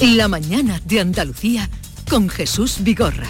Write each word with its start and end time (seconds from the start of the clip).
La 0.00 0.28
mañana 0.28 0.80
de 0.86 0.98
Andalucía 1.00 1.68
con 2.08 2.30
Jesús 2.30 2.76
Vigorra. 2.80 3.28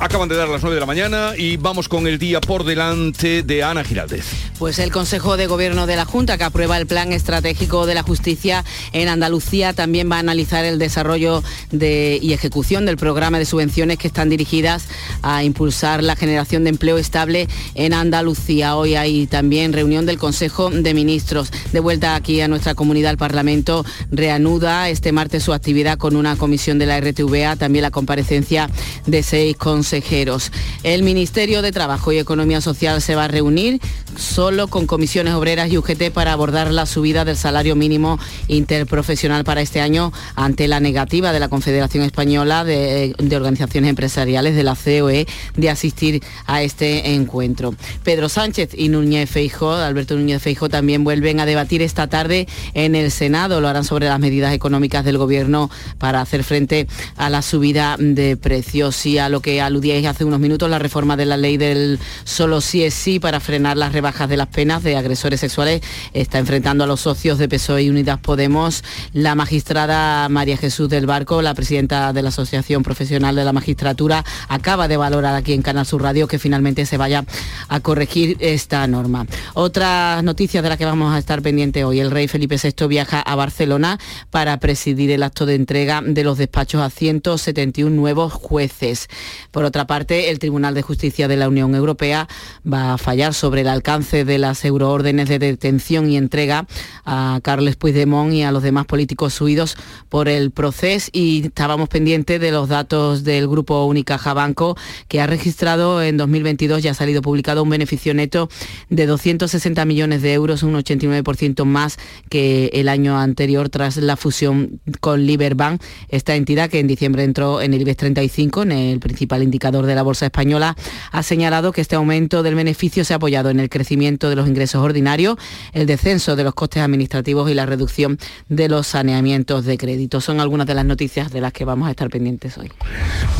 Acaban 0.00 0.28
de 0.28 0.34
dar 0.34 0.48
las 0.48 0.62
9 0.62 0.74
de 0.74 0.80
la 0.80 0.86
mañana 0.86 1.34
y 1.38 1.56
vamos 1.58 1.88
con 1.88 2.08
el 2.08 2.18
día 2.18 2.40
por 2.40 2.64
delante 2.64 3.44
de 3.44 3.62
Ana 3.62 3.84
Giraldez. 3.84 4.51
Pues 4.62 4.78
el 4.78 4.92
Consejo 4.92 5.36
de 5.36 5.48
Gobierno 5.48 5.88
de 5.88 5.96
la 5.96 6.04
Junta, 6.04 6.38
que 6.38 6.44
aprueba 6.44 6.78
el 6.78 6.86
Plan 6.86 7.12
Estratégico 7.12 7.84
de 7.84 7.96
la 7.96 8.04
Justicia 8.04 8.64
en 8.92 9.08
Andalucía, 9.08 9.72
también 9.72 10.08
va 10.08 10.18
a 10.18 10.20
analizar 10.20 10.64
el 10.64 10.78
desarrollo 10.78 11.42
de, 11.72 12.20
y 12.22 12.32
ejecución 12.32 12.86
del 12.86 12.96
programa 12.96 13.40
de 13.40 13.44
subvenciones 13.44 13.98
que 13.98 14.06
están 14.06 14.28
dirigidas 14.28 14.84
a 15.22 15.42
impulsar 15.42 16.04
la 16.04 16.14
generación 16.14 16.62
de 16.62 16.70
empleo 16.70 16.96
estable 16.96 17.48
en 17.74 17.92
Andalucía. 17.92 18.76
Hoy 18.76 18.94
hay 18.94 19.26
también 19.26 19.72
reunión 19.72 20.06
del 20.06 20.18
Consejo 20.18 20.70
de 20.70 20.94
Ministros. 20.94 21.50
De 21.72 21.80
vuelta 21.80 22.14
aquí 22.14 22.40
a 22.40 22.46
nuestra 22.46 22.76
comunidad, 22.76 23.10
el 23.10 23.18
Parlamento 23.18 23.84
reanuda 24.12 24.88
este 24.90 25.10
martes 25.10 25.42
su 25.42 25.52
actividad 25.52 25.98
con 25.98 26.14
una 26.14 26.36
comisión 26.36 26.78
de 26.78 26.86
la 26.86 27.00
RTVA, 27.00 27.56
también 27.56 27.82
la 27.82 27.90
comparecencia 27.90 28.70
de 29.06 29.24
seis 29.24 29.56
consejeros. 29.56 30.52
El 30.84 31.02
Ministerio 31.02 31.62
de 31.62 31.72
Trabajo 31.72 32.12
y 32.12 32.18
Economía 32.18 32.60
Social 32.60 33.02
se 33.02 33.16
va 33.16 33.24
a 33.24 33.28
reunir 33.28 33.80
solo 34.16 34.68
con 34.68 34.86
comisiones 34.86 35.34
obreras 35.34 35.70
y 35.70 35.78
UGT 35.78 36.10
para 36.12 36.32
abordar 36.32 36.70
la 36.70 36.86
subida 36.86 37.24
del 37.24 37.36
salario 37.36 37.76
mínimo 37.76 38.18
interprofesional 38.48 39.44
para 39.44 39.60
este 39.60 39.80
año 39.80 40.12
ante 40.34 40.68
la 40.68 40.80
negativa 40.80 41.32
de 41.32 41.40
la 41.40 41.48
Confederación 41.48 42.04
Española 42.04 42.64
de, 42.64 43.14
Organizaciones 43.32 43.90
Empresariales 43.90 44.54
de 44.54 44.62
la 44.62 44.74
COE 44.74 45.26
de 45.56 45.70
asistir 45.70 46.22
a 46.46 46.62
este 46.62 47.14
encuentro. 47.14 47.74
Pedro 48.04 48.28
Sánchez 48.28 48.70
y 48.74 48.88
Núñez 48.88 49.30
Feijóo, 49.30 49.74
Alberto 49.74 50.16
Núñez 50.16 50.42
Feijóo 50.42 50.68
también 50.68 51.04
vuelven 51.04 51.40
a 51.40 51.46
debatir 51.46 51.82
esta 51.82 52.08
tarde 52.08 52.46
en 52.74 52.94
el 52.94 53.10
Senado. 53.10 53.60
Lo 53.60 53.68
harán 53.68 53.84
sobre 53.84 54.08
las 54.08 54.20
medidas 54.20 54.52
económicas 54.52 55.04
del 55.04 55.18
gobierno 55.18 55.70
para 55.98 56.20
hacer 56.20 56.44
frente 56.44 56.86
a 57.16 57.30
la 57.30 57.42
subida 57.42 57.96
de 57.98 58.36
precios 58.36 59.04
y 59.06 59.18
a 59.18 59.28
lo 59.28 59.40
que 59.40 59.60
aludíais 59.60 60.06
hace 60.06 60.24
unos 60.24 60.40
minutos, 60.40 60.68
la 60.70 60.78
reforma 60.78 61.16
de 61.16 61.26
la 61.26 61.36
ley 61.36 61.56
del 61.56 61.98
solo 62.24 62.60
sí 62.60 62.84
es 62.84 62.94
sí 62.94 63.18
para 63.18 63.40
frenar 63.40 63.76
las 63.76 63.92
rebajas 64.02 64.28
de 64.28 64.36
las 64.36 64.48
penas 64.48 64.82
de 64.82 64.96
agresores 64.96 65.38
sexuales 65.38 65.80
está 66.12 66.40
enfrentando 66.40 66.82
a 66.82 66.88
los 66.88 67.02
socios 67.02 67.38
de 67.38 67.48
PSOE 67.48 67.84
y 67.84 67.90
Unidas 67.90 68.18
Podemos. 68.18 68.82
La 69.12 69.36
magistrada 69.36 70.28
María 70.28 70.56
Jesús 70.56 70.88
del 70.88 71.06
Barco, 71.06 71.40
la 71.40 71.54
presidenta 71.54 72.12
de 72.12 72.20
la 72.20 72.30
Asociación 72.30 72.82
Profesional 72.82 73.36
de 73.36 73.44
la 73.44 73.52
Magistratura, 73.52 74.24
acaba 74.48 74.88
de 74.88 74.96
valorar 74.96 75.36
aquí 75.36 75.52
en 75.52 75.62
Canal 75.62 75.86
Sur 75.86 76.02
Radio 76.02 76.26
que 76.26 76.40
finalmente 76.40 76.84
se 76.84 76.96
vaya 76.96 77.24
a 77.68 77.78
corregir 77.78 78.36
esta 78.40 78.84
norma. 78.88 79.24
Otras 79.54 80.24
noticias 80.24 80.64
de 80.64 80.70
las 80.70 80.78
que 80.78 80.84
vamos 80.84 81.14
a 81.14 81.18
estar 81.20 81.40
pendientes 81.40 81.84
hoy. 81.84 82.00
El 82.00 82.10
rey 82.10 82.26
Felipe 82.26 82.56
VI 82.60 82.88
viaja 82.88 83.20
a 83.20 83.36
Barcelona 83.36 84.00
para 84.30 84.58
presidir 84.58 85.12
el 85.12 85.22
acto 85.22 85.46
de 85.46 85.54
entrega 85.54 86.02
de 86.04 86.24
los 86.24 86.38
despachos 86.38 86.82
a 86.82 86.90
171 86.90 87.94
nuevos 87.94 88.32
jueces. 88.32 89.06
Por 89.52 89.62
otra 89.62 89.86
parte, 89.86 90.30
el 90.30 90.40
Tribunal 90.40 90.74
de 90.74 90.82
Justicia 90.82 91.28
de 91.28 91.36
la 91.36 91.46
Unión 91.46 91.76
Europea 91.76 92.26
va 92.66 92.94
a 92.94 92.98
fallar 92.98 93.32
sobre 93.32 93.60
el 93.60 93.68
alcance 93.92 94.24
de 94.24 94.38
las 94.38 94.64
euroórdenes 94.64 95.28
de 95.28 95.38
detención 95.38 96.08
y 96.08 96.16
entrega 96.16 96.66
a 97.04 97.40
Carles 97.42 97.76
Puigdemont 97.76 98.32
y 98.32 98.42
a 98.42 98.50
los 98.50 98.62
demás 98.62 98.86
políticos 98.86 99.38
huidos 99.40 99.76
por 100.08 100.28
el 100.28 100.50
proceso. 100.50 101.10
Y 101.12 101.46
estábamos 101.46 101.90
pendientes 101.90 102.40
de 102.40 102.50
los 102.50 102.68
datos 102.68 103.22
del 103.22 103.48
grupo 103.48 103.84
Unicaja 103.84 104.32
Banco 104.32 104.76
que 105.08 105.20
ha 105.20 105.26
registrado 105.26 106.02
en 106.02 106.16
2022 106.16 106.82
ya 106.82 106.92
ha 106.92 106.94
salido 106.94 107.20
publicado 107.20 107.62
un 107.62 107.68
beneficio 107.68 108.14
neto 108.14 108.48
de 108.88 109.06
260 109.06 109.84
millones 109.84 110.22
de 110.22 110.32
euros, 110.32 110.62
un 110.62 110.74
89% 110.74 111.64
más 111.64 111.98
que 112.30 112.70
el 112.72 112.88
año 112.88 113.18
anterior 113.18 113.68
tras 113.68 113.98
la 113.98 114.16
fusión 114.16 114.80
con 115.00 115.26
Liberbank, 115.26 115.82
esta 116.08 116.34
entidad 116.34 116.70
que 116.70 116.80
en 116.80 116.86
diciembre 116.86 117.24
entró 117.24 117.60
en 117.60 117.74
el 117.74 117.82
IBEX 117.82 117.96
35, 117.98 118.62
en 118.62 118.72
el 118.72 119.00
principal 119.00 119.42
indicador 119.42 119.84
de 119.84 119.94
la 119.94 120.02
bolsa 120.02 120.26
española, 120.26 120.76
ha 121.10 121.22
señalado 121.22 121.72
que 121.72 121.82
este 121.82 121.96
aumento 121.96 122.42
del 122.42 122.54
beneficio 122.54 123.04
se 123.04 123.12
ha 123.12 123.16
apoyado 123.16 123.50
en 123.50 123.60
el 123.60 123.68
crecimiento 123.68 123.81
de 124.28 124.36
los 124.36 124.48
ingresos 124.48 124.82
ordinarios, 124.82 125.36
el 125.72 125.86
descenso 125.86 126.34
de 126.36 126.44
los 126.44 126.54
costes 126.54 126.82
administrativos 126.82 127.50
y 127.50 127.54
la 127.54 127.66
reducción 127.66 128.18
de 128.48 128.68
los 128.68 128.86
saneamientos 128.86 129.64
de 129.64 129.76
crédito. 129.76 130.20
Son 130.20 130.40
algunas 130.40 130.66
de 130.66 130.74
las 130.74 130.84
noticias 130.84 131.30
de 131.30 131.40
las 131.40 131.52
que 131.52 131.64
vamos 131.64 131.88
a 131.88 131.90
estar 131.90 132.08
pendientes 132.08 132.56
hoy. 132.58 132.70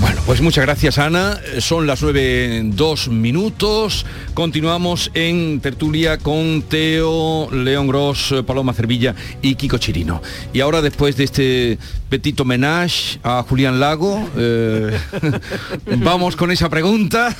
Bueno, 0.00 0.20
pues 0.26 0.41
muchas 0.41 0.64
gracias 0.64 0.98
Ana. 0.98 1.41
Son 1.58 1.86
las 1.86 2.03
nueve 2.03 2.62
dos 2.64 3.08
minutos. 3.08 4.04
Continuamos 4.34 5.10
en 5.14 5.60
tertulia 5.60 6.19
con 6.19 6.62
Teo, 6.62 7.50
León 7.50 7.86
Gross, 7.88 8.34
Paloma 8.47 8.72
Cervilla 8.72 9.14
y 9.41 9.54
Kiko 9.54 9.78
Chirino. 9.78 10.22
Y 10.53 10.60
ahora 10.60 10.82
después 10.82 11.16
de 11.16 11.24
este 11.24 11.78
petit 12.12 12.39
homenage 12.39 13.19
a 13.23 13.43
Julián 13.43 13.81
Lago, 13.81 14.28
eh, 14.37 14.95
vamos 15.97 16.37
con 16.37 16.50
esa 16.50 16.69
pregunta. 16.69 17.34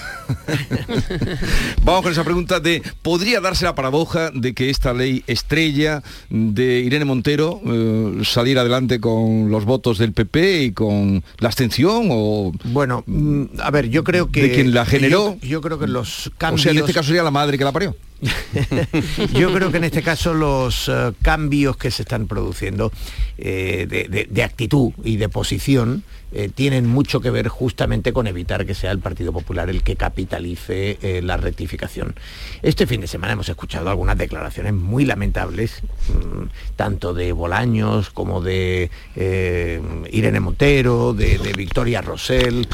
vamos 1.85 2.03
con 2.03 2.13
esa 2.13 2.25
pregunta 2.25 2.59
de 2.59 2.83
podría 3.03 3.43
darse 3.43 3.67
la 3.67 3.75
paradoja 3.75 4.31
de 4.31 4.55
que 4.55 4.71
esta 4.71 4.95
ley 4.95 5.25
estrella 5.27 6.03
de 6.31 6.81
Irene 6.81 7.05
Montero 7.05 7.61
eh, 7.67 8.23
saliera 8.25 8.63
adelante 8.63 8.99
con 8.99 9.51
los 9.51 9.67
votos 9.67 9.99
del 9.99 10.15
PP 10.15 10.63
y 10.63 10.73
con 10.73 11.23
la 11.39 11.49
abstención 11.49 12.09
o 12.11 12.53
bueno 12.65 13.05
mm, 13.07 13.61
a 13.61 13.71
ver 13.71 13.91
yo 13.91 14.05
creo 14.05 14.31
que 14.31 14.43
de 14.43 14.53
quien 14.53 14.73
la 14.73 14.87
generó 14.87 15.37
yo, 15.43 15.61
creo 15.61 15.79
que 15.79 15.87
los 15.87 16.31
cambios 16.39 16.63
o 16.63 16.63
sea 16.63 16.73
en 16.73 16.79
este 16.79 16.95
caso 16.95 17.09
sería 17.09 17.23
la 17.23 17.31
madre 17.31 17.59
que 17.59 17.65
la 17.65 17.73
parió 17.73 17.95
Yo 19.35 19.53
creo 19.53 19.71
que 19.71 19.79
en 19.79 19.85
este 19.85 20.03
caso 20.03 20.33
los 20.33 20.89
eh, 20.89 21.13
cambios 21.23 21.77
que 21.77 21.91
se 21.91 22.03
están 22.03 22.29
produciendo 22.29 22.93
de, 23.37 24.29
de, 24.31 24.43
actitud 24.45 24.93
y 25.03 25.17
de 25.17 25.29
posición 25.29 26.05
eh, 26.35 26.49
tienen 26.55 26.89
mucho 26.89 27.21
que 27.21 27.31
ver 27.31 27.49
justamente 27.49 28.13
con 28.13 28.27
evitar 28.27 28.65
que 28.65 28.75
sea 28.75 28.91
el 28.91 29.01
Partido 29.01 29.33
Popular 29.33 29.69
el 29.69 29.83
que 29.83 29.97
capitalice 29.97 30.99
eh, 31.03 31.21
la 31.23 31.37
rectificación. 31.37 32.15
Este 32.63 32.87
fin 32.87 33.03
de 33.03 33.07
semana 33.07 33.35
hemos 33.35 33.51
escuchado 33.51 33.91
algunas 33.91 34.17
declaraciones 34.17 34.73
muy 34.73 35.05
lamentables, 35.05 35.83
mm, 36.09 36.45
tanto 36.77 37.13
de 37.13 37.33
Bolaños 37.33 38.09
como 38.11 38.41
de 38.41 38.91
eh, 39.15 39.83
Irene 40.11 40.41
Montero, 40.41 41.13
de, 41.13 41.39
Victoria 41.55 42.01
Rosell, 42.01 42.67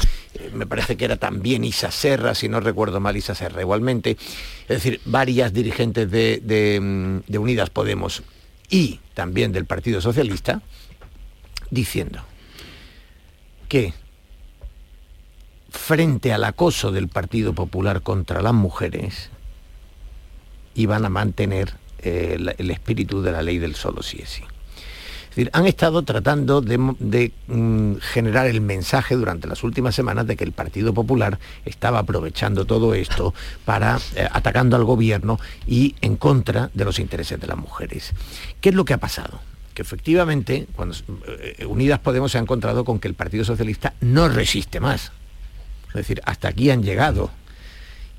me 0.53 0.65
parece 0.65 0.95
que 0.95 1.05
era 1.05 1.17
también 1.17 1.65
Isa 1.65 1.91
Serra, 1.91 2.33
si 2.33 2.47
no 2.47 2.61
recuerdo 2.61 3.01
mal 3.01 3.17
Isa 3.17 3.35
Serra 3.35 3.61
igualmente, 3.61 4.11
es 4.11 4.67
decir, 4.67 5.01
varias 5.03 5.53
dirigentes 5.53 6.09
de 6.09 6.79
mm, 6.81 7.37
Unidas 7.37 7.69
Podemos 7.69 8.23
y 8.69 9.01
también 9.13 9.51
del 9.51 9.65
Partido 9.65 9.99
Socialista, 9.99 10.61
diciendo 11.71 12.28
que 13.69 13.93
frente 15.69 16.33
al 16.33 16.43
acoso 16.43 16.91
del 16.91 17.07
Partido 17.07 17.53
Popular 17.53 18.01
contra 18.01 18.41
las 18.41 18.53
mujeres, 18.53 19.29
iban 20.75 21.05
a 21.05 21.09
mantener 21.09 21.75
eh, 21.99 22.37
el, 22.57 22.71
espíritu 22.71 23.21
de 23.21 23.31
la 23.31 23.41
ley 23.41 23.57
del 23.59 23.75
solo 23.75 24.01
sí 24.03 24.19
es 24.21 24.29
sí. 24.29 24.43
Han 25.53 25.67
estado 25.67 26.01
tratando 26.01 26.59
de, 26.59 26.77
mm, 27.47 27.95
generar 28.01 28.47
el 28.47 28.59
mensaje 28.59 29.15
durante 29.15 29.47
las 29.47 29.63
últimas 29.63 29.95
semanas 29.95 30.27
de 30.27 30.35
que 30.35 30.43
el 30.43 30.51
Partido 30.51 30.93
Popular 30.93 31.39
estaba 31.63 31.99
aprovechando 31.99 32.65
todo 32.65 32.93
esto 32.93 33.33
para 33.63 33.99
eh, 34.15 34.27
atacando 34.31 34.75
al 34.75 34.83
gobierno 34.83 35.39
y 35.65 35.95
en 36.01 36.17
contra 36.17 36.71
de 36.73 36.83
los 36.83 36.99
intereses 36.99 37.39
de 37.39 37.47
las 37.47 37.57
mujeres. 37.57 38.13
¿Qué 38.59 38.69
es 38.69 38.75
lo 38.75 38.83
que 38.83 38.93
ha 38.93 38.97
pasado? 38.97 39.39
Efectivamente, 39.79 40.67
cuando 40.75 40.95
eh, 41.27 41.65
Unidas 41.65 41.99
Podemos 41.99 42.31
se 42.31 42.37
ha 42.37 42.41
encontrado 42.41 42.85
con 42.85 42.99
que 42.99 43.07
el 43.07 43.13
Partido 43.13 43.43
Socialista 43.43 43.93
no 44.01 44.29
resiste 44.29 44.79
más. 44.79 45.11
Es 45.89 45.93
decir, 45.93 46.21
hasta 46.25 46.49
aquí 46.49 46.69
han 46.69 46.83
llegado. 46.83 47.31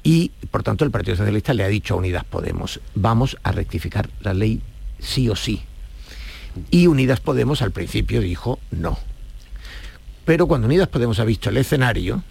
Y, 0.02 0.30
por 0.50 0.62
tanto, 0.62 0.84
el 0.84 0.90
Partido 0.90 1.16
Socialista 1.16 1.54
le 1.54 1.64
ha 1.64 1.68
dicho 1.68 1.94
a 1.94 1.96
Unidas 1.98 2.24
Podemos, 2.24 2.80
vamos 2.94 3.36
a 3.42 3.52
rectificar 3.52 4.08
la 4.20 4.34
ley 4.34 4.60
sí 4.98 5.28
o 5.28 5.36
sí. 5.36 5.62
Y 6.70 6.86
Unidas 6.86 7.20
Podemos 7.20 7.62
al 7.62 7.70
principio 7.70 8.20
dijo 8.20 8.58
no. 8.70 8.98
Pero 10.24 10.46
cuando 10.46 10.66
Unidas 10.66 10.88
Podemos 10.88 11.20
ha 11.20 11.24
visto 11.24 11.50
el 11.50 11.56
escenario, 11.58 12.22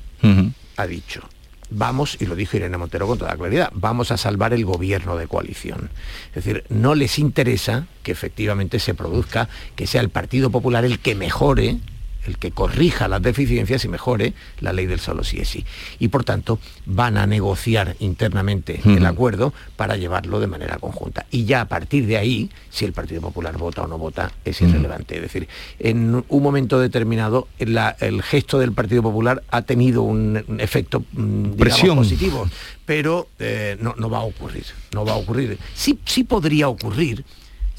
ha 0.78 0.88
dicho, 0.88 1.22
vamos, 1.70 2.18
y 2.20 2.26
lo 2.26 2.36
dijo 2.36 2.58
Irene 2.58 2.78
Montero 2.78 3.08
con 3.08 3.18
toda 3.18 3.36
claridad, 3.36 3.72
vamos 3.74 4.12
a 4.12 4.18
salvar 4.18 4.54
el 4.54 4.66
gobierno 4.66 5.18
de 5.18 5.28
coalición. 5.28 5.90
Es 6.30 6.44
decir, 6.44 6.64
no 6.70 6.96
les 6.96 7.20
interesa 7.20 7.88
que 8.04 8.12
efectivamente 8.12 8.80
se 8.80 8.94
produzca, 8.94 9.50
que 9.76 9.88
sea 9.88 10.02
el 10.02 10.10
Partido 10.10 10.50
Popular 10.50 10.86
el 10.86 11.00
que 11.00 11.16
mejore 11.16 11.80
el 12.30 12.38
que 12.38 12.52
corrija 12.52 13.08
las 13.08 13.22
deficiencias 13.22 13.84
y 13.84 13.88
mejore 13.88 14.34
la 14.62 14.72
ley 14.72 14.86
del 14.86 15.00
solo 15.00 15.24
sí 15.24 15.40
es 15.40 15.50
sí. 15.50 15.66
Y 16.00 16.10
por 16.10 16.24
tanto 16.24 16.60
van 16.86 17.18
a 17.18 17.28
negociar 17.28 17.96
internamente 18.00 18.80
el 18.86 19.06
acuerdo 19.06 19.54
para 19.76 19.98
llevarlo 19.98 20.40
de 20.40 20.48
manera 20.48 20.78
conjunta. 20.78 21.26
Y 21.32 21.46
ya 21.46 21.62
a 21.62 21.68
partir 21.68 22.06
de 22.06 22.18
ahí, 22.18 22.50
si 22.70 22.86
el 22.86 22.94
Partido 22.94 23.22
Popular 23.22 23.58
vota 23.58 23.82
o 23.82 23.88
no 23.88 23.98
vota, 23.98 24.32
es 24.46 24.62
irrelevante. 24.62 25.16
Es 25.16 25.22
decir, 25.22 25.48
en 25.80 26.24
un 26.28 26.44
momento 26.44 26.80
determinado 26.80 27.48
el 27.58 28.22
gesto 28.24 28.60
del 28.60 28.74
Partido 28.74 29.02
Popular 29.02 29.44
ha 29.50 29.64
tenido 29.64 30.04
un, 30.04 30.44
efecto 30.60 31.04
mm, 31.14 31.52
positivo, 31.96 32.48
pero 32.86 33.28
eh, 33.40 33.78
no, 33.80 34.10
va 34.10 34.20
a 34.20 34.24
ocurrir. 34.24 34.66
No 34.94 35.06
va 35.06 35.14
a 35.14 35.18
ocurrir. 35.18 35.58
Sí, 35.74 36.00
sí 36.06 36.24
podría 36.24 36.70
ocurrir 36.70 37.24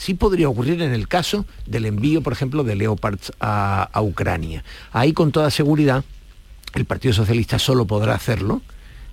sí 0.00 0.14
podría 0.14 0.48
ocurrir 0.48 0.80
en 0.80 0.94
el 0.94 1.08
caso 1.08 1.44
del 1.66 1.84
envío, 1.84 2.22
por 2.22 2.32
ejemplo, 2.32 2.64
de 2.64 2.74
Leopards 2.74 3.32
a, 3.38 3.82
a 3.92 4.02
Ucrania. 4.02 4.64
Ahí 4.92 5.12
con 5.12 5.30
toda 5.30 5.50
seguridad 5.50 6.04
el 6.74 6.86
Partido 6.86 7.12
Socialista 7.12 7.58
solo 7.58 7.84
podrá 7.84 8.14
hacerlo 8.14 8.62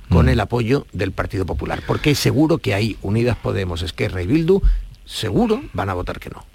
con 0.10 0.28
mm. 0.28 0.30
el 0.30 0.40
apoyo 0.40 0.88
del 0.94 1.12
Partido 1.12 1.46
Popular, 1.46 1.84
porque 1.86 2.12
es 2.12 2.20
seguro 2.20 2.60
que 2.60 2.74
ahí 2.74 2.96
Unidas 3.02 3.36
Podemos, 3.36 3.82
Esquerra 3.82 4.22
y 4.22 4.28
Bildu, 4.28 4.62
seguro 5.06 5.62
van 5.74 5.90
a 5.90 5.94
votar 5.94 6.22
que 6.22 6.30
no. 6.30 6.46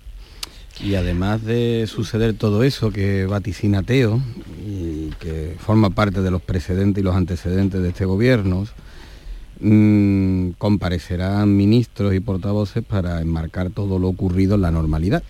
Y 0.81 0.95
además 0.95 1.45
de 1.45 1.87
suceder 1.87 2.33
todo 2.33 2.63
eso 2.63 2.91
que 2.91 3.27
vaticina 3.27 3.83
Teo 3.83 4.23
y 4.67 5.11
que 5.21 5.57
forma 5.59 5.91
parte 5.91 6.23
de 6.23 6.31
los 6.31 6.41
precedentes 6.41 7.03
y 7.03 7.05
los 7.05 7.15
antecedentes 7.15 7.83
de 7.83 7.91
este 7.91 8.07
gobierno, 8.07 8.67
mmm, 9.63 10.51
comparecerán 10.59 11.57
ministros 11.57 12.15
y 12.15 12.21
portavoces 12.21 12.85
para 12.85 13.21
enmarcar 13.21 13.71
todo 13.71 13.99
lo 13.99 14.09
ocurrido 14.09 14.57
en 14.57 14.63
la 14.63 14.71
normalidad, 14.71 15.23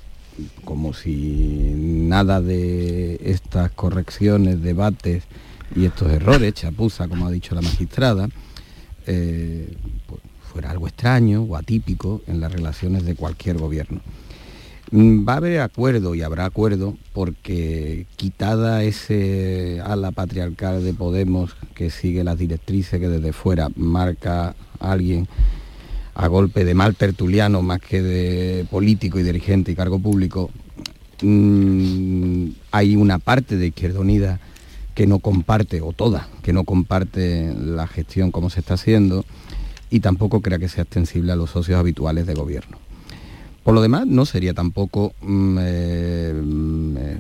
como 0.65 0.95
si 0.95 1.73
nada 1.77 2.41
de 2.41 3.21
estas 3.23 3.71
correcciones, 3.73 4.63
debates 4.63 5.25
y 5.77 5.85
estos 5.85 6.11
errores, 6.11 6.55
chapuza, 6.55 7.09
como 7.09 7.27
ha 7.27 7.31
dicho 7.31 7.55
la 7.55 7.63
magistrada, 7.63 8.29
eh, 9.07 9.77
pues 10.07 10.21
fuera 10.53 10.71
algo 10.71 10.87
extraño 10.87 11.43
o 11.43 11.57
atípico 11.57 12.23
en 12.27 12.41
las 12.41 12.53
relaciones 12.53 13.05
de 13.05 13.15
cualquier 13.15 13.59
gobierno. 13.59 14.01
Mm, 14.93 15.27
va 15.27 15.33
a 15.33 15.37
haber 15.39 15.61
acuerdo 15.61 16.15
y 16.15 16.21
habrá 16.21 16.45
acuerdo 16.45 16.99
porque 17.15 18.07
quitada 18.17 18.85
ese 18.85 19.81
ala 19.83 20.11
patriarcal 20.11 20.85
de 20.85 20.93
Podemos 20.93 21.57
que 21.75 21.89
sigue 21.89 22.23
las 22.25 22.37
directrices 22.37 23.01
que 23.01 23.09
desde 23.09 23.33
fuera 23.33 23.71
marca 23.75 24.55
a 24.81 24.93
alguien 24.93 25.29
a 26.15 26.27
golpe 26.27 26.67
de 26.67 26.75
mal 26.75 26.95
tertuliano 26.95 27.63
más 27.63 27.81
que 27.81 28.03
de 28.03 28.67
político 28.71 29.19
y 29.19 29.23
dirigente 29.23 29.73
y 29.73 29.75
cargo 29.75 29.99
público, 29.99 30.51
mm, 31.23 32.49
hay 32.71 32.95
una 32.97 33.19
parte 33.19 33.57
de 33.57 33.69
Izquierda 33.69 34.01
Unida 34.01 34.41
que 34.95 35.07
no 35.07 35.21
comparte, 35.21 35.81
o 35.81 35.95
toda, 35.95 36.29
que 36.43 36.53
no 36.53 36.65
comparte 36.65 37.55
la 37.55 37.87
gestión 37.87 38.31
como 38.31 38.51
se 38.51 38.61
está 38.61 38.75
haciendo 38.75 39.25
y 39.89 40.01
tampoco 40.01 40.43
crea 40.43 40.59
que 40.59 40.69
sea 40.69 40.83
extensible 40.83 41.33
a 41.33 41.37
los 41.37 41.49
socios 41.51 41.79
habituales 41.79 42.27
de 42.27 42.35
gobierno. 42.35 42.92
Por 43.65 43.75
lo 43.75 43.83
demás, 43.83 44.07
no 44.07 44.27
sería 44.27 44.55
tampoco, 44.55 45.15
mm, 45.23 45.59
eh, 45.61 46.33
mm, 46.35 46.97
eh, 46.97 47.19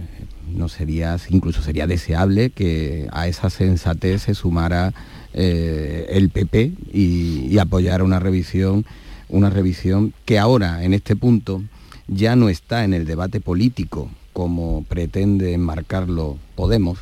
no 0.54 0.68
sería, 0.68 1.16
incluso 1.28 1.62
sería 1.62 1.86
deseable 1.86 2.50
que 2.50 3.08
a 3.12 3.28
esa 3.28 3.48
sensatez 3.48 4.22
se 4.22 4.34
sumara 4.34 4.92
eh, 5.34 6.06
el 6.10 6.30
PP 6.30 6.72
y, 6.92 7.58
apoyara 7.58 8.02
una 8.02 8.18
revisión, 8.18 8.84
una 9.28 9.50
revisión 9.50 10.12
que 10.24 10.38
ahora, 10.38 10.84
en 10.84 10.94
este 10.94 11.14
punto, 11.14 11.62
ya 12.08 12.34
no 12.34 12.48
está 12.48 12.84
en 12.84 12.92
el 12.92 13.06
debate 13.06 13.40
político 13.40 14.10
como 14.32 14.84
pretende 14.88 15.52
enmarcarlo 15.52 16.38
Podemos, 16.56 16.98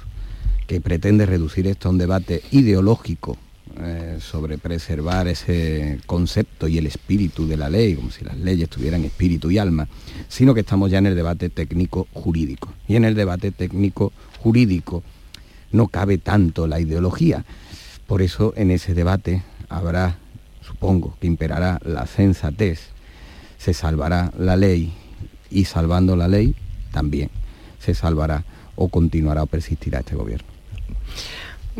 que 0.66 0.80
pretende 0.80 1.26
reducir 1.26 1.66
esto 1.66 1.88
a 1.88 1.92
un 1.92 1.98
debate 1.98 2.42
ideológico 2.50 3.38
eh, 3.78 4.18
sobre 4.20 4.58
preservar 4.58 5.28
ese 5.28 6.00
concepto 6.06 6.68
y 6.68 6.78
el 6.78 6.86
espíritu 6.86 7.46
de 7.46 7.56
la 7.56 7.68
ley, 7.68 7.94
como 7.94 8.10
si 8.10 8.24
las 8.24 8.36
leyes 8.36 8.68
tuvieran 8.68 9.04
espíritu 9.04 9.50
y 9.50 9.58
alma, 9.58 9.88
sino 10.28 10.54
que 10.54 10.60
estamos 10.60 10.90
ya 10.90 10.98
en 10.98 11.06
el 11.06 11.14
debate 11.14 11.48
técnico 11.48 12.08
jurídico. 12.12 12.72
Y 12.88 12.96
en 12.96 13.04
el 13.04 13.14
debate 13.14 13.52
técnico 13.52 14.12
jurídico 14.38 15.02
no 15.72 15.88
cabe 15.88 16.18
tanto 16.18 16.66
la 16.66 16.80
ideología. 16.80 17.44
Por 18.06 18.22
eso 18.22 18.52
en 18.56 18.70
ese 18.70 18.94
debate 18.94 19.42
habrá, 19.68 20.18
supongo, 20.66 21.16
que 21.20 21.26
imperará 21.26 21.80
la 21.84 22.06
sensatez, 22.06 22.88
se 23.58 23.74
salvará 23.74 24.32
la 24.38 24.56
ley 24.56 24.92
y 25.50 25.64
salvando 25.64 26.16
la 26.16 26.28
ley 26.28 26.54
también 26.92 27.30
se 27.80 27.94
salvará 27.94 28.44
o 28.76 28.88
continuará 28.88 29.42
o 29.42 29.46
persistirá 29.46 30.00
este 30.00 30.14
gobierno. 30.14 30.46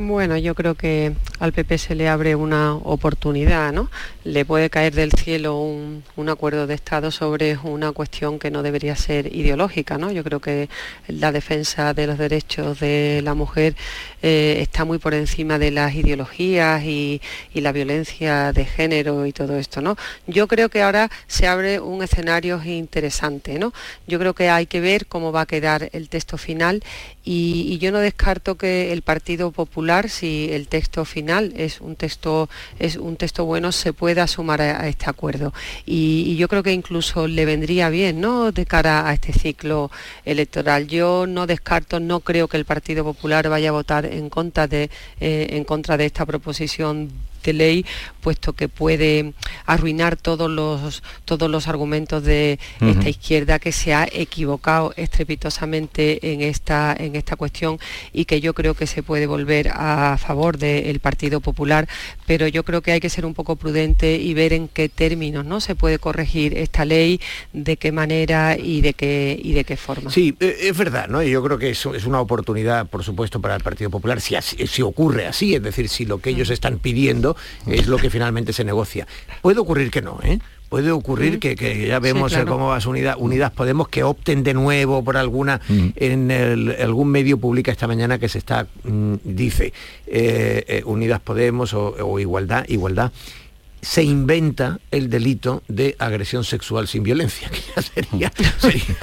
Bueno, 0.03 0.39
yo 0.39 0.55
creo 0.55 0.77
que 0.77 1.13
al 1.41 1.53
PP 1.53 1.77
se 1.77 1.95
le 1.95 2.09
abre 2.09 2.35
una 2.35 2.75
oportunidad, 2.75 3.71
¿no? 3.71 3.91
Le 4.25 4.47
puede 4.47 4.71
caer 4.71 4.95
del 4.95 5.13
cielo 5.13 5.61
un, 5.61 6.03
acuerdo 6.31 6.67
de 6.67 6.73
Estado 6.73 7.11
sobre 7.11 7.59
una 7.59 7.93
cuestión 7.93 8.39
que 8.39 8.51
no 8.51 8.63
debería 8.63 8.97
ser 8.97 9.35
ideológica, 9.35 9.99
¿no? 9.99 10.11
Yo 10.11 10.25
creo 10.25 10.41
que 10.41 10.71
la 11.07 11.33
defensa 11.33 11.93
de 11.93 12.07
los 12.07 12.17
derechos 12.17 12.81
de 12.81 13.21
la 13.23 13.35
mujer 13.35 13.77
eh, 14.23 14.59
está 14.63 14.87
muy 14.87 14.97
por 14.97 15.13
encima 15.13 15.59
de 15.59 15.71
las 15.71 15.95
ideologías 15.95 16.83
y, 16.83 17.21
la 17.53 17.73
violencia 17.73 18.55
de 18.55 18.65
género 18.65 19.27
y 19.27 19.33
todo 19.35 19.59
esto, 19.59 19.83
¿no? 19.83 19.99
Yo 20.27 20.49
creo 20.49 20.71
que 20.71 20.83
ahora 20.83 21.11
se 21.27 21.47
abre 21.47 21.79
un 21.79 22.03
escenario 22.03 22.59
interesante, 22.65 23.59
¿no? 23.59 23.75
Yo 24.07 24.19
creo 24.19 24.35
que 24.35 24.49
hay 24.49 24.65
que 24.65 24.81
ver 24.81 25.05
cómo 25.05 25.31
va 25.31 25.43
a 25.43 25.47
quedar 25.47 25.91
el 25.93 26.09
texto 26.09 26.39
final 26.39 26.83
y 27.23 27.77
yo 27.79 27.93
no 27.93 27.99
descarto 27.99 28.57
que 28.57 28.93
el 28.93 29.03
Partido 29.03 29.51
Popular 29.51 29.90
si 30.09 30.49
el 30.53 30.69
texto 30.69 31.05
final 31.05 31.53
es 31.57 31.81
un 31.81 31.97
texto, 31.97 32.49
es 32.79 32.97
un 32.97 33.17
texto 33.17 33.45
bueno, 33.45 33.73
se 33.73 33.93
pueda 33.93 34.27
sumar 34.27 34.61
a, 34.63 34.89
este 34.89 35.11
acuerdo. 35.11 35.53
Y, 35.85 36.37
yo 36.37 36.49
creo 36.49 36.63
que 36.63 36.73
incluso 36.73 37.27
le 37.27 37.45
vendría 37.45 37.91
bien 37.91 38.21
¿no? 38.21 38.53
de 38.53 38.65
cara 38.65 39.09
a 39.09 39.13
este 39.13 39.33
ciclo 39.33 39.91
electoral. 40.25 40.87
Yo 40.87 41.27
no 41.27 41.47
descarto, 41.47 42.01
no 42.01 42.21
creo 42.21 42.49
que 42.49 42.57
el 42.57 42.65
Partido 42.65 43.05
Popular 43.05 43.49
vaya 43.49 43.71
a 43.71 43.73
votar 43.73 44.07
en 44.07 44.31
contra 44.31 44.67
de, 44.67 44.91
eh, 45.21 45.49
en 45.51 45.65
contra 45.65 45.97
de 45.97 46.07
esta 46.07 46.25
proposición 46.25 47.11
de 47.43 47.53
ley, 47.53 47.87
puesto 48.21 48.53
que 48.53 48.69
puede 48.69 49.33
arruinar 49.67 50.17
todos 50.17 50.51
los, 50.51 51.03
todos 51.25 51.51
los 51.51 51.69
argumentos 51.69 52.23
de 52.25 52.59
esta 52.81 53.09
izquierda 53.09 53.59
que 53.59 53.73
se 53.73 53.95
ha 53.95 54.09
equivocado 54.11 54.93
estrepitosamente 54.97 56.33
en 56.33 56.41
esta, 56.43 56.95
en 56.99 57.17
esta 57.17 57.37
cuestión 57.37 57.79
y 58.13 58.25
que 58.25 58.41
yo 58.41 58.55
creo 58.55 58.75
que 58.75 58.87
se 58.87 59.03
puede 59.03 59.27
volver 59.27 59.71
a 59.73 60.19
favor 60.19 60.59
del 60.59 61.01
Partido 61.01 61.41
Popular, 61.41 61.89
pero 62.27 62.47
yo 62.49 62.65
creo 62.65 62.83
que 62.83 62.93
hay 62.93 63.01
que 63.01 63.11
ser 63.11 63.27
un 63.27 63.35
poco 63.35 63.57
prudente 63.57 64.17
y 64.17 64.35
ver 64.35 64.53
en 64.53 64.69
qué 64.69 64.89
términos 64.89 65.45
¿no? 65.45 65.61
se 65.61 65.75
puede 65.75 65.99
corregir 65.99 66.57
esta 66.57 66.85
ley, 66.85 67.21
de 67.53 67.77
qué 67.77 67.93
manera 67.93 68.57
y 68.59 68.81
de 68.81 68.95
qué, 68.95 69.39
y 69.43 69.53
de 69.53 69.65
qué 69.65 69.77
forma. 69.77 70.11
Sí, 70.11 70.35
e, 70.41 70.57
es 70.69 70.77
verdad, 70.77 71.09
¿no? 71.09 71.23
yo 71.23 71.43
creo 71.43 71.59
que 71.59 71.71
eso 71.71 71.95
es 71.95 72.05
una 72.05 72.21
oportunidad, 72.21 72.87
por 72.89 73.05
supuesto, 73.05 73.41
para 73.41 73.57
el 73.57 73.63
Partido 73.63 73.91
Popular, 73.91 74.21
si, 74.21 74.37
si 74.41 74.83
ocurre 74.83 75.27
así, 75.27 75.55
es 75.55 75.63
decir, 75.63 75.89
si 75.89 76.05
lo 76.05 76.19
que 76.19 76.31
ellos 76.31 76.51
están 76.51 76.79
pidiendo 76.79 77.30
es 77.67 77.87
lo 77.87 77.99
que 77.99 78.11
finalmente 78.11 78.53
se 78.53 78.65
negocia. 78.65 79.07
Puede 79.43 79.61
ocurrir 79.61 79.91
que 79.91 80.03
no, 80.03 80.19
¿eh? 80.23 80.39
puede 80.71 80.93
ocurrir 80.93 81.41
que, 81.41 81.87
ya 81.87 81.99
vemos 81.99 82.35
cómo 82.47 82.69
vas 82.69 82.87
unidas, 82.87 83.17
unidas 83.19 83.51
Podemos 83.51 83.89
que 83.89 84.05
opten 84.05 84.45
de 84.45 84.55
nuevo 84.55 85.03
por 85.05 85.17
alguna 85.17 85.61
en 85.69 86.31
algún 86.81 87.09
medio 87.09 87.39
pública 87.39 87.73
esta 87.73 87.89
mañana 87.89 88.19
que 88.19 88.29
se 88.29 88.39
está 88.39 88.67
mm, 88.85 89.15
dice 89.25 89.73
eh, 90.07 90.65
eh, 90.69 90.83
Unidas 90.87 91.21
Podemos 91.21 91.75
o, 91.75 92.19
igualdad 92.21 92.65
igualdad 92.69 93.11
se 93.83 94.03
inventa 94.03 94.79
el 94.91 95.09
delito 95.09 95.63
de 95.69 95.97
agresión 95.99 96.45
sexual 96.45 96.87
sin 96.87 97.03
violencia, 97.03 97.49
que 97.49 97.61
ya 97.75 97.83
sería... 97.83 98.33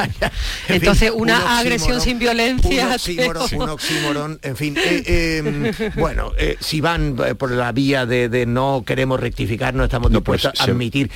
Entonces, 0.68 1.12
una 1.14 1.60
agresión 1.60 2.00
sin 2.02 2.20
violencia... 2.20 2.98
Un 3.58 3.70
oxímoron, 3.70 4.40
en 4.42 4.56
fin. 4.56 4.76
Eh, 4.78 5.38
em, 5.40 5.72
bueno, 5.96 6.32
eh, 6.38 6.58
si 6.60 6.82
van 6.82 7.16
eh, 7.26 7.36
por 7.36 7.52
la 7.52 7.72
vía 7.72 8.06
de, 8.06 8.46
no 8.46 8.84
queremos 8.86 9.20
rectificar, 9.20 9.74
no 9.74 9.86
estamos 9.86 10.12
pues, 10.12 10.42
dispuestos 10.42 10.62
a 10.62 10.64
admitir... 10.66 11.10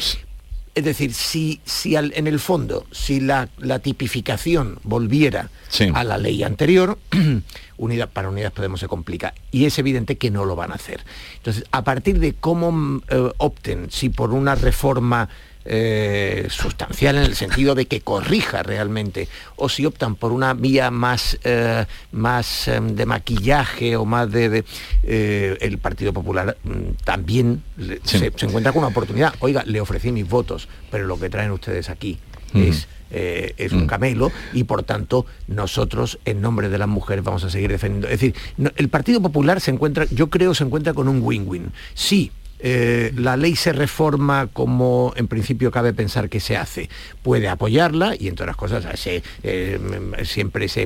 Es 0.74 0.86
decir, 0.86 1.14
si, 1.14 1.60
si 1.66 1.96
en 1.96 2.28
el 2.28 2.40
fondo, 2.40 2.86
si 2.92 3.20
la, 3.20 3.50
tipificación 3.84 4.80
volviera 4.84 5.50
a 5.94 6.04
la 6.04 6.18
ley 6.18 6.44
anterior, 6.44 6.98
unidad, 7.78 8.10
para 8.10 8.30
Unidas 8.30 8.54
Podemos 8.54 8.80
se 8.80 8.88
complica. 8.88 9.34
Y 9.52 9.66
es 9.66 9.78
evidente 9.80 10.18
que 10.18 10.32
no 10.32 10.46
lo 10.46 10.56
van 10.56 10.72
a 10.72 10.76
hacer. 10.76 11.02
Entonces, 11.38 11.66
a 11.72 11.84
partir 11.84 12.20
de 12.20 12.34
cómo 12.34 12.72
mm, 12.72 13.02
eh, 13.10 13.32
opten, 13.38 13.92
si 13.92 14.10
por 14.10 14.32
una 14.32 14.56
reforma 14.56 15.28
eh, 15.64 16.48
sustancial 16.50 17.18
en 17.18 17.24
el 17.24 17.36
sentido 17.36 17.76
de 17.76 17.86
que 17.86 18.02
corrija 18.02 18.64
realmente, 18.64 19.28
o 19.58 19.70
si 19.70 19.86
optan 19.86 20.16
por 20.16 20.32
una 20.32 20.56
vía 20.56 20.90
más, 20.90 21.38
eh, 21.44 21.86
más 22.12 22.68
em, 22.68 22.96
de 22.96 23.06
maquillaje 23.06 23.96
o 23.96 24.06
más 24.06 24.32
de... 24.32 24.64
Eh, 25.04 25.58
el 25.62 25.78
Partido 25.78 26.14
Popular 26.14 26.58
mm, 26.64 27.04
también 27.04 27.62
se, 28.04 28.32
encuentra 28.42 28.72
con 28.72 28.80
una 28.80 28.88
oportunidad. 28.88 29.36
Oiga, 29.40 29.64
le 29.66 29.80
ofrecí 29.80 30.12
mis 30.12 30.28
votos, 30.28 30.68
pero 30.90 31.06
lo 31.06 31.20
que 31.20 31.30
traen 31.30 31.52
ustedes 31.52 31.90
aquí 31.90 32.18
es... 32.54 32.88
es 33.12 33.74
un 33.74 33.84
mm. 33.84 33.88
camelo 33.88 34.32
y 34.54 34.64
por 34.64 34.84
tanto 34.84 35.26
nosotros 35.48 36.18
en 36.24 36.40
nombre 36.42 36.70
de 36.70 36.78
las 36.78 36.88
mujeres 36.88 37.24
vamos 37.24 37.44
a 37.44 37.50
seguir 37.50 37.70
defendiendo. 37.70 38.08
Es 38.08 38.20
decir, 38.20 38.36
el 38.78 38.90
Partido 38.90 39.22
Popular 39.22 39.62
se 39.62 39.72
encuentra, 39.72 40.06
yo 40.06 40.30
creo, 40.30 40.56
se 40.56 40.64
encuentra 40.64 40.94
con 40.94 41.08
un 41.08 41.22
win-win. 41.22 41.72
Sí, 41.94 42.32
eh, 42.64 43.12
la 43.16 43.38
ley 43.38 43.56
se 43.56 43.74
reforma 43.74 44.48
como 44.48 45.14
en 45.16 45.28
principio 45.28 45.72
cabe 45.72 45.94
pensar 45.94 46.30
que 46.30 46.40
se 46.40 46.58
hace. 46.58 46.90
Puede 47.24 47.50
apoyarla 47.50 48.16
y 48.18 48.28
entre 48.28 48.44
otras 48.44 48.56
cosas 48.56 48.86
eh, 49.06 49.80
siempre 50.24 50.66
esa 50.66 50.82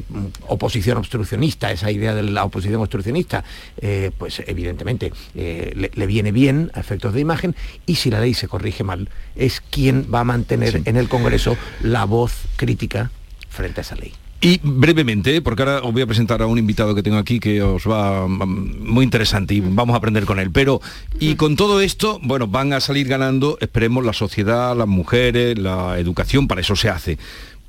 oposición 0.47 0.97
obstruccionista, 0.97 1.71
esa 1.71 1.91
idea 1.91 2.15
de 2.15 2.23
la 2.23 2.45
oposición 2.45 2.81
obstruccionista, 2.81 3.43
eh, 3.81 4.11
pues 4.17 4.41
evidentemente 4.47 5.11
le, 5.33 6.07
viene 6.07 6.31
bien 6.31 6.71
a 6.73 6.79
efectos 6.79 7.13
de 7.13 7.19
imagen 7.19 7.55
y 7.85 7.95
si 7.95 8.09
la 8.09 8.21
ley 8.21 8.33
se 8.33 8.47
corrige 8.47 8.83
mal 8.83 9.09
es 9.35 9.61
quien 9.61 10.07
va 10.13 10.21
a 10.21 10.23
mantener 10.23 10.81
en 10.85 10.95
el 10.95 11.09
Congreso 11.09 11.57
la 11.81 12.05
voz 12.05 12.33
crítica 12.55 13.11
frente 13.49 13.81
a 13.81 13.83
esa 13.83 13.95
ley. 13.95 14.13
Y 14.45 14.59
brevemente, 14.61 15.41
porque 15.41 15.63
ahora 15.63 15.81
os 15.81 15.91
voy 15.91 16.03
a 16.03 16.05
presentar 16.05 16.39
a 16.43 16.45
un 16.45 16.59
invitado 16.59 16.93
que 16.93 17.01
tengo 17.01 17.17
aquí 17.17 17.39
que 17.39 17.63
os 17.63 17.89
va 17.89 18.27
mm, 18.27 18.77
muy 18.87 19.03
interesante 19.03 19.55
y 19.55 19.59
vamos 19.59 19.95
a 19.95 19.97
aprender 19.97 20.25
con 20.25 20.37
él. 20.37 20.51
Pero, 20.51 20.81
y 21.19 21.33
con 21.33 21.55
todo 21.55 21.81
esto, 21.81 22.19
bueno, 22.21 22.45
van 22.45 22.71
a 22.71 22.79
salir 22.79 23.07
ganando, 23.07 23.57
esperemos, 23.59 24.05
la 24.05 24.13
sociedad, 24.13 24.77
las 24.77 24.87
mujeres, 24.87 25.57
la 25.57 25.97
educación, 25.97 26.47
para 26.47 26.61
eso 26.61 26.75
se 26.75 26.89
hace. 26.89 27.17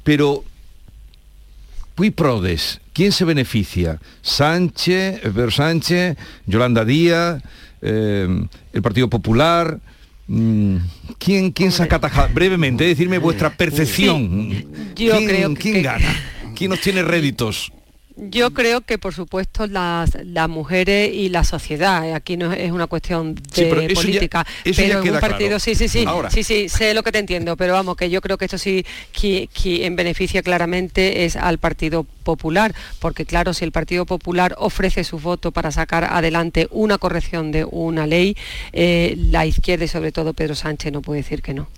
Pero, 0.05 0.45
Puy 1.95 2.11
Prodes, 2.11 2.83
¿quién 2.93 3.11
se 3.11 3.25
beneficia? 3.25 3.99
Sánchez, 4.21 5.21
Pedro 5.23 5.51
Sánchez, 5.51 6.19
Yolanda 6.45 6.85
Díaz, 6.85 7.43
eh, 7.81 8.29
el 8.75 8.83
Partido 8.83 9.09
Popular. 9.09 9.81
Mm, 10.27 10.77
¿Quién, 11.19 11.53
quién 11.53 11.73
saca 11.73 11.99
tajada? 11.99 12.29
Brevemente, 12.35 12.85
decirme 12.85 13.17
vuestra 13.17 13.49
percepción. 13.49 14.51
Yo 14.95 15.17
creo 15.25 15.55
que... 15.55 15.61
¿Quién 15.61 15.83
gana? 15.83 16.36
¿Quién 16.57 16.71
nos 16.71 16.81
tiene 16.81 17.03
réditos? 17.03 17.71
Yo 18.19 18.55
creo 18.55 18.81
que, 18.81 18.97
por 18.97 19.13
supuesto, 19.13 19.67
las, 19.67 20.17
las 20.25 20.49
mujeres 20.49 21.13
y 21.13 21.29
la 21.29 21.45
sociedad. 21.45 22.15
Aquí 22.15 22.39
no 22.39 22.51
es 22.51 22.73
una 22.73 22.87
cuestión 22.87 23.35
de 23.35 23.93
política. 23.95 24.47
pero 24.65 25.03
en 25.03 25.15
un 25.15 25.21
partido, 25.21 25.59
sí, 25.59 25.75
sí, 25.75 25.87
sí. 25.87 26.07
Sí, 26.31 26.43
sí, 26.43 26.71
sé 26.71 26.95
lo 26.95 27.03
que 27.03 27.13
te 27.13 27.19
entiendo. 27.19 27.59
Pero 27.59 27.75
vamos, 27.75 27.95
que 27.95 28.09
yo 28.09 28.23
creo 28.23 28.39
que 28.39 28.47
esto 28.47 28.57
sí 28.57 28.87
quien 29.13 29.97
beneficia 29.97 30.43
claramente 30.43 31.27
es 31.27 31.37
al 31.37 31.59
Partido 31.59 32.05
Popular. 32.05 32.75
Porque 33.01 33.27
claro, 33.27 33.53
si 33.53 33.67
el 33.67 33.73
Partido 33.73 34.07
Popular 34.07 34.55
ofrece 34.59 35.05
su 35.05 35.19
voto 35.19 35.53
para 35.53 35.71
sacar 35.71 36.05
adelante 36.05 36.69
una 36.71 36.97
corrección 36.97 37.53
de 37.53 37.67
una 37.67 38.07
ley, 38.07 38.35
eh, 38.73 39.15
la 39.19 39.45
izquierda 39.45 39.85
y 39.85 39.89
sobre 39.89 40.11
todo 40.11 40.33
Pedro 40.33 40.55
Sánchez 40.55 40.91
no 40.91 41.03
puede 41.03 41.21
decir 41.21 41.43
que 41.43 41.53
no. 41.53 41.69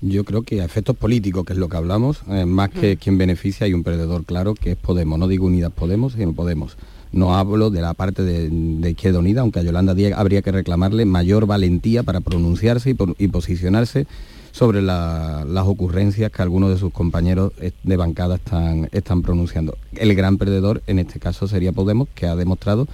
Yo 0.00 0.24
creo 0.24 0.42
que 0.42 0.60
a 0.60 0.64
efectos 0.64 0.96
políticos, 0.96 1.44
que 1.44 1.54
es 1.54 1.58
lo 1.58 1.68
que 1.68 1.76
hablamos, 1.76 2.22
eh, 2.28 2.44
más 2.44 2.70
que 2.70 2.94
mm. 2.94 2.98
quien 2.98 3.18
beneficia 3.18 3.66
hay 3.66 3.74
un 3.74 3.82
perdedor 3.82 4.24
claro 4.24 4.54
que 4.54 4.72
es 4.72 4.76
Podemos. 4.76 5.18
No 5.18 5.28
digo 5.28 5.46
Unidas 5.46 5.72
Podemos, 5.72 6.12
sino 6.12 6.32
Podemos. 6.32 6.76
No 7.10 7.36
hablo 7.36 7.70
de 7.70 7.80
la 7.80 7.94
parte 7.94 8.22
de, 8.22 8.90
Izquierda 8.90 9.18
Unida, 9.18 9.40
aunque 9.40 9.60
a 9.60 9.62
Yolanda 9.62 9.94
Díaz 9.94 10.12
habría 10.16 10.42
que 10.42 10.52
reclamarle 10.52 11.04
mayor 11.04 11.46
valentía 11.46 12.02
para 12.02 12.20
pronunciarse 12.20 12.94
y, 13.18 13.28
posicionarse 13.28 14.06
sobre 14.52 14.82
las 14.82 15.66
ocurrencias 15.66 16.30
que 16.30 16.42
algunos 16.42 16.70
de 16.70 16.78
sus 16.78 16.92
compañeros 16.92 17.52
de 17.82 17.96
bancada 17.96 18.36
están, 18.36 18.88
están 18.92 19.22
pronunciando. 19.22 19.76
El 19.96 20.14
gran 20.14 20.36
perdedor 20.36 20.82
en 20.86 20.98
este 20.98 21.18
caso 21.18 21.48
sería 21.48 21.72
Podemos, 21.72 22.08
que 22.14 22.26
ha 22.26 22.36
demostrado 22.36 22.86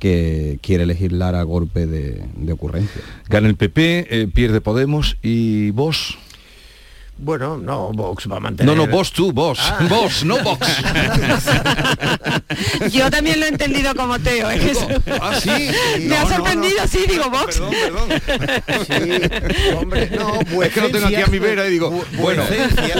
que 0.00 0.58
quiere 0.62 0.86
legislar 0.86 1.36
a 1.36 1.42
golpe 1.44 1.86
de, 1.86 2.52
ocurrencia. 2.52 3.02
Gana 3.28 3.46
el 3.46 3.54
PP, 3.54 4.06
eh, 4.10 4.28
pierde 4.32 4.60
Podemos 4.60 5.16
y 5.22 5.70
vos. 5.70 6.18
Bueno, 7.22 7.58
no, 7.58 7.92
Vox 7.92 8.26
va 8.30 8.38
a 8.38 8.40
mantener... 8.40 8.74
No, 8.74 8.86
no, 8.86 8.90
vos 8.90 9.12
tú, 9.12 9.30
vos. 9.30 9.58
Ah. 9.60 9.86
Vos, 9.88 10.24
no 10.24 10.42
Vox. 10.42 10.66
Yo 12.90 13.10
también 13.10 13.40
lo 13.40 13.46
he 13.46 13.50
entendido 13.50 13.94
como 13.94 14.18
Teo. 14.18 14.50
¿eh? 14.50 14.72
Ah, 15.20 15.38
sí. 15.38 15.68
Me 16.00 16.16
ha 16.16 16.26
sorprendido, 16.26 16.86
sí, 16.88 17.00
digo 17.06 17.28
Vox. 17.28 17.60
Perdón, 17.60 18.08
perdón. 18.26 18.60
Sí, 18.90 19.74
hombre, 19.76 20.10
no, 20.10 20.62
Es 20.62 20.72
que 20.72 20.80
lo 20.80 20.90
tengo 20.90 21.06
aquí 21.06 21.16
a 21.16 21.26
mi 21.26 21.38
vera 21.38 21.66
y 21.66 21.70
digo, 21.70 21.90
bueno, 22.14 22.42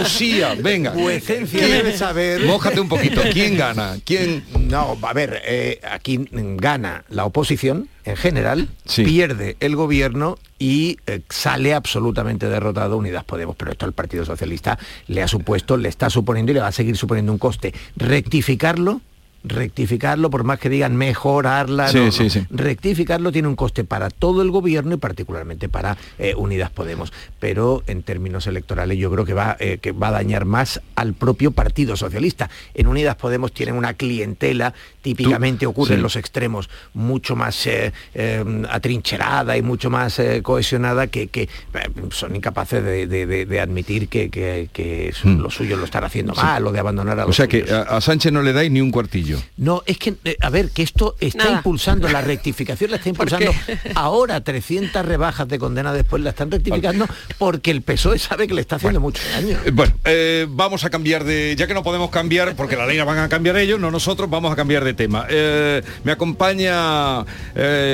Usía, 0.02 0.54
venga. 0.54 0.90
Vuecencia 0.90 1.66
debe 1.66 1.96
saber... 1.96 2.44
Mójate 2.44 2.80
un 2.80 2.88
poquito. 2.88 3.22
¿Quién 3.32 3.56
gana? 3.56 3.96
¿Quién...? 4.04 4.44
No, 4.58 4.98
a 5.00 5.12
ver, 5.14 5.40
eh, 5.44 5.80
aquí 5.90 6.28
gana 6.30 7.04
la 7.08 7.24
oposición, 7.24 7.88
en 8.04 8.16
general, 8.16 8.68
pierde 8.96 9.56
el 9.60 9.76
gobierno 9.76 10.38
y 10.58 10.98
eh, 11.06 11.20
sale 11.28 11.74
absolutamente 11.74 12.48
derrotado 12.48 12.96
Unidas 12.96 13.24
Podemos. 13.24 13.56
Pero 13.56 13.72
esto 13.72 13.86
al 13.86 13.92
Partido 13.92 14.24
Socialista 14.24 14.78
le 15.06 15.22
ha 15.22 15.28
supuesto, 15.28 15.76
le 15.76 15.88
está 15.88 16.10
suponiendo 16.10 16.52
y 16.52 16.54
le 16.54 16.60
va 16.60 16.68
a 16.68 16.72
seguir 16.72 16.96
suponiendo 16.96 17.32
un 17.32 17.38
coste. 17.38 17.74
Rectificarlo 17.96 19.00
rectificarlo, 19.42 20.30
por 20.30 20.44
más 20.44 20.58
que 20.58 20.68
digan 20.68 20.96
mejorarla, 20.96 21.90
rectificarlo 22.50 23.32
tiene 23.32 23.48
un 23.48 23.56
coste 23.56 23.84
para 23.84 24.10
todo 24.10 24.42
el 24.42 24.50
gobierno 24.50 24.94
y 24.94 24.98
particularmente 24.98 25.68
para 25.68 25.96
eh, 26.18 26.34
Unidas 26.36 26.70
Podemos. 26.70 27.12
Pero 27.38 27.82
en 27.86 28.02
términos 28.02 28.46
electorales 28.46 28.98
yo 28.98 29.10
creo 29.10 29.24
que 29.24 29.34
va, 29.34 29.56
eh, 29.58 29.78
que 29.80 29.92
va 29.92 30.08
a 30.08 30.12
dañar 30.12 30.44
más 30.44 30.80
al 30.94 31.14
propio 31.14 31.52
Partido 31.52 31.96
Socialista. 31.96 32.50
En 32.74 32.86
Unidas 32.86 33.16
Podemos 33.16 33.52
tienen 33.52 33.76
una 33.76 33.94
clientela, 33.94 34.74
típicamente 35.02 35.66
ocurre 35.66 35.94
en 35.94 36.02
los 36.02 36.16
extremos, 36.16 36.68
mucho 36.92 37.36
más 37.36 37.66
eh, 37.66 37.92
atrincherada 38.68 39.56
y 39.56 39.62
mucho 39.62 39.90
más 39.90 40.20
cohesionada 40.42 41.06
que, 41.06 41.48
son 42.10 42.36
incapaces 42.36 42.84
de, 42.84 43.60
admitir 43.60 44.08
que, 44.08 45.12
mm. 45.24 45.40
lo 45.40 45.50
suyo 45.50 45.76
lo 45.76 45.84
están 45.84 46.04
haciendo 46.04 46.34
mal 46.34 46.66
o 46.66 46.72
de 46.72 46.80
abandonar 46.80 47.18
a 47.20 47.22
los 47.22 47.30
O 47.30 47.32
sea 47.32 47.48
que 47.48 47.64
a 47.70 48.00
Sánchez 48.00 48.32
no 48.32 48.42
le 48.42 48.52
dais 48.52 48.70
ni 48.70 48.80
un 48.80 48.90
cuartillo. 48.90 49.29
No, 49.56 49.82
es 49.86 49.98
que, 49.98 50.14
eh, 50.24 50.36
a 50.40 50.50
ver, 50.50 50.70
que 50.70 50.82
esto 50.82 51.16
está 51.20 51.50
impulsando, 51.50 52.08
la 52.08 52.20
rectificación 52.22 52.90
la 52.90 52.96
está 52.96 53.08
impulsando. 53.08 53.52
Ahora 53.94 54.40
300 54.40 55.04
rebajas 55.04 55.48
de 55.48 55.58
condena 55.58 55.92
después 55.92 56.22
la 56.22 56.30
están 56.30 56.50
rectificando 56.50 57.06
porque 57.38 57.70
el 57.70 57.82
PSOE 57.82 58.18
sabe 58.18 58.46
que 58.46 58.54
le 58.54 58.60
está 58.60 58.76
haciendo 58.76 59.00
mucho 59.00 59.22
daño. 59.32 59.58
Eh, 59.64 59.70
bueno, 59.72 59.92
eh, 60.04 60.46
vamos 60.48 60.84
a 60.84 60.90
cambiar 60.90 61.24
de, 61.24 61.54
ya 61.56 61.66
que 61.66 61.74
no 61.74 61.82
podemos 61.82 62.10
cambiar, 62.10 62.54
porque 62.56 62.76
la 62.76 62.86
ley 62.86 62.96
la 62.96 63.04
van 63.04 63.18
a 63.18 63.28
cambiar 63.28 63.56
ellos, 63.56 63.78
no 63.80 63.90
nosotros, 63.90 64.28
vamos 64.28 64.52
a 64.52 64.56
cambiar 64.56 64.84
de 64.84 64.94
tema. 64.94 65.26
me 66.04 66.12
acompaña 66.12 67.24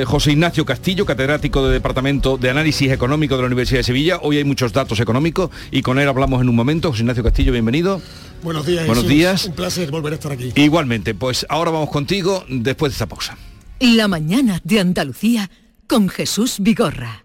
José 0.05 0.31
Ignacio 0.31 0.65
Castillo, 0.65 1.05
catedrático 1.05 1.67
de 1.67 1.73
Departamento 1.73 2.37
de 2.37 2.49
Análisis 2.49 2.91
Económico 2.91 3.35
de 3.35 3.41
la 3.41 3.47
Universidad 3.47 3.79
de 3.79 3.83
Sevilla. 3.83 4.19
Hoy 4.21 4.37
hay 4.37 4.43
muchos 4.43 4.73
datos 4.73 4.99
económicos 4.99 5.49
y 5.71 5.81
con 5.81 5.99
él 5.99 6.07
hablamos 6.07 6.41
en 6.41 6.49
un 6.49 6.55
momento. 6.55 6.89
José 6.89 7.01
Ignacio 7.01 7.23
Castillo, 7.23 7.51
bienvenido. 7.51 8.01
Buenos 8.43 8.65
días. 8.65 8.85
Buenos 8.85 9.07
días. 9.07 9.45
Un 9.45 9.53
placer 9.53 9.91
volver 9.91 10.13
a 10.13 10.15
estar 10.15 10.31
aquí. 10.31 10.51
Igualmente, 10.55 11.15
pues 11.15 11.45
ahora 11.49 11.71
vamos 11.71 11.89
contigo 11.89 12.43
después 12.49 12.91
de 12.91 12.93
esta 12.93 13.07
pausa. 13.07 13.37
La 13.79 14.07
mañana 14.07 14.61
de 14.63 14.79
Andalucía 14.79 15.49
con 15.87 16.09
Jesús 16.09 16.57
Vigorra. 16.59 17.23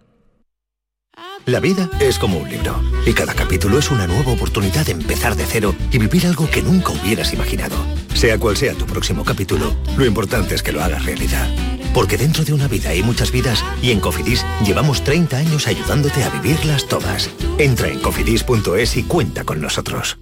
La 1.45 1.59
vida 1.59 1.89
es 1.99 2.19
como 2.19 2.37
un 2.37 2.49
libro 2.49 2.81
y 3.05 3.11
cada 3.11 3.33
capítulo 3.33 3.77
es 3.77 3.91
una 3.91 4.07
nueva 4.07 4.31
oportunidad 4.31 4.85
de 4.85 4.93
empezar 4.93 5.35
de 5.35 5.45
cero 5.45 5.75
y 5.91 5.97
vivir 5.97 6.25
algo 6.25 6.49
que 6.49 6.61
nunca 6.61 6.93
hubieras 6.93 7.33
imaginado. 7.33 7.75
Sea 8.13 8.39
cual 8.39 8.55
sea 8.55 8.73
tu 8.75 8.85
próximo 8.85 9.25
capítulo, 9.25 9.75
lo 9.97 10.05
importante 10.05 10.55
es 10.55 10.63
que 10.63 10.71
lo 10.71 10.81
hagas 10.81 11.05
realidad. 11.05 11.49
Porque 11.93 12.17
dentro 12.17 12.45
de 12.45 12.53
una 12.53 12.69
vida 12.69 12.89
hay 12.89 13.03
muchas 13.03 13.31
vidas 13.31 13.63
y 13.81 13.91
en 13.91 13.99
Cofidis 13.99 14.45
llevamos 14.65 15.03
30 15.03 15.37
años 15.37 15.67
ayudándote 15.67 16.23
a 16.23 16.29
vivirlas 16.29 16.87
todas. 16.87 17.29
Entra 17.57 17.89
en 17.89 17.99
cofidis.es 17.99 18.97
y 18.97 19.03
cuenta 19.03 19.43
con 19.43 19.61
nosotros. 19.61 20.17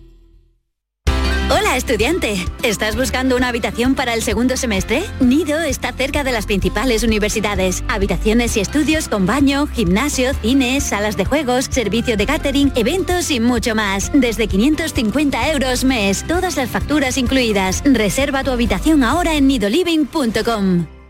Hola, 1.50 1.76
estudiante. 1.76 2.46
¿Estás 2.64 2.96
buscando 2.96 3.36
una 3.36 3.50
habitación 3.50 3.96
para 3.96 4.14
el 4.14 4.22
segundo 4.22 4.56
semestre? 4.56 5.04
Nido 5.20 5.60
está 5.60 5.92
cerca 5.92 6.24
de 6.24 6.32
las 6.32 6.46
principales 6.46 7.04
universidades. 7.04 7.84
Habitaciones 7.88 8.56
y 8.56 8.62
estudios 8.62 9.10
con 9.10 9.26
baño, 9.26 9.68
gimnasio, 9.68 10.34
cines, 10.36 10.84
salas 10.84 11.18
de 11.18 11.26
juegos, 11.26 11.66
servicio 11.66 12.16
de 12.16 12.26
catering, 12.26 12.72
eventos 12.76 13.32
y 13.32 13.40
mucho 13.40 13.76
más. 13.76 14.12
Desde 14.14 14.48
550 14.48 15.52
euros 15.52 15.84
mes. 15.84 16.26
Todas 16.26 16.56
las 16.56 16.70
facturas 16.70 17.18
incluidas. 17.18 17.82
Reserva 17.86 18.44
tu 18.44 18.52
habitación 18.52 19.04
ahora 19.04 19.36
en 19.36 19.48
nidoliving.com. 19.48 21.01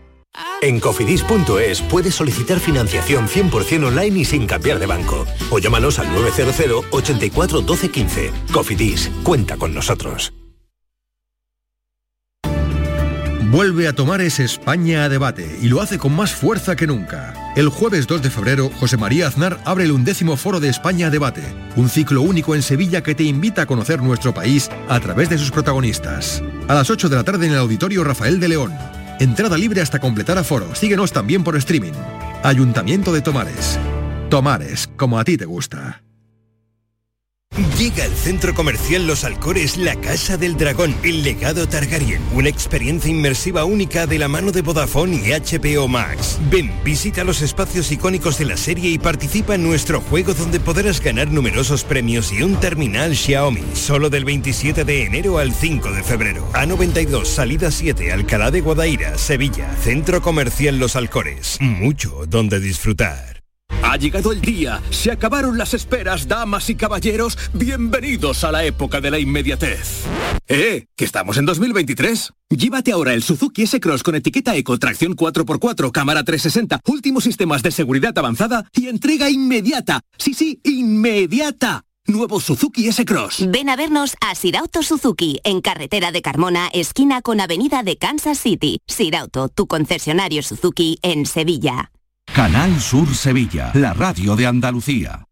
En 0.62 0.78
cofidis.es 0.78 1.82
puedes 1.82 2.14
solicitar 2.14 2.60
financiación 2.60 3.26
100% 3.26 3.86
online 3.86 4.20
y 4.20 4.24
sin 4.24 4.46
cambiar 4.46 4.78
de 4.78 4.86
banco. 4.86 5.26
O 5.50 5.58
llámanos 5.58 5.98
al 5.98 6.12
900 6.14 6.86
84 6.90 7.60
12 7.60 7.90
15. 7.90 8.32
Cofidis, 8.52 9.10
cuenta 9.22 9.56
con 9.56 9.74
nosotros. 9.74 10.32
Vuelve 13.52 13.86
a 13.86 13.92
tomar 13.92 14.22
ese 14.22 14.44
España 14.44 15.04
a 15.04 15.10
debate 15.10 15.58
y 15.60 15.68
lo 15.68 15.82
hace 15.82 15.98
con 15.98 16.16
más 16.16 16.32
fuerza 16.32 16.74
que 16.74 16.86
nunca. 16.86 17.34
El 17.54 17.68
jueves 17.68 18.06
2 18.06 18.22
de 18.22 18.30
febrero, 18.30 18.70
José 18.80 18.96
María 18.96 19.26
Aznar 19.26 19.60
abre 19.66 19.84
el 19.84 19.92
undécimo 19.92 20.38
foro 20.38 20.58
de 20.58 20.70
España 20.70 21.08
a 21.08 21.10
debate, 21.10 21.42
un 21.76 21.90
ciclo 21.90 22.22
único 22.22 22.54
en 22.54 22.62
Sevilla 22.62 23.02
que 23.02 23.14
te 23.14 23.24
invita 23.24 23.62
a 23.62 23.66
conocer 23.66 24.00
nuestro 24.00 24.32
país 24.32 24.70
a 24.88 24.98
través 25.00 25.28
de 25.28 25.36
sus 25.36 25.50
protagonistas. 25.50 26.42
A 26.66 26.72
las 26.72 26.88
8 26.88 27.10
de 27.10 27.16
la 27.16 27.24
tarde 27.24 27.44
en 27.44 27.52
el 27.52 27.58
Auditorio 27.58 28.04
Rafael 28.04 28.40
de 28.40 28.48
León. 28.48 28.72
Entrada 29.22 29.56
libre 29.56 29.80
hasta 29.80 30.00
completar 30.00 30.36
aforo. 30.36 30.74
Síguenos 30.74 31.12
también 31.12 31.44
por 31.44 31.54
streaming. 31.56 31.92
Ayuntamiento 32.42 33.12
de 33.12 33.20
Tomares. 33.20 33.78
Tomares, 34.28 34.88
como 34.96 35.16
a 35.16 35.22
ti 35.22 35.36
te 35.36 35.44
gusta. 35.44 36.02
Llega 37.78 38.04
al 38.04 38.14
centro 38.14 38.54
comercial 38.54 39.06
Los 39.06 39.24
Alcores 39.24 39.76
la 39.76 39.94
Casa 39.96 40.38
del 40.38 40.56
Dragón, 40.56 40.94
el 41.02 41.22
legado 41.22 41.68
Targaryen, 41.68 42.22
una 42.32 42.48
experiencia 42.48 43.10
inmersiva 43.10 43.64
única 43.66 44.06
de 44.06 44.18
la 44.18 44.26
mano 44.26 44.52
de 44.52 44.62
Vodafone 44.62 45.16
y 45.16 45.32
HBO 45.32 45.86
Max. 45.86 46.38
Ven, 46.50 46.72
visita 46.82 47.24
los 47.24 47.42
espacios 47.42 47.92
icónicos 47.92 48.38
de 48.38 48.46
la 48.46 48.56
serie 48.56 48.88
y 48.88 48.98
participa 48.98 49.54
en 49.54 49.64
nuestro 49.64 50.00
juego 50.00 50.32
donde 50.32 50.60
podrás 50.60 51.00
ganar 51.02 51.30
numerosos 51.30 51.84
premios 51.84 52.32
y 52.32 52.42
un 52.42 52.58
terminal 52.58 53.14
Xiaomi, 53.14 53.62
solo 53.74 54.08
del 54.08 54.24
27 54.24 54.84
de 54.84 55.04
enero 55.04 55.36
al 55.36 55.52
5 55.52 55.92
de 55.92 56.02
febrero. 56.02 56.48
A92, 56.54 57.26
salida 57.26 57.70
7, 57.70 58.12
Alcalá 58.12 58.50
de 58.50 58.62
Guadaira, 58.62 59.18
Sevilla, 59.18 59.76
Centro 59.76 60.22
Comercial 60.22 60.78
Los 60.78 60.96
Alcores. 60.96 61.58
Mucho 61.60 62.24
donde 62.26 62.60
disfrutar. 62.60 63.41
Ha 63.82 63.96
llegado 63.96 64.30
el 64.30 64.40
día, 64.40 64.80
se 64.90 65.10
acabaron 65.10 65.58
las 65.58 65.74
esperas, 65.74 66.28
damas 66.28 66.70
y 66.70 66.76
caballeros, 66.76 67.36
bienvenidos 67.52 68.44
a 68.44 68.52
la 68.52 68.64
época 68.64 69.00
de 69.00 69.10
la 69.10 69.18
inmediatez. 69.18 70.04
¡Eh! 70.46 70.86
Que 70.96 71.04
estamos 71.04 71.36
en 71.36 71.46
2023. 71.46 72.32
Llévate 72.50 72.92
ahora 72.92 73.12
el 73.12 73.24
Suzuki 73.24 73.62
S-Cross 73.62 74.04
con 74.04 74.14
etiqueta 74.14 74.54
Eco, 74.54 74.78
tracción 74.78 75.16
4x4, 75.16 75.90
cámara 75.90 76.22
360, 76.22 76.80
últimos 76.86 77.24
sistemas 77.24 77.62
de 77.64 77.72
seguridad 77.72 78.16
avanzada 78.16 78.64
y 78.72 78.86
entrega 78.86 79.30
inmediata. 79.30 80.00
Sí, 80.16 80.34
sí, 80.34 80.60
inmediata. 80.62 81.82
Nuevo 82.06 82.40
Suzuki 82.40 82.86
S-Cross. 82.88 83.46
Ven 83.48 83.68
a 83.68 83.76
vernos 83.76 84.14
a 84.20 84.34
Sirauto 84.36 84.82
Suzuki, 84.82 85.40
en 85.42 85.60
carretera 85.60 86.12
de 86.12 86.22
Carmona, 86.22 86.68
esquina 86.72 87.20
con 87.20 87.40
avenida 87.40 87.82
de 87.82 87.96
Kansas 87.96 88.38
City. 88.38 88.78
Sirauto, 88.86 89.48
tu 89.48 89.66
concesionario 89.66 90.42
Suzuki 90.42 90.98
en 91.02 91.26
Sevilla. 91.26 91.90
Canal 92.26 92.80
Sur 92.80 93.14
Sevilla, 93.14 93.72
la 93.74 93.92
radio 93.92 94.36
de 94.36 94.46
Andalucía. 94.46 95.24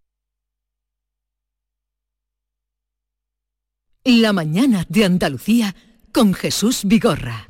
La 4.05 4.35
mañana 4.35 4.85
de 4.89 5.07
Andalucía 5.07 5.75
con 6.13 6.35
Jesús 6.35 6.83
Vigorra. 6.85 7.47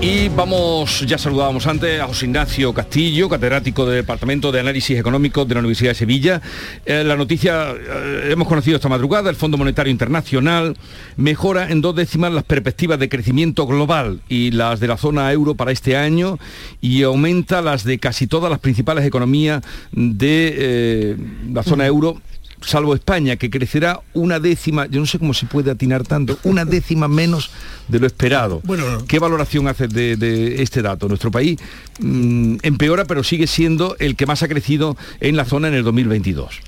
Y 0.00 0.28
vamos, 0.28 1.00
ya 1.00 1.18
saludábamos 1.18 1.66
antes 1.66 2.00
a 2.00 2.06
José 2.06 2.26
Ignacio 2.26 2.72
Castillo, 2.72 3.28
catedrático 3.28 3.84
del 3.84 4.02
Departamento 4.02 4.52
de 4.52 4.60
Análisis 4.60 4.96
Económico 4.96 5.44
de 5.44 5.54
la 5.54 5.60
Universidad 5.60 5.90
de 5.90 5.94
Sevilla. 5.96 6.40
Eh, 6.86 7.02
la 7.02 7.16
noticia 7.16 7.72
eh, 7.72 8.28
hemos 8.30 8.46
conocido 8.46 8.76
esta 8.76 8.88
madrugada, 8.88 9.28
el 9.28 9.34
Fondo 9.34 9.58
Monetario 9.58 9.90
Internacional 9.90 10.76
mejora 11.16 11.70
en 11.70 11.80
dos 11.80 11.96
décimas 11.96 12.32
las 12.32 12.44
perspectivas 12.44 13.00
de 13.00 13.08
crecimiento 13.08 13.66
global 13.66 14.20
y 14.28 14.52
las 14.52 14.78
de 14.78 14.86
la 14.86 14.96
zona 14.96 15.32
euro 15.32 15.56
para 15.56 15.72
este 15.72 15.96
año 15.96 16.38
y 16.80 17.02
aumenta 17.02 17.60
las 17.60 17.82
de 17.82 17.98
casi 17.98 18.28
todas 18.28 18.50
las 18.50 18.60
principales 18.60 19.04
economías 19.04 19.64
de 19.90 20.54
eh, 20.56 21.16
la 21.52 21.64
zona 21.64 21.86
euro 21.86 22.22
salvo 22.60 22.94
España, 22.94 23.36
que 23.36 23.50
crecerá 23.50 24.00
una 24.14 24.40
décima, 24.40 24.86
yo 24.86 25.00
no 25.00 25.06
sé 25.06 25.18
cómo 25.18 25.34
se 25.34 25.46
puede 25.46 25.70
atinar 25.70 26.04
tanto, 26.04 26.38
una 26.44 26.64
décima 26.66 27.08
menos 27.08 27.50
de 27.88 27.98
lo 27.98 28.06
esperado. 28.06 28.60
Bueno, 28.64 29.04
¿Qué 29.06 29.18
valoración 29.18 29.68
haces 29.68 29.90
de, 29.90 30.62
este 30.62 30.82
dato? 30.82 31.08
Nuestro 31.08 31.30
país 31.30 31.58
mm, 32.00 32.56
empeora, 32.62 33.04
pero 33.04 33.24
sigue 33.24 33.46
siendo 33.46 33.96
el 33.98 34.16
que 34.16 34.26
más 34.26 34.42
ha 34.42 34.48
crecido 34.48 34.96
en 35.20 35.36
la 35.36 35.44
zona 35.44 35.68
en 35.68 35.74
el 35.74 35.84
2022. 35.84 36.60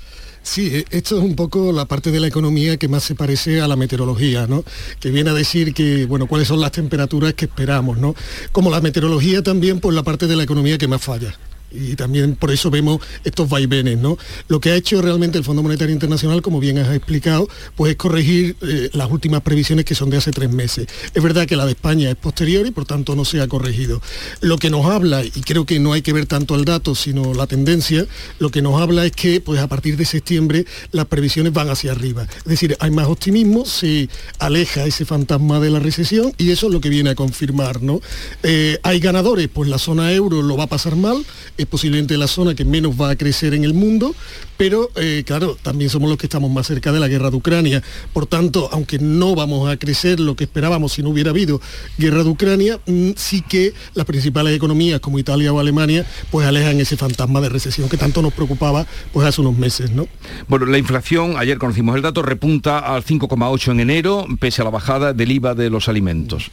Sí, 0.42 0.68
e, 0.72 0.86
esto 0.90 1.18
es 1.18 1.24
un 1.24 1.36
poco 1.36 1.72
la 1.72 1.84
parte 1.84 2.10
de 2.10 2.20
la 2.20 2.26
economía 2.26 2.76
que 2.76 2.88
más 2.88 3.04
se 3.04 3.14
parece 3.14 3.60
a 3.60 3.68
la 3.68 3.76
meteorología, 3.76 4.46
¿no? 4.46 4.64
Que 4.98 5.10
viene 5.10 5.30
a 5.30 5.34
decir 5.34 5.74
que, 5.74 6.06
bueno, 6.06 6.26
cuáles 6.26 6.48
son 6.48 6.60
las 6.60 6.72
temperaturas 6.72 7.34
que 7.34 7.44
esperamos, 7.44 7.98
¿no? 7.98 8.14
Como 8.52 8.70
la 8.70 8.80
meteorología 8.80 9.42
también, 9.42 9.80
pues 9.80 9.94
la 9.94 10.02
parte 10.02 10.26
de 10.26 10.36
la 10.36 10.44
economía 10.44 10.78
que 10.78 10.88
más 10.88 11.02
falla 11.02 11.34
y 11.70 11.96
también 11.96 12.36
por 12.36 12.50
eso 12.50 12.70
vemos 12.70 13.00
estos 13.24 13.48
vaivenes. 13.48 13.98
¿no? 13.98 14.18
Lo 14.48 14.60
que 14.60 14.70
ha 14.70 14.76
hecho 14.76 15.00
realmente 15.02 15.38
el 15.38 15.44
Fondo 15.44 15.62
Monetario 15.62 15.92
Internacional, 15.92 16.42
como 16.42 16.60
bien 16.60 16.78
has 16.78 16.94
explicado, 16.94 17.48
pues 17.76 17.92
es 17.92 17.96
corregir 17.96 18.56
eh, 18.62 18.90
las 18.92 19.10
últimas 19.10 19.42
previsiones 19.42 19.84
que 19.84 19.94
son 19.94 20.10
de 20.10 20.16
hace 20.16 20.30
tres 20.30 20.50
meses. 20.50 20.86
Es 21.14 21.22
verdad 21.22 21.46
que 21.46 21.56
la 21.56 21.66
de 21.66 21.72
España 21.72 22.10
es 22.10 22.16
posterior 22.16 22.66
y 22.66 22.70
por 22.70 22.84
tanto 22.84 23.16
no 23.16 23.24
se 23.24 23.40
ha 23.40 23.48
corregido. 23.48 24.00
Lo 24.40 24.58
que 24.58 24.70
nos 24.70 24.86
habla, 24.86 25.24
y 25.24 25.30
creo 25.30 25.66
que 25.66 25.78
no 25.78 25.92
hay 25.92 26.02
que 26.02 26.12
ver 26.12 26.26
tanto 26.26 26.54
el 26.54 26.64
dato, 26.64 26.94
sino 26.94 27.34
la 27.34 27.46
tendencia, 27.46 28.06
lo 28.38 28.50
que 28.50 28.62
nos 28.62 28.80
habla 28.80 29.06
es 29.06 29.12
que 29.12 29.40
pues 29.40 29.60
a 29.60 29.68
partir 29.68 29.96
de 29.96 30.04
septiembre 30.04 30.66
las 30.92 31.06
previsiones 31.06 31.52
van 31.52 31.70
hacia 31.70 31.92
arriba. 31.92 32.26
Es 32.38 32.44
decir, 32.44 32.76
hay 32.80 32.90
más 32.90 33.06
optimismo, 33.06 33.64
se 33.64 34.08
aleja 34.38 34.84
ese 34.84 35.04
fantasma 35.04 35.60
de 35.60 35.70
la 35.70 35.78
recesión 35.78 36.32
y 36.38 36.50
eso 36.50 36.66
es 36.66 36.72
lo 36.72 36.80
que 36.80 36.88
viene 36.88 37.10
a 37.10 37.14
confirmar. 37.14 37.82
¿no? 37.82 38.00
Eh, 38.42 38.78
hay 38.82 39.00
ganadores, 39.00 39.48
pues 39.48 39.68
la 39.68 39.78
zona 39.78 40.12
euro 40.12 40.42
lo 40.42 40.56
va 40.56 40.64
a 40.64 40.68
pasar 40.68 40.96
mal, 40.96 41.24
es 41.62 41.66
posiblemente 41.66 42.16
la 42.16 42.26
zona 42.26 42.54
que 42.54 42.64
menos 42.64 43.00
va 43.00 43.10
a 43.10 43.16
crecer 43.16 43.54
en 43.54 43.64
el 43.64 43.74
mundo, 43.74 44.14
pero 44.56 44.90
eh, 44.96 45.22
claro, 45.26 45.56
también 45.62 45.90
somos 45.90 46.08
los 46.08 46.18
que 46.18 46.26
estamos 46.26 46.50
más 46.50 46.66
cerca 46.66 46.92
de 46.92 47.00
la 47.00 47.08
guerra 47.08 47.30
de 47.30 47.36
Ucrania. 47.36 47.82
Por 48.12 48.26
tanto, 48.26 48.68
aunque 48.72 48.98
no 48.98 49.34
vamos 49.34 49.70
a 49.70 49.76
crecer 49.76 50.20
lo 50.20 50.36
que 50.36 50.44
esperábamos 50.44 50.92
si 50.92 51.02
no 51.02 51.10
hubiera 51.10 51.30
habido 51.30 51.60
guerra 51.98 52.22
de 52.24 52.30
Ucrania, 52.30 52.80
mm, 52.86 53.10
sí 53.16 53.42
que 53.42 53.74
las 53.94 54.06
principales 54.06 54.56
economías 54.56 55.00
como 55.00 55.18
Italia 55.18 55.52
o 55.52 55.60
Alemania 55.60 56.06
pues 56.30 56.46
alejan 56.46 56.80
ese 56.80 56.96
fantasma 56.96 57.40
de 57.40 57.48
recesión 57.48 57.88
que 57.88 57.96
tanto 57.96 58.22
nos 58.22 58.32
preocupaba 58.32 58.86
pues 59.12 59.26
hace 59.26 59.40
unos 59.40 59.56
meses, 59.56 59.90
¿no? 59.90 60.08
Bueno, 60.48 60.66
la 60.66 60.78
inflación, 60.78 61.34
ayer 61.36 61.58
conocimos 61.58 61.96
el 61.96 62.02
dato, 62.02 62.22
repunta 62.22 62.78
al 62.78 63.04
5,8 63.04 63.72
en 63.72 63.80
enero, 63.80 64.26
pese 64.38 64.62
a 64.62 64.64
la 64.64 64.70
bajada 64.70 65.12
del 65.12 65.30
IVA 65.32 65.54
de 65.54 65.70
los 65.70 65.88
alimentos. 65.88 66.50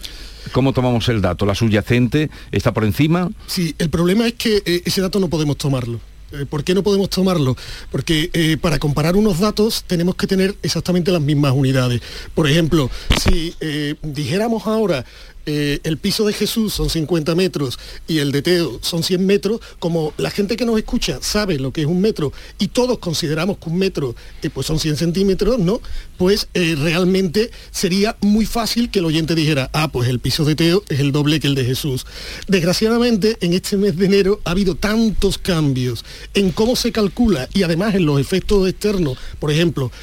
¿Cómo 0.52 0.74
tomamos 0.74 1.08
el 1.10 1.22
dato? 1.22 1.46
¿La 1.46 1.56
subyacente 1.56 2.30
está 2.52 2.74
por 2.74 2.84
encima? 2.84 3.30
Sí, 3.48 3.76
el 3.78 3.90
problema 3.90 4.28
es 4.28 4.34
que 4.34 4.62
eh, 4.66 4.82
ese 4.86 5.02
dato 5.02 5.20
no 5.20 5.30
podemos 5.30 5.58
tomarlo. 5.58 6.00
Eh, 6.32 6.46
¿Por 6.50 6.64
qué 6.64 6.74
no 6.74 6.84
podemos 6.84 7.10
tomarlo? 7.10 7.56
Porque 7.92 8.30
eh, 8.34 8.58
para 8.60 8.80
comparar 8.80 9.16
unos 9.16 9.40
datos 9.40 9.84
tenemos 9.88 10.16
que 10.16 10.28
tener 10.28 10.56
exactamente 10.62 11.12
las 11.12 11.22
mismas 11.22 11.54
unidades. 11.54 12.02
Por 12.36 12.50
ejemplo, 12.50 12.90
si 13.22 13.56
dijéramos 14.02 14.68
ahora 14.68 15.06
eh, 15.50 15.80
el 15.86 15.98
piso 15.98 16.26
de 16.26 16.34
Jesús 16.34 16.74
son 16.74 16.90
50 16.90 17.34
metros 17.34 17.80
y 18.06 18.18
el 18.18 18.34
de 18.34 18.42
Teo 18.42 18.80
son 18.82 19.02
100 19.02 19.26
metros, 19.26 19.62
como 19.80 20.14
la 20.18 20.30
gente 20.30 20.58
que 20.58 20.66
nos 20.66 20.78
escucha 20.78 21.20
sabe 21.22 21.58
lo 21.58 21.72
que 21.72 21.82
es 21.82 21.88
un 21.88 22.02
metro 22.02 22.34
y 22.60 22.68
todos 22.68 22.98
consideramos 22.98 23.58
que 23.58 23.70
un 23.70 23.78
metro 23.78 24.14
eh, 24.44 24.50
pues 24.50 24.68
son 24.68 24.78
100 24.78 24.98
centímetros, 24.98 25.58
¿no? 25.58 25.80
Pues 26.18 26.50
eh, 26.54 26.76
realmente 26.78 27.50
sería 27.72 28.18
muy 28.20 28.46
fácil 28.46 28.92
que 28.92 29.00
el 29.00 29.06
oyente 29.06 29.36
dijera, 29.36 29.70
ah, 29.72 29.88
pues 29.90 30.10
el 30.10 30.20
piso 30.20 30.44
de 30.44 30.56
Teo 30.56 30.84
es 30.90 31.00
el 31.00 31.14
doble 31.14 31.40
que 31.40 31.48
el 31.48 31.56
de 31.56 31.64
Jesús. 31.64 32.06
Desgraciadamente, 32.50 33.38
en 33.40 33.54
este 33.54 33.78
mes 33.78 33.96
de 33.96 34.06
enero 34.06 34.42
ha 34.44 34.52
habido 34.52 34.76
tantos 34.76 35.38
cambios 35.38 36.04
en 36.34 36.52
cómo 36.52 36.76
se 36.76 36.92
calcula 36.92 37.48
y 37.54 37.64
además 37.64 37.96
en 37.96 38.06
los 38.06 38.20
efectos 38.20 38.68
externos. 38.68 39.18
Por 39.40 39.52
ejemplo, 39.52 39.94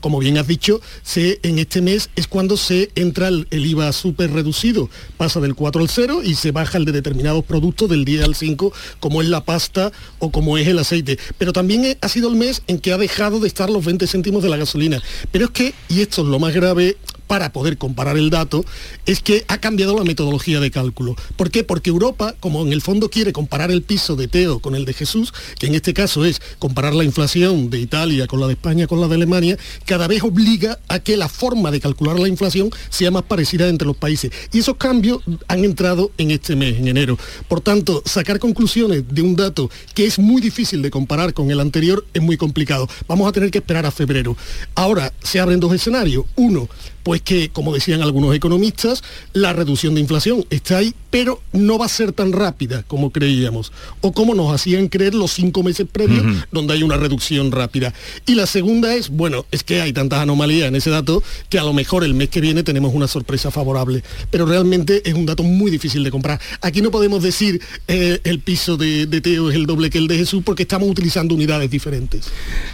como 0.00 0.18
bien 0.18 0.38
has 0.38 0.46
dicho, 0.46 0.80
se, 1.02 1.40
en 1.42 1.58
este 1.58 1.82
mes 1.82 2.08
es 2.16 2.26
cuando 2.26 2.56
se 2.56 2.90
entra 2.94 3.28
el, 3.28 3.46
el 3.50 3.66
IVA 3.66 3.92
súper 3.92 4.32
reducido 4.32 4.88
pasa 5.16 5.40
del 5.40 5.54
4 5.54 5.82
al 5.82 5.88
0 5.88 6.20
y 6.24 6.34
se 6.34 6.50
baja 6.50 6.78
el 6.78 6.84
de 6.84 6.92
determinados 6.92 7.44
productos 7.44 7.88
del 7.88 8.04
10 8.04 8.24
al 8.24 8.34
5, 8.34 8.72
como 9.00 9.22
es 9.22 9.28
la 9.28 9.44
pasta 9.44 9.92
o 10.18 10.30
como 10.30 10.58
es 10.58 10.68
el 10.68 10.78
aceite. 10.78 11.18
Pero 11.38 11.52
también 11.52 11.96
ha 12.00 12.08
sido 12.08 12.28
el 12.28 12.36
mes 12.36 12.62
en 12.66 12.78
que 12.78 12.92
ha 12.92 12.98
dejado 12.98 13.40
de 13.40 13.48
estar 13.48 13.70
los 13.70 13.84
20 13.84 14.06
céntimos 14.06 14.42
de 14.42 14.48
la 14.48 14.56
gasolina. 14.56 15.02
Pero 15.32 15.46
es 15.46 15.50
que, 15.50 15.74
y 15.88 16.00
esto 16.00 16.22
es 16.22 16.28
lo 16.28 16.38
más 16.38 16.54
grave, 16.54 16.96
para 17.26 17.52
poder 17.52 17.78
comparar 17.78 18.16
el 18.16 18.30
dato 18.30 18.64
es 19.06 19.20
que 19.20 19.44
ha 19.48 19.58
cambiado 19.58 19.96
la 19.96 20.04
metodología 20.04 20.60
de 20.60 20.70
cálculo. 20.70 21.16
¿Por 21.36 21.50
qué? 21.50 21.64
Porque 21.64 21.90
Europa, 21.90 22.34
como 22.40 22.62
en 22.62 22.72
el 22.72 22.82
fondo 22.82 23.10
quiere 23.10 23.32
comparar 23.32 23.70
el 23.70 23.82
piso 23.82 24.16
de 24.16 24.28
Teo 24.28 24.60
con 24.60 24.74
el 24.74 24.84
de 24.84 24.92
Jesús, 24.92 25.32
que 25.58 25.66
en 25.66 25.74
este 25.74 25.94
caso 25.94 26.24
es 26.24 26.40
comparar 26.58 26.94
la 26.94 27.04
inflación 27.04 27.70
de 27.70 27.78
Italia 27.78 28.26
con 28.26 28.40
la 28.40 28.46
de 28.46 28.54
España 28.54 28.86
con 28.86 29.00
la 29.00 29.08
de 29.08 29.14
Alemania, 29.14 29.58
cada 29.84 30.06
vez 30.06 30.22
obliga 30.22 30.78
a 30.88 30.98
que 30.98 31.16
la 31.16 31.28
forma 31.28 31.70
de 31.70 31.80
calcular 31.80 32.18
la 32.18 32.28
inflación 32.28 32.70
sea 32.88 33.10
más 33.10 33.22
parecida 33.22 33.68
entre 33.68 33.86
los 33.86 33.96
países. 33.96 34.30
Y 34.52 34.58
esos 34.58 34.76
cambios 34.76 35.22
han 35.48 35.64
entrado 35.64 36.10
en 36.18 36.30
este 36.30 36.56
mes, 36.56 36.78
en 36.78 36.88
enero. 36.88 37.18
Por 37.48 37.60
tanto, 37.60 38.02
sacar 38.04 38.38
conclusiones 38.38 39.04
de 39.08 39.22
un 39.22 39.36
dato 39.36 39.70
que 39.94 40.06
es 40.06 40.18
muy 40.18 40.40
difícil 40.40 40.82
de 40.82 40.90
comparar 40.90 41.34
con 41.34 41.50
el 41.50 41.60
anterior 41.60 42.04
es 42.14 42.22
muy 42.22 42.36
complicado. 42.36 42.88
Vamos 43.08 43.28
a 43.28 43.32
tener 43.32 43.50
que 43.50 43.58
esperar 43.58 43.86
a 43.86 43.90
febrero. 43.90 44.36
Ahora 44.74 45.12
se 45.22 45.40
abren 45.40 45.60
dos 45.60 45.72
escenarios. 45.74 46.24
Uno, 46.36 46.68
pues 47.02 47.13
que, 47.22 47.48
como 47.50 47.72
decían 47.72 48.02
algunos 48.02 48.34
economistas, 48.34 49.02
la 49.32 49.52
reducción 49.52 49.94
de 49.94 50.00
inflación 50.00 50.44
está 50.50 50.78
ahí, 50.78 50.94
pero 51.10 51.40
no 51.52 51.78
va 51.78 51.86
a 51.86 51.88
ser 51.88 52.12
tan 52.12 52.32
rápida 52.32 52.82
como 52.84 53.10
creíamos, 53.10 53.72
o 54.00 54.12
como 54.12 54.34
nos 54.34 54.52
hacían 54.52 54.88
creer 54.88 55.14
los 55.14 55.32
cinco 55.32 55.62
meses 55.62 55.86
previos, 55.90 56.24
donde 56.50 56.74
hay 56.74 56.82
una 56.82 56.96
reducción 56.96 57.52
rápida. 57.52 57.92
Y 58.26 58.34
la 58.34 58.46
segunda 58.46 58.94
es, 58.94 59.10
bueno, 59.10 59.46
es 59.50 59.62
que 59.62 59.80
hay 59.80 59.92
tantas 59.92 60.20
anomalías 60.20 60.68
en 60.68 60.76
ese 60.76 60.90
dato 60.90 61.22
que 61.48 61.58
a 61.58 61.64
lo 61.64 61.72
mejor 61.72 62.04
el 62.04 62.14
mes 62.14 62.28
que 62.28 62.40
viene 62.40 62.62
tenemos 62.62 62.94
una 62.94 63.06
sorpresa 63.06 63.50
favorable, 63.50 64.02
pero 64.30 64.46
realmente 64.46 65.08
es 65.08 65.14
un 65.14 65.26
dato 65.26 65.42
muy 65.42 65.70
difícil 65.70 66.02
de 66.04 66.10
comprar. 66.10 66.40
Aquí 66.60 66.82
no 66.82 66.90
podemos 66.90 67.22
decir 67.22 67.60
eh, 67.88 68.20
el 68.24 68.40
piso 68.40 68.76
de, 68.76 69.06
de, 69.06 69.20
Teo 69.20 69.50
es 69.50 69.56
el 69.56 69.66
doble 69.66 69.90
que 69.90 69.98
el 69.98 70.08
de 70.08 70.16
Jesús 70.16 70.42
porque 70.44 70.62
estamos 70.62 70.88
utilizando 70.88 71.34
unidades 71.34 71.70
diferentes. 71.70 72.26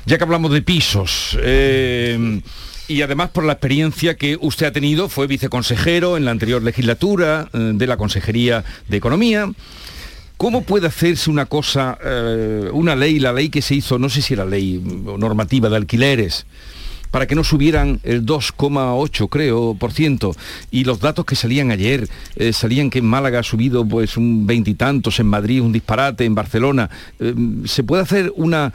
Ya 0.06 0.18
que 0.18 0.24
hablamos 0.24 0.52
de 0.52 0.62
pisos, 0.62 1.36
eh, 1.42 2.40
y 2.90 3.02
además 3.02 3.30
por 3.30 3.44
la 3.44 3.52
experiencia 3.52 4.16
que 4.16 4.36
usted 4.40 4.66
ha 4.66 4.72
tenido, 4.72 5.08
fue 5.08 5.28
viceconsejero 5.28 6.16
en 6.16 6.24
la 6.24 6.32
anterior 6.32 6.60
legislatura 6.60 7.48
eh, 7.52 7.70
de 7.74 7.86
la 7.86 7.96
Consejería 7.96 8.64
de 8.88 8.96
Economía. 8.96 9.48
¿Cómo 10.36 10.62
puede 10.62 10.88
hacerse 10.88 11.30
una 11.30 11.46
cosa, 11.46 11.96
eh, 12.04 12.68
una 12.72 12.96
ley, 12.96 13.20
la 13.20 13.32
ley 13.32 13.48
que 13.48 13.62
se 13.62 13.76
hizo, 13.76 13.96
no 13.98 14.08
sé 14.08 14.22
si 14.22 14.34
era 14.34 14.44
ley 14.44 14.82
normativa 15.18 15.68
de 15.68 15.76
alquileres, 15.76 16.46
para 17.12 17.28
que 17.28 17.36
no 17.36 17.44
subieran 17.44 18.00
el 18.02 18.26
2,8 18.26 19.28
creo 19.28 19.76
por 19.78 19.92
ciento 19.92 20.34
y 20.72 20.82
los 20.82 20.98
datos 20.98 21.24
que 21.24 21.36
salían 21.36 21.70
ayer 21.70 22.08
eh, 22.36 22.52
salían 22.52 22.88
que 22.90 23.00
en 23.00 23.06
Málaga 23.06 23.40
ha 23.40 23.42
subido 23.42 23.84
pues 23.84 24.16
un 24.16 24.46
veintitantos 24.46 25.18
en 25.18 25.26
Madrid 25.26 25.60
un 25.60 25.72
disparate 25.72 26.24
en 26.24 26.36
Barcelona 26.36 26.88
se 27.64 27.82
puede 27.82 28.04
hacer 28.04 28.32
una 28.36 28.72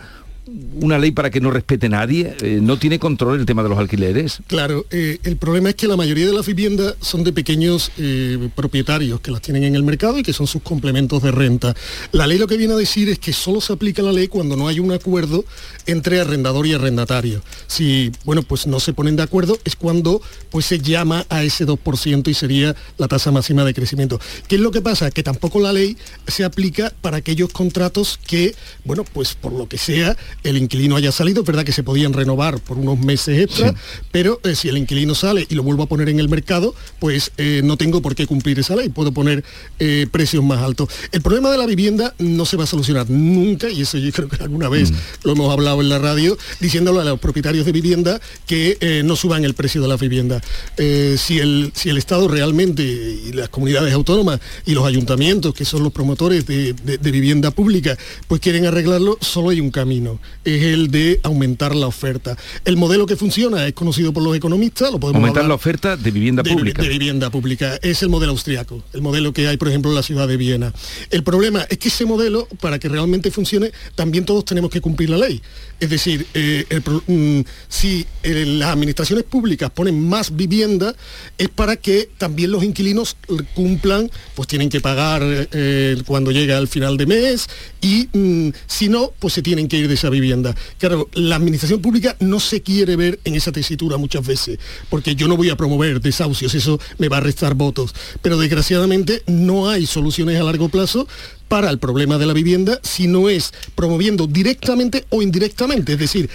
una 0.48 1.00
ley 1.00 1.12
para 1.12 1.30
que 1.32 1.42
no 1.42 1.52
respete 1.52 1.90
nadie? 1.90 2.36
Eh, 2.42 2.60
¿No 2.62 2.78
tiene 2.78 3.00
control 3.00 3.40
el 3.40 3.46
tema 3.46 3.64
de 3.64 3.70
los 3.70 3.78
alquileres? 3.78 4.40
Claro, 4.48 4.86
eh, 4.92 5.20
el 5.24 5.38
problema 5.38 5.70
es 5.70 5.76
que 5.76 5.88
la 5.88 5.98
mayoría 5.98 6.26
de 6.26 6.34
las 6.34 6.46
viviendas 6.46 6.96
son 7.02 7.24
de 7.24 7.34
pequeños 7.34 7.92
eh, 7.98 8.50
propietarios 8.56 9.20
que 9.22 9.32
las 9.32 9.42
tienen 9.42 9.64
en 9.64 9.76
el 9.76 9.84
mercado 9.84 10.20
y 10.20 10.24
que 10.24 10.34
son 10.34 10.48
sus 10.48 10.62
complementos 10.62 11.24
de 11.24 11.32
renta. 11.32 11.76
La 12.12 12.28
ley 12.28 12.38
lo 12.38 12.48
que 12.48 12.58
viene 12.58 12.74
a 12.74 12.78
decir 12.78 13.10
es 13.10 13.20
que 13.20 13.34
solo 13.34 13.62
se 13.62 13.74
aplica 13.74 14.02
la 14.02 14.12
ley 14.12 14.28
cuando 14.28 14.56
no 14.56 14.68
hay 14.68 14.80
un 14.80 14.92
acuerdo 14.92 15.46
entre 15.88 16.20
arrendador 16.20 16.68
y 16.68 16.74
arrendatario. 16.74 17.42
Si, 17.68 18.12
bueno, 18.24 18.44
pues 18.44 18.68
no 18.68 18.80
se 18.80 18.94
ponen 18.94 19.16
de 19.16 19.24
acuerdo 19.24 19.58
es 19.64 19.76
cuando 19.76 20.22
pues 20.50 20.66
se 20.66 20.80
llama 20.80 21.26
a 21.30 21.44
ese 21.44 21.66
2% 21.66 22.28
y 22.28 22.34
sería 22.34 22.76
la 22.98 23.08
tasa 23.08 23.32
máxima 23.32 23.64
de 23.64 23.74
crecimiento. 23.74 24.20
¿Qué 24.48 24.56
es 24.56 24.62
lo 24.62 24.72
que 24.72 24.82
pasa? 24.82 25.12
Que 25.12 25.24
tampoco 25.24 25.60
la 25.60 25.74
ley 25.74 25.98
se 26.28 26.44
aplica 26.44 26.94
para 27.02 27.18
aquellos 27.18 27.50
contratos 27.52 28.20
que, 28.26 28.56
bueno, 28.84 29.04
pues 29.04 29.36
por 29.36 29.52
lo 29.54 29.68
que 29.68 29.78
sea, 29.78 30.16
el 30.44 30.58
inquilino 30.58 30.96
haya 30.96 31.12
salido, 31.12 31.42
es 31.42 31.48
verdad 31.48 31.66
que 31.66 31.72
se 31.72 31.84
podían 31.84 32.14
renovar 32.14 32.60
por 32.60 32.78
unos 32.78 33.00
meses 33.00 33.40
extra, 33.40 33.74
pero 34.12 34.40
eh, 34.44 34.56
si 34.56 34.70
el 34.70 34.78
inquilino 34.78 35.16
sale 35.16 35.46
y 35.50 35.56
lo 35.56 35.64
vuelvo 35.64 35.84
a 35.84 35.88
poner 35.88 36.10
en 36.10 36.20
el 36.20 36.30
mercado, 36.30 36.76
pues 37.00 37.32
eh, 37.38 37.62
no 37.64 37.78
tengo 37.78 38.02
por 38.02 38.16
qué 38.16 38.28
cumplir 38.28 38.60
esa 38.60 38.76
ley, 38.76 38.90
puedo 38.90 39.12
poner 39.12 39.44
eh, 39.80 40.08
precios 40.12 40.44
más 40.44 40.62
altos. 40.62 40.90
El 41.12 41.22
problema 41.22 41.50
de 41.50 41.58
la 41.58 41.66
vivienda 41.66 42.14
no 42.20 42.46
se 42.46 42.58
va 42.58 42.66
a 42.66 42.68
solucionar 42.68 43.10
nunca, 43.10 43.70
y 43.70 43.82
eso 43.82 43.98
yo 43.98 44.12
creo 44.12 44.30
que 44.30 44.42
alguna 44.44 44.70
vez 44.70 44.92
mm. 44.92 44.96
lo 45.24 45.32
hemos 45.32 45.52
hablado 45.52 45.82
en 45.82 45.90
la 45.90 46.00
radio, 46.00 46.38
diciéndolo 46.60 47.02
a 47.02 47.06
los 47.06 47.20
propietarios 47.20 47.66
de 47.66 47.72
vivienda 47.72 48.22
que 48.46 49.02
no 49.04 49.16
suban 49.16 49.46
el 49.46 49.54
precio 49.54 49.82
de 49.82 49.88
la 49.88 49.98
vivienda. 49.98 50.42
si, 50.78 51.40
el, 51.40 51.72
si 51.74 51.90
el 51.90 51.98
Estado 51.98 52.28
realmente, 52.28 52.84
y 52.84 53.32
las 53.34 53.50
comunidades 53.50 53.94
autónomas 53.94 54.40
y 54.66 54.74
los 54.74 54.86
ayuntamientos, 54.86 55.54
que 55.54 55.66
son 55.66 55.84
los 55.84 55.92
promotores 55.92 56.46
de, 56.46 56.74
de 56.74 57.12
vivienda 57.12 57.52
pública, 57.52 57.98
pues 58.28 58.42
quieren 58.42 58.66
arreglarlo, 58.66 59.18
solo 59.22 59.50
hay 59.50 59.60
un 59.60 59.72
camino 59.72 60.20
es 60.44 60.64
el 60.64 60.92
de 60.92 61.20
aumentar 61.24 61.76
la 61.76 61.88
oferta. 61.88 62.38
El 62.64 62.78
modelo 62.78 63.06
que 63.06 63.16
funciona 63.16 63.66
es 63.68 63.74
conocido 63.74 64.14
por 64.14 64.24
los 64.24 64.36
economistas, 64.36 64.92
lo 64.92 65.00
podemos 65.00 65.20
Aumentar 65.20 65.46
la 65.46 65.56
oferta 65.56 65.98
de 65.98 66.12
vivienda 66.12 66.44
pública. 66.44 66.82
De 66.82 66.90
vivienda 66.90 67.30
pública. 67.30 67.80
Es 67.82 68.04
el 68.04 68.10
modelo 68.10 68.32
austriaco, 68.32 68.84
el 68.94 69.02
modelo 69.02 69.34
que 69.34 69.48
hay, 69.48 69.58
por 69.58 69.68
ejemplo, 69.68 69.92
en 69.92 69.96
la 69.96 70.04
ciudad 70.04 70.28
de 70.28 70.38
Viena. 70.38 70.74
El 71.10 71.24
problema 71.24 71.66
es 71.70 71.78
que 71.78 71.90
ese 71.90 72.06
modelo, 72.06 72.48
para 72.62 72.80
que 72.80 72.90
realmente 72.90 73.32
funcione, 73.32 73.72
también 73.96 74.26
todos 74.26 74.46
tenemos 74.46 74.70
que 74.70 74.82
cumplir 74.82 75.10
la 75.10 75.18
ley. 75.18 75.42
Es 75.80 75.90
decir, 75.90 76.26
eh, 76.34 76.66
mm, 77.08 77.42
si 77.68 78.06
eh, 78.24 78.46
las 78.46 78.70
administraciones 78.70 79.26
públicas 79.26 79.70
ponen 79.72 80.08
más 80.08 80.36
vivienda, 80.36 80.96
es 81.38 81.50
para 81.50 81.76
que 81.76 82.10
también 82.18 82.52
los 82.52 82.64
inquilinos 82.64 83.18
cumplan, 83.54 84.10
pues 84.36 84.48
tienen 84.48 84.70
que 84.70 84.82
pagar 84.82 85.22
eh, 85.24 85.98
cuando 86.06 86.32
llega 86.32 86.58
al 86.58 86.68
final 86.68 86.98
de 86.98 87.06
mes 87.06 87.48
y 87.82 88.08
mm, 88.14 88.50
si 88.68 88.90
no, 88.90 89.12
pues 89.20 89.34
se 89.34 89.42
tienen 89.42 89.68
que 89.68 89.78
ir 89.78 89.88
de 89.88 89.96
esa 89.96 90.10
vivienda. 90.16 90.56
Claro, 90.78 91.10
la 91.14 91.36
administración 91.36 91.82
pública 91.82 92.16
no 92.20 92.40
se 92.40 92.62
quiere 92.62 92.96
ver 92.96 93.20
en 93.24 93.36
esa 93.36 93.52
tesitura 93.52 93.98
muchas 93.98 94.26
veces, 94.26 94.60
porque 94.90 95.16
yo 95.16 95.28
no 95.28 95.38
voy 95.38 95.50
a 95.50 95.56
promover 95.56 96.02
desahucios, 96.02 96.56
eso 96.56 96.80
me 96.98 97.10
va 97.10 97.18
a 97.18 97.22
restar 97.22 97.54
votos. 97.54 97.94
Pero 98.22 98.38
desgraciadamente 98.38 99.22
no 99.28 99.70
hay 99.70 99.86
soluciones 99.86 100.40
a 100.40 100.44
largo 100.44 100.70
plazo 100.70 101.08
para 101.48 101.70
el 101.70 101.80
problema 101.80 102.18
de 102.18 102.26
la 102.26 102.34
vivienda 102.34 102.80
si 102.84 103.08
no 103.08 103.30
es 103.30 103.54
promoviendo 103.76 104.28
directamente 104.28 105.06
o 105.10 105.22
indirectamente, 105.22 105.94
es 105.94 106.00
decir, 106.00 106.30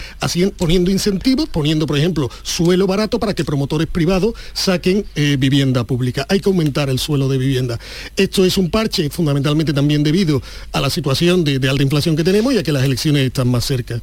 poniendo 0.56 0.90
incentivos, 0.90 1.48
poniendo, 1.48 1.86
por 1.86 1.98
ejemplo, 1.98 2.30
suelo 2.42 2.86
barato 2.86 3.18
para 3.18 3.34
que 3.34 3.44
promotores 3.44 3.86
privados 3.86 4.34
saquen 4.52 5.04
eh, 5.14 5.36
vivienda 5.38 5.84
pública. 5.84 6.26
Hay 6.28 6.40
que 6.40 6.48
aumentar 6.48 6.90
el 6.90 6.98
suelo 6.98 7.28
de 7.28 7.38
vivienda. 7.38 7.78
Esto 8.16 8.44
es 8.44 8.58
un 8.58 8.70
parche 8.70 9.10
fundamentalmente 9.10 9.72
también 9.72 10.02
debido 10.02 10.42
a 10.72 10.80
la 10.80 10.90
situación 10.90 11.44
de, 11.44 11.68
alta 11.68 11.82
inflación 11.82 12.16
que 12.16 12.24
tenemos 12.24 12.54
y 12.54 12.58
a 12.58 12.62
que 12.62 12.72
las 12.72 12.84
elecciones 12.84 13.26
están 13.26 13.48
más 13.48 13.64
cerca. 13.64 14.00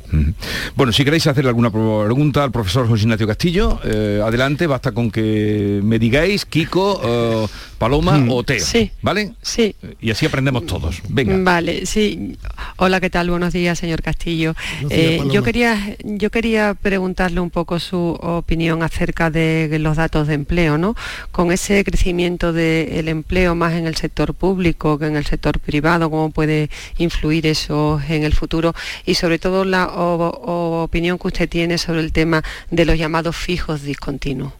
Bueno, 0.76 0.94
si 0.94 1.04
queréis 1.04 1.28
hacerle 1.28 1.50
alguna 1.50 1.72
pregunta 1.72 2.44
al 2.44 2.52
profesor 2.52 2.88
José 2.88 3.04
Ignacio 3.04 3.28
Castillo, 3.28 3.80
eh, 3.84 4.22
adelante, 4.24 4.68
basta 4.68 4.92
con 4.92 5.12
que 5.12 5.82
me 5.84 6.00
digáis, 6.00 6.46
Kiko, 6.46 7.02
eh, 7.04 7.48
Paloma 7.78 8.26
o 8.30 8.44
Teo. 8.44 8.60
Sí. 8.60 8.92
¿Vale? 9.02 9.34
Sí. 9.42 9.76
Y 10.02 10.12
así 10.12 10.26
aprendemos 10.26 10.66
todos. 10.66 11.02
Vale, 11.10 11.86
sí. 11.86 12.38
Hola, 12.78 13.00
¿qué 13.00 13.10
tal? 13.10 13.30
Buenos 13.30 13.54
días, 13.54 13.78
señor 13.78 14.02
Castillo. 14.02 14.56
Eh, 14.90 15.22
yo, 15.32 15.44
quería, 15.44 15.96
yo 16.04 16.30
quería 16.32 16.74
preguntarle 16.74 17.40
un 17.40 17.50
poco 17.50 17.80
su 17.80 17.98
opinión 17.98 18.84
acerca 18.84 19.30
de 19.30 19.78
los 19.80 19.98
datos 19.98 20.28
de 20.28 20.34
empleo, 20.34 20.78
¿no? 20.78 20.96
Con 21.32 21.52
ese 21.52 21.84
crecimiento 21.84 22.54
del 22.54 23.08
empleo 23.08 23.56
más 23.56 23.74
en 23.74 23.86
el 23.86 23.96
sector 23.96 24.34
público 24.34 24.98
que 24.98 25.06
en 25.06 25.16
el 25.16 25.26
sector 25.26 25.60
privado, 25.60 26.10
¿cómo 26.10 26.32
puede 26.32 26.70
influir 26.98 27.46
eso 27.46 28.02
en 28.10 28.24
el 28.24 28.34
futuro? 28.34 28.74
Y 29.06 29.16
sobre 29.16 29.40
todo 29.40 29.66
la 29.66 29.88
opinión 29.88 31.18
que 31.20 31.28
usted 31.28 31.50
tiene 31.50 31.78
sobre 31.78 32.02
el 32.02 32.12
tema 32.12 32.44
de 32.72 32.86
los 32.86 32.98
llamados 32.98 33.36
fijos 33.36 33.84
discontinuos. 33.84 34.54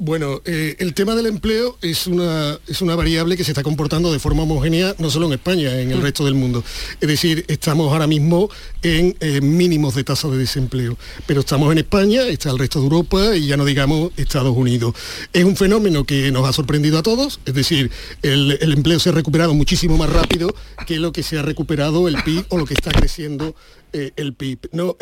Bueno, 0.00 0.40
eh, 0.44 0.76
el 0.78 0.94
tema 0.94 1.16
del 1.16 1.26
empleo 1.26 1.76
es 1.82 2.06
una, 2.06 2.56
es 2.68 2.82
una 2.82 2.94
variable 2.94 3.36
que 3.36 3.42
se 3.42 3.50
está 3.50 3.64
comportando 3.64 4.12
de 4.12 4.20
forma 4.20 4.44
homogénea 4.44 4.94
no 4.98 5.10
solo 5.10 5.26
en 5.26 5.32
España, 5.32 5.80
en 5.80 5.90
el 5.90 5.98
mm. 5.98 6.02
resto 6.02 6.24
del 6.24 6.34
mundo. 6.34 6.62
Es 7.00 7.08
decir, 7.08 7.44
estamos 7.48 7.92
ahora 7.92 8.06
mismo 8.06 8.48
en 8.82 9.16
eh, 9.18 9.40
mínimos 9.40 9.96
de 9.96 10.04
tasa 10.04 10.28
de 10.28 10.38
desempleo, 10.38 10.96
pero 11.26 11.40
estamos 11.40 11.72
en 11.72 11.78
España, 11.78 12.22
está 12.28 12.50
el 12.50 12.60
resto 12.60 12.78
de 12.78 12.84
Europa 12.84 13.34
y 13.34 13.48
ya 13.48 13.56
no 13.56 13.64
digamos 13.64 14.12
Estados 14.16 14.56
Unidos. 14.56 14.94
Es 15.32 15.42
un 15.42 15.56
fenómeno 15.56 16.04
que 16.04 16.30
nos 16.30 16.48
ha 16.48 16.52
sorprendido 16.52 16.98
a 16.98 17.02
todos, 17.02 17.40
es 17.44 17.54
decir, 17.54 17.90
el, 18.22 18.56
empleo 18.72 19.00
se 19.00 19.08
ha 19.08 19.12
recuperado 19.12 19.52
muchísimo 19.52 19.96
más 19.96 20.10
rápido 20.10 20.54
que 20.86 21.00
lo 21.00 21.10
que 21.10 21.24
se 21.24 21.38
ha 21.38 21.42
recuperado 21.42 22.06
el 22.06 22.22
PIB 22.22 22.44
o 22.50 22.58
lo 22.58 22.66
que 22.66 22.74
está 22.74 22.92
creciendo 22.92 23.56
eh, 23.92 24.12
el 24.16 24.34
PIB. 24.34 24.58
No, 24.72 24.96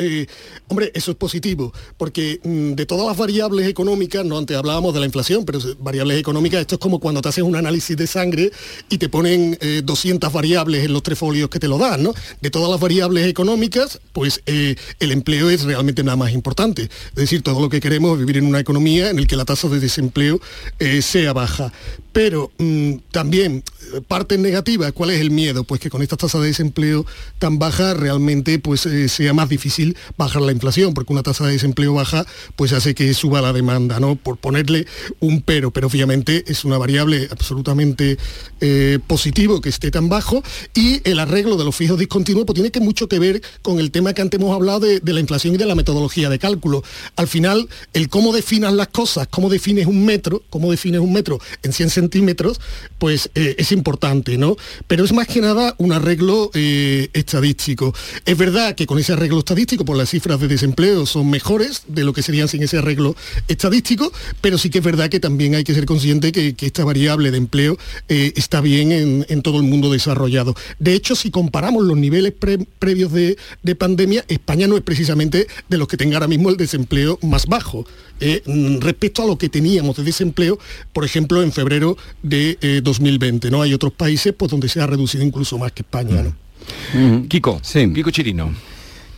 hombre, 0.69 0.91
eso 0.95 1.11
es 1.11 1.17
positivo, 1.17 1.73
porque 1.97 2.41
mm, 2.43 2.73
de 2.73 2.87
todas 2.87 3.07
las 3.07 3.17
variables 3.17 3.69
económicas, 3.69 4.25
no 4.25 4.39
antes 4.39 4.57
hablábamos 4.57 4.95
de 4.95 5.01
la 5.01 5.07
inflación, 5.07 5.45
pero 5.45 5.61
variables 5.79 6.19
económicas, 6.19 6.61
esto 6.61 6.77
es 6.77 6.81
como 6.81 7.01
cuando 7.01 7.23
te 7.23 7.29
haces 7.29 7.45
un 7.45 7.57
análisis 7.57 7.97
de 7.97 8.07
sangre 8.07 8.53
y 8.89 8.99
te 8.99 9.09
ponen 9.09 9.59
200 9.85 10.31
eh, 10.31 10.33
variables 10.33 10.85
en 10.85 10.93
los 10.93 11.03
tres 11.03 11.19
folios 11.19 11.49
que 11.51 11.59
te 11.59 11.69
lo 11.69 11.79
dan, 11.79 12.03
¿no? 12.03 12.15
De 12.41 12.51
todas 12.51 12.71
las 12.71 12.81
variables 12.81 13.27
económicas, 13.27 14.01
pues 14.13 14.43
eh, 14.47 14.77
el 15.01 15.13
empleo 15.13 15.51
es 15.51 15.65
realmente 15.65 16.03
nada 16.03 16.17
más 16.17 16.33
importante. 16.33 16.83
Es 16.83 17.15
decir, 17.15 17.43
todo 17.43 17.61
lo 17.61 17.69
que 17.69 17.81
queremos 17.81 18.13
es 18.15 18.19
vivir 18.21 18.39
en 18.39 18.47
una 18.47 18.61
economía 18.61 19.11
en 19.11 19.21
la 19.21 19.27
que 19.27 19.37
la 19.37 19.45
tasa 19.45 19.69
de 19.69 19.81
desempleo 19.81 20.41
eh, 20.79 21.03
sea 21.03 21.33
baja. 21.33 21.73
Pero 22.13 22.51
mm, 22.59 22.95
también 23.11 23.63
parte 24.09 24.39
negativa, 24.39 24.93
¿cuál 24.93 25.11
es 25.11 25.21
el 25.21 25.31
miedo? 25.31 25.65
Pues 25.65 25.81
que 25.81 25.91
con 25.91 26.03
esta 26.03 26.17
tasa 26.17 26.39
de 26.41 26.49
desempleo 26.49 27.07
tan 27.39 27.59
baja 27.59 27.95
realmente 27.95 28.59
pues 28.59 28.89
sea 29.09 29.33
más 29.33 29.49
difícil 29.49 29.97
bajar 30.17 30.43
la 30.43 30.53
inflación, 30.53 30.95
porque 30.95 31.13
una 31.13 31.23
tasa 31.23 31.47
de 31.47 31.53
desempleo 31.53 31.95
baja 31.95 32.27
pues 32.57 32.73
hace 32.73 32.95
que 32.95 33.13
suba 33.15 33.41
la 33.41 33.53
demanda, 33.53 34.01
¿no? 34.01 34.17
Por 34.17 34.37
ponerle 34.39 34.87
un 35.21 35.43
pero, 35.43 35.71
pero 35.71 35.87
obviamente 35.87 36.45
es 36.47 36.65
una 36.65 36.79
variable 36.79 37.29
absolutamente 37.31 38.19
eh, 38.61 38.99
positivo 39.07 39.61
que 39.61 39.69
esté 39.69 39.91
tan 39.91 40.09
bajo 40.09 40.43
y 40.75 41.01
el 41.09 41.19
arreglo 41.19 41.57
de 41.57 41.65
los 41.65 41.77
fijos 41.77 41.99
discontinuos 41.99 42.47
pues 42.47 42.55
tiene 42.55 42.71
que 42.71 42.81
mucho 42.81 43.09
que 43.09 43.19
ver 43.19 43.43
con 43.63 43.79
el 43.79 43.91
tema 43.91 44.15
que 44.15 44.23
antes 44.23 44.41
hemos 44.41 44.55
hablado 44.55 44.81
de, 44.81 45.01
la 45.13 45.21
inflación 45.21 45.55
y 45.55 45.59
de 45.59 45.67
la 45.67 45.75
metodología 45.75 46.29
de 46.29 46.39
cálculo. 46.39 46.83
Al 47.17 47.29
final, 47.29 47.69
el 47.93 48.09
cómo 48.09 48.33
definas 48.33 48.73
las 48.73 48.89
cosas, 48.89 49.29
cómo 49.29 49.49
defines 49.49 49.87
un 49.87 50.05
metro, 50.05 50.43
cómo 50.51 50.71
defines 50.71 51.01
un 51.01 51.13
metro 51.13 51.39
en 51.63 51.73
100 51.73 51.91
centímetros, 51.91 52.61
pues 52.99 53.31
eh, 53.35 53.55
es 53.59 53.73
importante, 53.77 54.39
¿no? 54.39 54.57
Pero 54.87 55.05
es 55.05 55.13
más 55.13 55.27
que 55.27 55.41
nada 55.41 55.75
un 55.79 55.93
arreglo 55.93 56.51
eh, 56.55 57.09
estadístico. 57.13 57.95
Es 58.25 58.37
verdad 58.37 58.75
que 58.75 58.87
con 58.87 58.99
ese 58.99 59.13
arreglo 59.13 59.39
estadístico, 59.39 59.85
pues 59.85 59.99
las 59.99 60.11
cifras 60.11 60.41
de 60.41 60.49
desempleo 60.49 61.07
son 61.07 61.31
mejores 61.31 61.83
de 61.87 62.05
lo 62.05 62.13
que 62.13 62.23
serían 62.23 62.49
sin 62.49 62.63
ese 62.63 62.79
arreglo 62.79 63.15
estadístico, 63.49 64.13
pero 64.41 64.59
sí 64.59 64.71
que 64.71 64.79
es 64.79 64.85
verdad 64.85 65.09
que 65.09 65.21
también 65.21 65.55
hay 65.55 65.65
que 65.65 65.75
ser 65.75 65.87
consciente 65.87 66.33
que, 66.33 66.55
esta 66.67 66.85
variable 66.85 67.31
de 67.31 67.39
empleo 67.39 67.79
eh, 68.09 68.33
está 68.35 68.61
bien 68.61 68.91
en, 68.91 69.43
todo 69.43 69.59
el 69.59 69.63
mundo 69.63 69.93
desarrollado. 69.93 70.57
De 70.81 70.95
hecho, 70.95 71.15
si 71.15 71.31
comparamos 71.31 71.85
los 71.85 71.97
niveles 71.97 72.33
previos 72.79 73.13
de, 73.13 73.37
pandemia, 73.77 74.25
España 74.27 74.67
no 74.67 74.77
es 74.77 74.83
precisamente 74.83 75.47
de 75.69 75.79
los 75.79 75.87
que 75.87 75.97
tenga 75.97 76.17
ahora 76.17 76.27
mismo 76.27 76.51
el 76.51 76.57
desempleo 76.57 77.19
más 77.23 77.47
bajo. 77.47 77.87
Eh, 78.19 78.43
mm, 78.47 78.79
respecto 78.79 79.23
a 79.23 79.27
lo 79.27 79.37
que 79.37 79.51
teníamos 79.51 79.97
de 79.97 80.03
desempleo, 80.03 80.59
por 80.95 81.05
ejemplo, 81.05 81.43
en 81.43 81.53
febrero 81.53 81.99
de 82.23 82.81
2020. 82.83 83.49
Eh, 83.49 83.51
¿no? 83.51 83.66
Hay 83.67 83.75
otros 83.75 83.93
países 83.93 84.33
pues, 84.33 84.49
donde 84.49 84.69
se 84.69 84.81
ha 84.81 84.87
reducido 84.87 85.25
incluso 85.25 85.59
más 85.59 85.73
que 85.73 85.83
España. 85.83 86.23
¿no? 86.23 87.27
Kiko, 87.29 87.59
sí. 87.65 87.93
Kiko 87.93 88.13
Chirino. 88.13 88.55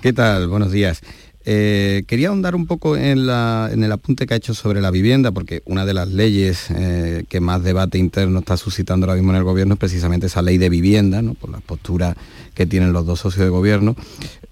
¿Qué 0.01 0.15
tal? 0.15 0.49
Buenos 0.49 0.73
días. 0.73 1.03
Eh, 1.45 2.05
quería 2.07 2.29
ahondar 2.29 2.55
un 2.55 2.67
poco 2.67 2.97
en, 2.97 3.29
el 3.29 3.93
apunte 3.93 4.27
que 4.27 4.33
ha 4.33 4.37
hecho 4.39 4.55
sobre 4.55 4.81
la 4.81 4.91
vivienda, 4.91 5.33
porque 5.33 5.63
una 5.67 5.85
de 5.85 5.93
las 5.93 6.09
leyes 6.09 6.71
eh, 6.71 7.25
que 7.29 7.41
más 7.41 7.63
debate 7.63 7.99
interno 7.99 8.39
está 8.39 8.57
suscitando 8.57 9.05
ahora 9.05 9.17
mismo 9.17 9.33
en 9.33 9.37
el 9.37 9.45
gobierno 9.45 9.75
es 9.75 9.81
precisamente 9.81 10.29
esa 10.29 10.41
ley 10.41 10.57
de 10.57 10.71
vivienda, 10.71 11.21
¿no? 11.21 11.35
por 11.35 11.51
las 11.51 11.61
posturas 11.61 12.17
que 12.55 12.65
tienen 12.65 12.95
los 12.95 13.05
dos 13.05 13.21
socios 13.21 13.45
de 13.45 13.51
gobierno. 13.51 13.97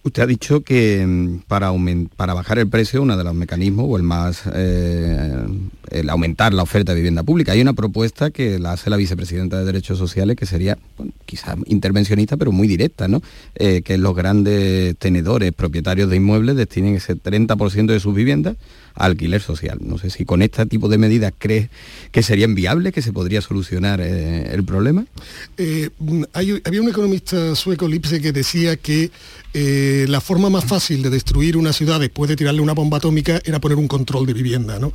Usted 0.02 0.22
ha 0.22 0.26
dicho 0.26 0.60
que 0.60 1.04
mm, 1.06 1.48
para, 1.48 1.72
para 2.16 2.34
bajar 2.34 2.58
el 2.58 2.68
precio, 2.68 3.00
uno 3.00 3.16
de 3.16 3.24
los 3.24 3.34
mecanismos, 3.34 3.86
o 3.88 3.96
el 3.96 4.02
más, 4.02 4.42
eh, 4.54 5.44
el 5.90 6.10
aumentar 6.10 6.54
la 6.54 6.62
oferta 6.62 6.92
de 6.92 6.96
vivienda 6.96 7.22
pública. 7.22 7.52
Hay 7.52 7.60
una 7.60 7.72
propuesta 7.72 8.30
que 8.30 8.58
la 8.58 8.72
hace 8.72 8.90
la 8.90 8.96
vicepresidenta 8.96 9.58
de 9.58 9.64
Derechos 9.64 9.98
Sociales, 9.98 10.36
que 10.36 10.46
sería 10.46 10.78
quizás 11.24 11.56
intervencionista, 11.66 12.36
pero 12.36 12.52
muy 12.52 12.68
directa, 12.68 13.08
¿no? 13.08 13.22
Eh, 13.54 13.82
que 13.82 13.98
los 13.98 14.14
grandes 14.14 14.96
tenedores, 14.96 15.52
propietarios 15.52 16.10
de 16.10 16.16
inmuebles, 16.16 16.56
destinen 16.56 16.94
ese 16.94 17.16
30% 17.16 17.86
de 17.86 18.00
sus 18.00 18.14
viviendas 18.14 18.56
alquiler 18.96 19.42
social. 19.42 19.78
No 19.82 19.98
sé 19.98 20.10
si 20.10 20.24
con 20.24 20.42
este 20.42 20.66
tipo 20.66 20.88
de 20.88 20.98
medidas 20.98 21.32
crees 21.38 21.68
que 22.10 22.22
sería 22.22 22.46
viable, 22.46 22.92
que 22.92 23.02
se 23.02 23.12
podría 23.12 23.42
solucionar 23.42 24.00
eh, 24.00 24.50
el 24.52 24.64
problema. 24.64 25.04
Eh, 25.58 25.90
había 26.32 26.82
un 26.82 26.88
economista 26.88 27.54
sueco, 27.54 27.86
Lipse, 27.86 28.20
que 28.20 28.32
decía 28.32 28.76
que 28.76 29.10
eh, 29.58 30.04
la 30.06 30.20
forma 30.20 30.50
más 30.50 30.66
fácil 30.66 31.00
de 31.00 31.08
destruir 31.08 31.56
una 31.56 31.72
ciudad 31.72 31.98
después 31.98 32.28
de 32.28 32.36
tirarle 32.36 32.60
una 32.60 32.74
bomba 32.74 32.98
atómica 32.98 33.40
era 33.42 33.58
poner 33.58 33.78
un 33.78 33.88
control 33.88 34.26
de 34.26 34.34
vivienda. 34.34 34.78
¿no? 34.78 34.92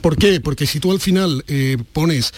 ¿Por 0.00 0.16
qué? 0.16 0.40
Porque 0.40 0.66
si 0.66 0.78
tú 0.78 0.92
al 0.92 1.00
final 1.00 1.44
pones, 1.92 2.32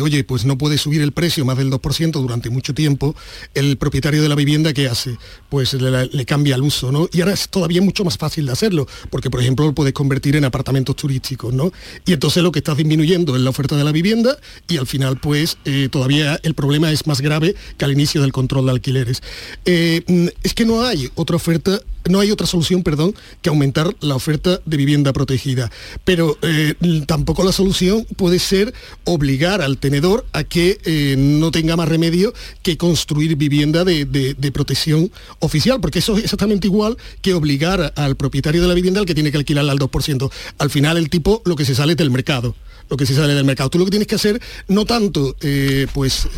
oye, 0.00 0.22
pues 0.22 0.44
no 0.44 0.56
puedes 0.56 0.80
subir 0.80 1.02
el 1.02 1.10
precio 1.10 1.44
más 1.44 1.58
del 1.58 1.72
2% 1.72 2.12
durante 2.12 2.50
mucho 2.50 2.72
tiempo, 2.72 3.16
el 3.54 3.76
propietario 3.78 4.22
de 4.22 4.28
la 4.28 4.36
vivienda, 4.36 4.72
¿qué 4.72 4.86
hace? 4.86 5.16
Pues 5.48 5.74
le, 5.74 6.06
le 6.06 6.24
cambia 6.24 6.54
el 6.54 6.62
uso, 6.62 6.92
¿no? 6.92 7.08
Y 7.12 7.20
ahora 7.20 7.34
es 7.34 7.48
todavía 7.48 7.82
mucho 7.82 8.04
más 8.04 8.16
fácil 8.16 8.46
de 8.46 8.52
hacerlo, 8.52 8.86
porque 9.10 9.30
por 9.30 9.40
ejemplo 9.40 9.66
lo 9.66 9.74
puedes 9.74 9.92
convertir 9.92 10.36
en 10.36 10.44
apartamentos 10.44 10.94
turísticos, 10.94 11.52
¿no? 11.52 11.72
Y 12.06 12.12
entonces 12.12 12.42
lo 12.42 12.52
que 12.52 12.60
estás 12.60 12.76
disminuyendo 12.76 13.34
es 13.34 13.42
la 13.42 13.50
oferta 13.50 13.76
de 13.76 13.84
la 13.84 13.92
vivienda 13.92 14.38
y 14.68 14.76
al 14.76 14.86
final 14.86 15.18
pues 15.18 15.58
eh, 15.64 15.88
todavía 15.90 16.38
el 16.42 16.54
problema 16.54 16.92
es 16.92 17.06
más 17.06 17.20
grave 17.20 17.54
que 17.76 17.84
al 17.84 17.92
inicio 17.92 18.20
del 18.20 18.32
control 18.32 18.66
de 18.66 18.70
alquileres. 18.72 19.22
Eh, 19.64 20.02
mm, 20.06 20.26
es 20.42 20.54
que 20.54 20.64
no 20.64 20.84
hay 20.84 21.07
otra 21.14 21.36
oferta 21.36 21.80
no 22.08 22.20
hay 22.20 22.30
otra 22.30 22.46
solución, 22.46 22.82
perdón, 22.82 23.14
que 23.42 23.50
aumentar 23.50 23.94
la 24.00 24.14
oferta 24.14 24.60
de 24.64 24.76
vivienda 24.78 25.12
protegida. 25.12 25.70
Pero 26.04 26.38
eh, 26.40 26.74
tampoco 27.06 27.44
la 27.44 27.52
solución 27.52 28.06
puede 28.16 28.38
ser 28.38 28.72
obligar 29.04 29.60
al 29.60 29.76
tenedor 29.76 30.24
a 30.32 30.44
que 30.44 31.14
no 31.18 31.50
tenga 31.50 31.76
más 31.76 31.88
remedio 31.88 32.32
que 32.62 32.78
construir 32.78 33.36
vivienda 33.36 33.84
de, 33.84 34.06
de, 34.06 34.52
protección 34.52 35.10
oficial, 35.40 35.80
porque 35.80 35.98
eso 35.98 36.16
es 36.16 36.24
exactamente 36.24 36.66
igual 36.66 36.96
que 37.20 37.34
obligar 37.34 37.92
al 37.96 38.16
propietario 38.16 38.62
de 38.62 38.68
la 38.68 38.74
vivienda 38.74 39.00
al 39.00 39.06
que 39.06 39.14
tiene 39.14 39.30
que 39.30 39.36
alquilarla 39.36 39.72
al 39.72 39.78
2% 39.78 40.30
al 40.58 40.70
final 40.70 40.96
el 40.96 41.10
tipo 41.10 41.42
lo 41.44 41.56
que 41.56 41.64
se 41.64 41.74
sale 41.74 41.92
es 41.92 41.98
del 41.98 42.10
mercado 42.10 42.54
lo 42.88 42.96
que 42.96 43.06
se 43.06 43.14
sale 43.14 43.34
del 43.34 43.44
mercado. 43.44 43.70
Tú 43.70 43.78
lo 43.78 43.84
que 43.84 43.90
tienes 43.90 44.08
que 44.08 44.14
hacer, 44.14 44.40
no 44.68 44.84
tanto 44.84 45.36
eh, 45.40 45.86
pues 45.92 46.28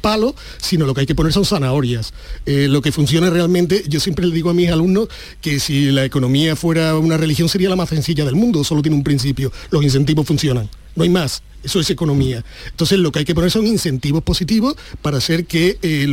palo, 0.00 0.34
sino 0.58 0.86
lo 0.86 0.94
que 0.94 1.02
hay 1.02 1.06
que 1.06 1.14
poner 1.14 1.32
son 1.32 1.44
zanahorias. 1.44 2.12
Eh, 2.46 2.66
lo 2.68 2.82
que 2.82 2.92
funciona 2.92 3.30
realmente, 3.30 3.84
yo 3.88 4.00
siempre 4.00 4.26
le 4.26 4.34
digo 4.34 4.50
a 4.50 4.54
mis 4.54 4.70
alumnos 4.70 5.08
que 5.40 5.60
si 5.60 5.90
la 5.90 6.04
economía 6.04 6.56
fuera 6.56 6.96
una 6.96 7.16
religión 7.16 7.48
sería 7.48 7.68
la 7.68 7.76
más 7.76 7.88
sencilla 7.88 8.24
del 8.24 8.34
mundo, 8.34 8.64
solo 8.64 8.82
tiene 8.82 8.96
un 8.96 9.04
principio, 9.04 9.52
los 9.70 9.82
incentivos 9.82 10.26
funcionan, 10.26 10.68
no 10.96 11.02
hay 11.02 11.10
más. 11.10 11.42
Eso 11.62 11.78
es 11.78 11.90
economía. 11.90 12.42
Entonces 12.70 12.98
lo 12.98 13.12
que 13.12 13.18
hay 13.18 13.26
que 13.26 13.34
poner 13.34 13.50
son 13.50 13.66
incentivos 13.66 14.22
positivos 14.22 14.76
para 15.02 15.18
hacer 15.18 15.44
que 15.44 15.78
eh, 15.82 16.06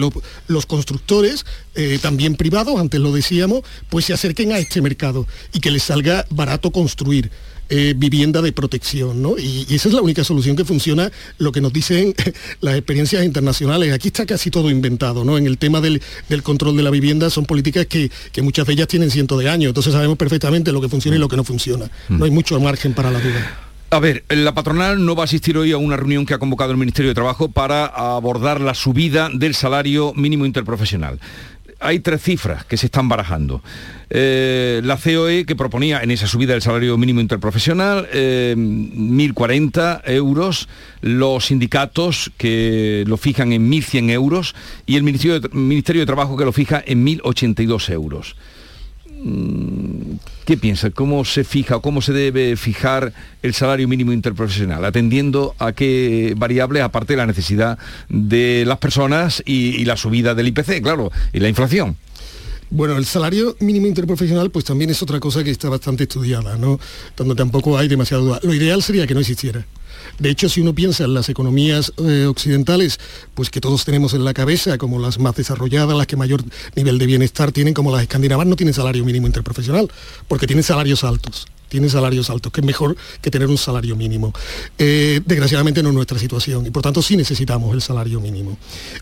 los 0.47 0.65
constructores, 0.65 1.45
también 2.02 2.36
privados, 2.36 2.78
antes 2.78 3.00
lo 3.00 3.13
decíamos, 3.13 3.62
pues 3.88 4.04
se 4.04 4.13
acerquen 4.13 4.52
a 4.52 4.58
este 4.58 4.82
mercado 4.82 5.26
y 5.54 5.62
que 5.62 5.71
les 5.71 5.84
salga 5.84 6.26
barato 6.32 6.71
construir. 6.71 7.32
Eh, 7.69 7.93
vivienda 7.97 8.41
de 8.41 8.53
protección, 8.53 9.21
¿no? 9.21 9.38
Y, 9.38 9.65
esa 9.69 9.89
es 9.89 9.93
la 9.93 10.01
única 10.01 10.23
solución 10.23 10.56
que 10.56 10.63
funciona, 10.63 11.12
lo 11.38 11.51
que 11.51 11.60
nos 11.60 11.73
dicen 11.73 12.15
las 12.62 12.75
experiencias 12.75 13.25
internacionales. 13.25 13.91
Aquí 13.91 14.08
está 14.08 14.25
casi 14.25 14.49
todo 14.49 14.69
inventado, 14.69 15.25
¿no? 15.25 15.38
En 15.38 15.45
el 15.45 15.58
tema 15.58 15.82
del, 15.82 16.01
control 16.43 16.77
de 16.77 16.84
la 16.84 16.91
vivienda 16.91 17.30
son 17.30 17.45
políticas 17.45 17.86
que, 17.86 18.10
muchas 18.41 18.67
de 18.67 18.73
ellas 18.73 18.88
tienen 18.88 19.12
cientos 19.12 19.38
de 19.39 19.49
años, 19.49 19.69
entonces 19.69 19.91
sabemos 19.91 20.17
perfectamente 20.17 20.71
lo 20.71 20.80
que 20.80 20.88
funciona 20.88 21.17
y 21.17 21.19
lo 21.19 21.27
que 21.27 21.36
no 21.36 21.43
funciona. 21.43 21.91
No 22.08 22.23
hay 22.23 22.32
mucho 22.32 22.58
margen 22.60 22.93
para 22.93 23.12
la 23.12 23.19
duda. 23.19 23.67
A 23.89 23.99
ver, 23.99 24.23
la 24.30 24.53
patronal 24.53 25.06
no 25.06 25.15
va 25.15 25.23
a 25.23 25.25
asistir 25.25 25.58
hoy 25.58 25.71
a 25.71 25.77
una 25.77 25.97
reunión 25.97 26.25
que 26.25 26.34
ha 26.34 26.39
convocado 26.39 26.71
el 26.71 26.77
Ministerio 26.77 27.10
de 27.10 27.15
Trabajo 27.15 27.49
para 27.49 27.86
abordar 27.86 28.62
la 28.62 28.73
subida 28.73 29.30
del 29.34 29.56
salario 29.56 30.13
mínimo 30.13 30.45
interprofesional 30.45 31.19
hay 31.79 31.99
tres 31.99 32.21
cifras 32.21 32.65
que 32.65 32.77
se 32.77 32.87
están 32.87 33.09
barajando. 33.09 33.61
Eh, 34.09 34.81
la 34.83 34.97
COE 34.97 35.45
que 35.45 35.55
proponía 35.55 36.01
en 36.01 36.11
esa 36.11 36.27
subida 36.27 36.53
del 36.53 36.61
salario 36.61 36.97
mínimo 36.97 37.19
interprofesional 37.19 38.07
1.040 38.09 40.01
eh, 40.05 40.15
euros, 40.15 40.69
los 41.01 41.45
sindicatos 41.47 42.31
que 42.37 43.03
lo 43.05 43.17
fijan 43.17 43.51
en 43.51 43.69
1.100 43.69 44.11
euros 44.11 44.55
y 44.85 44.95
el 44.95 45.03
Ministerio 45.03 45.39
de, 45.39 45.49
Ministerio 45.49 46.01
de 46.01 46.05
Trabajo 46.05 46.37
que 46.37 46.45
lo 46.45 46.53
fija 46.53 46.81
en 46.85 47.05
1.082 47.05 47.91
euros. 47.91 48.35
Mm, 49.27 50.15
¿Qué 50.45 50.55
piensa? 50.55 50.89
¿Cómo 50.91 51.25
se 51.25 51.43
fija 51.43 51.75
o 51.75 51.81
cómo 51.81 52.01
se 52.01 52.13
debe 52.13 52.55
fijar 52.55 53.11
el 53.43 53.53
salario 53.53 53.89
mínimo 53.89 54.13
interprofesional? 54.13 54.85
Atendiendo 54.85 55.53
a 55.59 55.73
qué 55.73 56.33
variables, 56.37 56.83
aparte 56.83 57.13
de 57.13 57.17
la 57.17 57.25
necesidad 57.25 57.77
de 58.07 58.63
las 58.65 58.77
personas 58.77 59.43
y, 59.45 59.83
la 59.83 59.97
subida 59.97 60.33
del 60.33 60.47
IPC, 60.47 60.81
claro, 60.81 61.11
y 61.33 61.39
la 61.39 61.49
inflación. 61.49 61.97
Bueno, 62.69 62.97
el 62.97 63.06
salario 63.06 63.56
mínimo 63.60 63.88
interprofesional 63.88 64.51
pues 64.51 64.65
también 64.65 64.89
es 64.89 65.01
otra 65.01 65.19
cosa 65.19 65.43
que 65.43 65.51
está 65.51 65.69
bastante 65.69 66.03
estudiada, 66.03 66.58
¿no? 66.58 66.80
Donde 67.15 67.36
tampoco 67.36 67.77
hay 67.77 67.88
demasiada 67.88 68.23
duda. 68.23 68.39
Lo 68.43 68.53
ideal 68.53 68.84
sería 68.84 69.08
que 69.08 69.13
no 69.13 69.21
existiera. 69.21 69.65
De 70.19 70.30
hecho, 70.30 70.49
si 70.49 70.62
uno 70.62 70.73
piensa 70.73 71.06
en 71.06 71.13
las 71.13 71.30
economías 71.30 71.93
eh, 71.97 72.25
occidentales, 72.25 72.99
pues 73.34 73.49
que 73.49 73.62
todos 73.62 73.86
tenemos 73.86 74.13
en 74.13 74.25
la 74.25 74.34
cabeza, 74.34 74.77
como 74.77 74.99
las 74.99 75.19
más 75.19 75.36
desarrolladas, 75.36 75.95
las 75.95 76.08
que 76.08 76.15
mayor 76.15 76.43
nivel 76.75 76.97
de 76.97 77.06
bienestar 77.06 77.51
tienen, 77.51 77.73
como 77.73 77.91
las 77.91 78.01
escandinavas, 78.01 78.47
no 78.47 78.56
tienen 78.56 78.73
salario 78.73 79.06
mínimo 79.06 79.27
interprofesional, 79.27 79.89
porque 80.27 80.47
tienen 80.47 80.63
salarios 80.63 81.03
altos 81.03 81.47
tiene 81.67 81.89
salarios 81.89 82.30
altos, 82.30 82.51
que 82.51 82.62
es 82.62 82.65
mejor 82.65 82.95
que 83.21 83.32
tener 83.32 83.47
un 83.47 83.58
salario 83.58 83.95
mínimo. 83.95 84.34
Eh, 84.77 85.21
desgraciadamente 85.25 85.84
no 85.84 85.89
es 85.89 85.95
nuestra 85.95 86.19
situación 86.19 86.65
y 86.65 86.71
por 86.71 86.84
tanto 86.84 87.01
sí 87.01 87.17
necesitamos 87.17 87.73
el 87.73 87.82
salario 87.82 88.19
mínimo. 88.19 88.58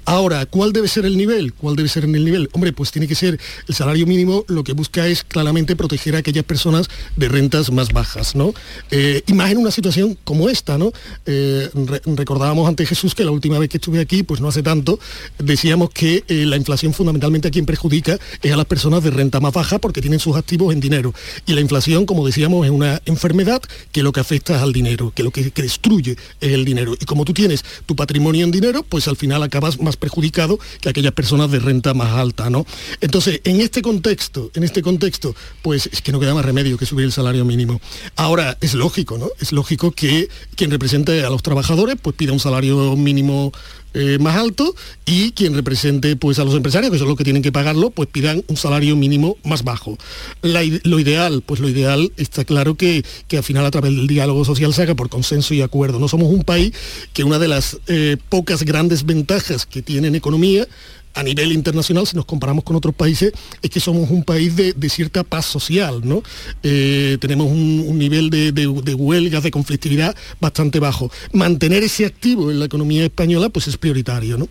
Ahora, 0.06 0.45
¿cuál 0.45 0.73
debe 0.73 0.88
ser 0.88 1.06
el 1.06 1.17
nivel? 1.17 1.54
¿Cuál 1.54 1.75
debe 1.75 1.89
ser 1.89 2.06
el 2.06 2.12
nivel? 2.12 2.49
Hombre, 2.54 2.73
pues 2.73 2.91
tiene 2.91 3.08
que 3.08 3.15
ser 3.15 3.39
el 3.67 3.75
salario 3.75 4.06
mínimo, 4.06 4.45
lo 4.47 4.63
que 4.63 4.73
busca 4.73 5.08
es 5.08 5.23
claramente 5.23 5.75
proteger 5.75 6.15
a 6.15 6.19
aquellas 6.19 6.43
personas 6.43 6.88
de 7.15 7.30
rentas 7.30 7.71
más 7.71 7.91
bajas, 7.91 8.36
¿no? 8.36 8.54
Eh, 8.91 9.23
y 9.28 9.34
más 9.34 9.51
en 9.51 9.58
una 9.58 9.71
situación 9.71 10.17
como 10.23 10.49
esta, 10.49 10.78
¿no? 10.78 10.91
Eh, 11.25 11.69
recordábamos 12.06 12.67
ante 12.67 12.86
Jesús 12.86 13.15
que 13.15 13.23
la 13.23 13.32
última 13.32 13.60
vez 13.60 13.69
que 13.69 13.78
estuve 13.78 13.99
aquí, 13.99 14.23
pues 14.23 14.41
no 14.41 14.47
hace 14.47 14.63
tanto, 14.63 14.99
decíamos 15.38 15.89
que 15.89 16.23
la 16.28 16.58
inflación 16.58 16.93
fundamentalmente 16.93 17.47
a 17.47 17.51
quien 17.51 17.65
perjudica 17.65 18.17
es 18.41 18.51
a 18.51 18.58
las 18.58 18.65
personas 18.65 19.04
de 19.04 19.12
renta 19.12 19.39
más 19.39 19.54
baja 19.54 19.80
porque 19.80 20.01
tienen 20.01 20.19
sus 20.19 20.36
activos 20.36 20.73
en 20.73 20.80
dinero. 20.80 21.13
Y 21.45 21.54
la 21.54 21.62
inflación, 21.62 22.06
como 22.06 22.25
decíamos, 22.25 22.54
es 22.63 22.71
una 22.71 23.01
enfermedad 23.05 23.61
que 23.91 24.03
lo 24.03 24.11
que 24.11 24.19
afecta 24.19 24.55
es 24.55 24.61
al 24.61 24.71
dinero, 24.71 25.11
que 25.13 25.23
lo 25.23 25.31
que, 25.31 25.51
destruye 25.55 26.15
es 26.39 26.51
el 26.51 26.63
dinero. 26.63 26.95
Y 26.99 27.05
como 27.05 27.25
tú 27.25 27.33
tienes 27.33 27.63
tu 27.85 27.95
patrimonio 27.95 28.45
en 28.45 28.51
dinero, 28.51 28.83
pues 28.83 29.07
al 29.07 29.17
final 29.17 29.43
acabas 29.43 29.79
más 29.81 29.97
perjudicado 29.97 30.59
que 30.81 30.89
aquellas 30.89 31.13
personas 31.13 31.51
de 31.51 31.59
renta 31.59 31.93
más 31.93 32.13
alta, 32.13 32.49
¿no? 32.49 32.65
Entonces, 33.01 33.41
en 33.43 33.61
este 33.61 33.81
contexto, 33.81 34.51
en 34.53 34.63
este 34.63 34.81
contexto, 34.81 35.35
pues 35.61 35.89
es 35.91 36.01
que 36.01 36.11
no 36.11 36.19
queda 36.19 36.33
más 36.33 36.45
remedio 36.45 36.77
que 36.77 36.85
subir 36.85 37.05
el 37.05 37.11
salario 37.11 37.43
mínimo. 37.45 37.81
Ahora, 38.15 38.57
es 38.61 38.73
lógico, 38.73 39.17
¿no? 39.17 39.29
Es 39.39 39.51
lógico 39.51 39.91
que 39.91 40.29
quien 40.55 40.71
represente 40.71 41.23
a 41.23 41.29
los 41.29 41.43
trabajadores, 41.43 41.97
pues 42.01 42.15
pida 42.15 42.31
un 42.31 42.39
salario 42.39 42.95
mínimo 42.95 43.51
eh, 43.97 44.17
más 44.19 44.36
alto 44.36 44.75
y 45.05 45.31
quien 45.31 45.55
represente 45.55 46.17
pues, 46.17 46.38
a 46.38 46.43
los 46.43 46.53
empresarios, 46.53 46.91
que 46.91 46.99
son 46.99 47.08
los 47.08 47.17
que 47.17 47.23
tienen 47.23 47.41
que 47.41 47.53
pagarlo, 47.53 47.91
pues 47.91 48.10
pidan 48.10 48.43
un 48.47 48.58
salario 48.58 48.97
mínimo 48.97 49.38
más 49.45 49.63
bajo. 49.63 49.97
lo 50.41 50.99
ideal, 50.99 51.41
pues 51.45 51.62
lo 51.62 51.69
ideal 51.69 52.12
está 52.17 52.43
claro 52.43 52.75
que, 52.75 53.05
que, 53.29 53.38
al 53.38 53.43
final 53.43 53.65
a 53.65 53.71
través 53.71 53.95
del 53.95 54.08
diálogo 54.08 54.43
social 54.43 54.73
se 54.73 54.81
haga 54.81 54.95
por 54.95 55.08
consenso 55.08 55.53
y 55.53 55.62
acuerdo. 55.62 55.97
No 55.97 56.10
somos 56.10 56.27
un 56.27 56.43
país 56.43 56.73
que 57.13 57.23
una 57.23 57.39
de 57.39 57.47
las 57.47 57.77
eh, 57.88 58.17
pocas 58.27 58.63
grandes 58.63 59.05
ventajas 59.05 59.65
que 59.65 59.81
tiene 59.81 60.10
en 60.10 60.15
economía 60.15 60.67
a 61.15 61.23
nivel 61.23 61.51
internacional, 61.54 62.06
si 62.06 62.15
nos 62.15 62.25
comparamos 62.25 62.63
con 62.63 62.75
otros 62.75 62.93
países, 62.93 63.32
es 63.62 63.69
que 63.69 63.80
somos 63.80 64.10
un 64.10 64.23
país 64.23 64.56
de, 64.56 64.73
cierta 64.89 65.23
paz 65.23 65.45
social, 65.45 66.01
¿no? 66.04 66.21
Eh, 66.62 67.17
tenemos 67.19 67.47
un, 67.47 67.97
nivel 67.97 68.30
de, 68.30 68.67
huelgas, 68.67 69.41
de 69.43 69.51
conflictividad 69.51 70.15
bastante 70.39 70.80
bajo. 70.80 71.10
Mantener 71.32 71.84
ese 71.84 72.06
activo 72.06 72.51
en 72.51 72.60
la 72.60 72.65
economía 72.65 73.04
española, 73.06 73.49
pues 73.49 73.67
es 73.67 73.78
prioritario, 73.78 74.38
¿no? 74.38 74.47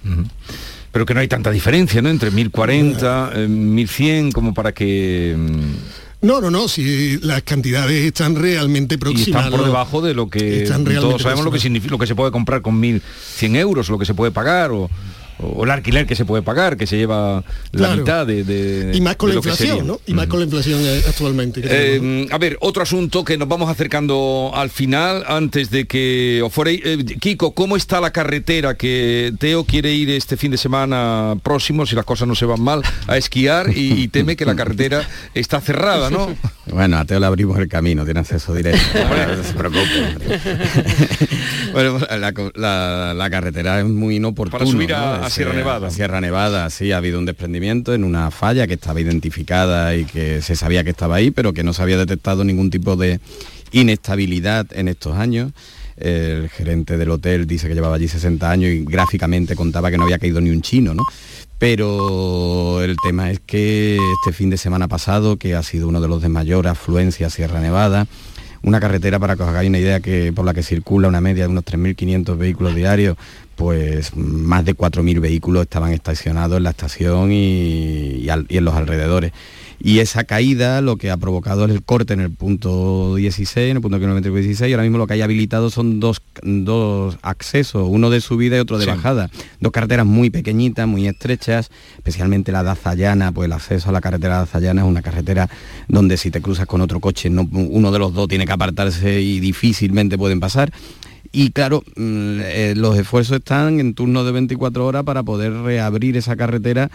Pero 0.90 1.06
que 1.06 1.14
no 1.14 1.20
hay 1.20 1.28
tanta 1.28 1.50
diferencia, 1.50 2.00
¿no? 2.02 2.08
Entre 2.08 2.30
1040, 2.30 3.32
1100, 3.48 4.28
eh, 4.28 4.32
como 4.32 4.54
para 4.54 4.72
que... 4.72 5.34
Mm, 5.36 6.26
no, 6.26 6.40
no, 6.40 6.50
no, 6.50 6.68
si 6.68 7.18
las 7.18 7.42
cantidades 7.42 8.02
están 8.02 8.34
realmente 8.34 8.96
próximas. 8.96 9.26
Y 9.26 9.30
están 9.30 9.50
por 9.50 9.64
debajo 9.66 10.00
de 10.00 10.14
lo 10.14 10.30
que 10.30 10.66
todos 10.66 11.20
sabemos 11.20 11.44
lo 11.44 11.50
que 11.50 11.60
significa, 11.60 11.90
lo 11.92 11.98
que 11.98 12.06
se 12.06 12.14
puede 12.14 12.30
comprar 12.30 12.62
con 12.62 12.80
1.100 12.80 13.56
euros, 13.56 13.90
lo 13.90 13.98
que 13.98 14.06
se 14.06 14.14
puede 14.14 14.32
pagar 14.32 14.70
o 14.70 14.88
o 15.46 15.64
el 15.64 15.70
alquiler 15.70 16.06
que 16.06 16.14
se 16.16 16.24
puede 16.24 16.42
pagar, 16.42 16.76
que 16.76 16.86
se 16.86 16.96
lleva 16.96 17.44
la 17.72 17.96
mitad 17.96 18.26
de, 18.26 18.44
de- 18.44 18.96
Y 18.96 19.00
más 19.00 19.16
con 19.16 19.28
de 19.30 19.34
la 19.34 19.38
inflación, 19.38 19.68
sería. 19.68 19.84
¿no? 19.84 20.00
Y 20.06 20.14
más 20.14 20.26
con 20.26 20.40
la 20.40 20.44
inflación 20.44 20.80
eh, 20.84 21.02
actualmente. 21.08 21.60
que 21.62 21.68
tenemos, 21.68 22.02
¿no? 22.02 22.22
Eh, 22.24 22.28
a 22.30 22.38
ver, 22.38 22.56
otro 22.60 22.82
asunto 22.82 23.24
que 23.24 23.36
nos 23.38 23.48
vamos 23.48 23.68
acercando 23.70 24.50
al 24.54 24.70
final, 24.70 25.24
antes 25.26 25.70
de 25.70 25.86
que 25.86 26.40
os 26.44 26.52
fuerais. 26.52 26.80
Eh, 26.84 27.04
Kiko, 27.20 27.52
¿cómo 27.54 27.76
está 27.76 28.00
la 28.00 28.10
carretera 28.12 28.74
que 28.76 29.32
Teo 29.38 29.64
quiere 29.64 29.92
ir 29.92 30.10
este 30.10 30.36
fin 30.36 30.50
de 30.50 30.56
semana 30.58 31.34
próximo, 31.42 31.86
si 31.86 31.94
las 31.96 32.04
cosas 32.04 32.28
no 32.28 32.34
se 32.34 32.44
van 32.46 32.60
mal, 32.60 32.82
a 33.06 33.16
esquiar 33.16 33.70
y, 33.76 33.92
y 34.02 34.08
teme 34.08 34.36
que 34.36 34.44
la 34.44 34.54
carretera 34.56 35.08
está 35.34 35.60
cerrada, 35.60 36.10
¿no? 36.10 36.34
Bueno, 36.66 36.96
a 36.98 37.04
Teo 37.04 37.20
le 37.20 37.26
abrimos 37.26 37.58
el 37.58 37.68
camino, 37.68 38.04
tiene 38.04 38.20
acceso 38.20 38.54
directo. 38.54 38.80
no 39.36 39.44
se 39.44 39.52
preocupe. 39.52 40.38
bueno, 41.72 41.98
la, 42.18 42.32
co- 42.32 42.52
la- 42.54 43.14
la 43.14 43.30
carretera 43.30 43.80
es 43.80 43.86
muy 43.86 44.16
inoportuna. 44.16 44.58
Para 44.58 44.70
subir 44.70 44.94
a- 44.94 45.18
¿no? 45.18 45.24
Sierra 45.34 45.52
Nevada. 45.52 45.90
Sierra 45.90 46.20
Nevada, 46.20 46.70
sí, 46.70 46.92
ha 46.92 46.98
habido 46.98 47.18
un 47.18 47.26
desprendimiento 47.26 47.92
en 47.92 48.04
una 48.04 48.30
falla 48.30 48.66
que 48.66 48.74
estaba 48.74 49.00
identificada 49.00 49.96
y 49.96 50.04
que 50.04 50.40
se 50.42 50.54
sabía 50.54 50.84
que 50.84 50.90
estaba 50.90 51.16
ahí, 51.16 51.30
pero 51.30 51.52
que 51.52 51.64
no 51.64 51.72
se 51.72 51.82
había 51.82 51.98
detectado 51.98 52.44
ningún 52.44 52.70
tipo 52.70 52.94
de 52.96 53.20
inestabilidad 53.72 54.66
en 54.72 54.88
estos 54.88 55.16
años. 55.16 55.52
El 55.96 56.48
gerente 56.48 56.96
del 56.96 57.10
hotel 57.10 57.46
dice 57.46 57.68
que 57.68 57.74
llevaba 57.74 57.96
allí 57.96 58.08
60 58.08 58.50
años 58.50 58.70
y 58.70 58.84
gráficamente 58.84 59.56
contaba 59.56 59.90
que 59.90 59.98
no 59.98 60.04
había 60.04 60.18
caído 60.18 60.40
ni 60.40 60.50
un 60.50 60.62
chino, 60.62 60.94
¿no? 60.94 61.02
Pero 61.58 62.82
el 62.82 62.96
tema 63.02 63.30
es 63.30 63.40
que 63.40 63.96
este 63.96 64.36
fin 64.36 64.50
de 64.50 64.56
semana 64.56 64.88
pasado, 64.88 65.36
que 65.36 65.54
ha 65.54 65.62
sido 65.62 65.88
uno 65.88 66.00
de 66.00 66.08
los 66.08 66.22
de 66.22 66.28
mayor 66.28 66.66
afluencia 66.66 67.28
a 67.28 67.30
Sierra 67.30 67.60
Nevada, 67.60 68.06
una 68.64 68.80
carretera 68.80 69.18
para 69.18 69.36
que 69.36 69.42
os 69.42 69.48
hagáis 69.48 69.68
una 69.68 69.78
idea 69.78 70.00
que 70.00 70.32
por 70.32 70.44
la 70.44 70.54
que 70.54 70.62
circula 70.62 71.06
una 71.06 71.20
media 71.20 71.44
de 71.44 71.50
unos 71.50 71.64
3.500 71.64 72.36
vehículos 72.36 72.74
diarios, 72.74 73.16
pues 73.56 74.16
más 74.16 74.64
de 74.64 74.74
4.000 74.74 75.20
vehículos 75.20 75.62
estaban 75.62 75.92
estacionados 75.92 76.56
en 76.56 76.64
la 76.64 76.70
estación 76.70 77.30
y, 77.30 78.26
y 78.26 78.56
en 78.56 78.64
los 78.64 78.74
alrededores. 78.74 79.32
Y 79.80 79.98
esa 79.98 80.24
caída 80.24 80.80
lo 80.80 80.96
que 80.96 81.10
ha 81.10 81.16
provocado 81.16 81.64
es 81.66 81.70
el 81.70 81.82
corte 81.82 82.14
en 82.14 82.20
el 82.20 82.30
punto 82.30 83.16
16, 83.16 83.70
en 83.70 83.76
el 83.76 83.82
punto 83.82 83.98
kilométrico 83.98 84.36
16, 84.36 84.70
y 84.70 84.72
ahora 84.72 84.82
mismo 84.84 84.98
lo 84.98 85.06
que 85.06 85.14
hay 85.14 85.20
habilitado 85.22 85.68
son 85.68 86.00
dos, 86.00 86.22
dos 86.42 87.18
accesos, 87.22 87.86
uno 87.90 88.08
de 88.08 88.20
subida 88.20 88.56
y 88.56 88.60
otro 88.60 88.78
de 88.78 88.84
Sí. 88.84 88.90
bajada. 88.90 89.30
Dos 89.60 89.72
carreteras 89.72 90.06
muy 90.06 90.30
pequeñitas, 90.30 90.86
muy 90.88 91.06
estrechas, 91.06 91.70
especialmente 91.96 92.50
la 92.52 92.62
de 92.64 92.70
Azayana, 92.70 93.32
pues 93.32 93.46
el 93.46 93.52
acceso 93.52 93.88
a 93.90 93.92
la 93.92 94.00
carretera 94.00 94.38
de 94.38 94.42
Azayana 94.44 94.82
es 94.82 94.88
una 94.88 95.02
carretera 95.02 95.50
donde 95.88 96.16
si 96.16 96.30
te 96.30 96.40
cruzas 96.40 96.66
con 96.66 96.80
otro 96.80 97.00
coche, 97.00 97.28
no- 97.28 97.48
uno 97.52 97.92
de 97.92 97.98
los 97.98 98.14
dos 98.14 98.28
tiene 98.28 98.46
que 98.46 98.52
apartarse 98.52 99.20
y 99.20 99.40
difícilmente 99.40 100.16
pueden 100.16 100.40
pasar. 100.40 100.72
Y 101.36 101.50
claro, 101.50 101.82
mm, 101.96 102.38
eh, 102.44 102.74
los 102.76 102.96
esfuerzos 102.96 103.38
están 103.38 103.80
en 103.80 103.94
turno 103.94 104.22
de 104.22 104.30
24 104.30 104.86
horas 104.86 105.02
para 105.02 105.24
poder 105.24 105.52
reabrir 105.52 106.16
esa 106.16 106.36
carretera 106.36 106.90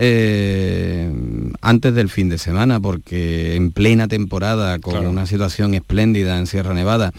eh, 0.00 1.12
antes 1.60 1.94
del 1.94 2.08
fin 2.08 2.28
de 2.28 2.38
semana, 2.38 2.80
porque 2.80 3.56
en 3.56 3.72
plena 3.72 4.08
temporada, 4.08 4.78
con 4.78 4.94
Claro. 4.94 5.10
una 5.10 5.26
situación 5.26 5.74
espléndida 5.74 6.38
en 6.38 6.46
Sierra 6.46 6.72
Nevada, 6.74 7.12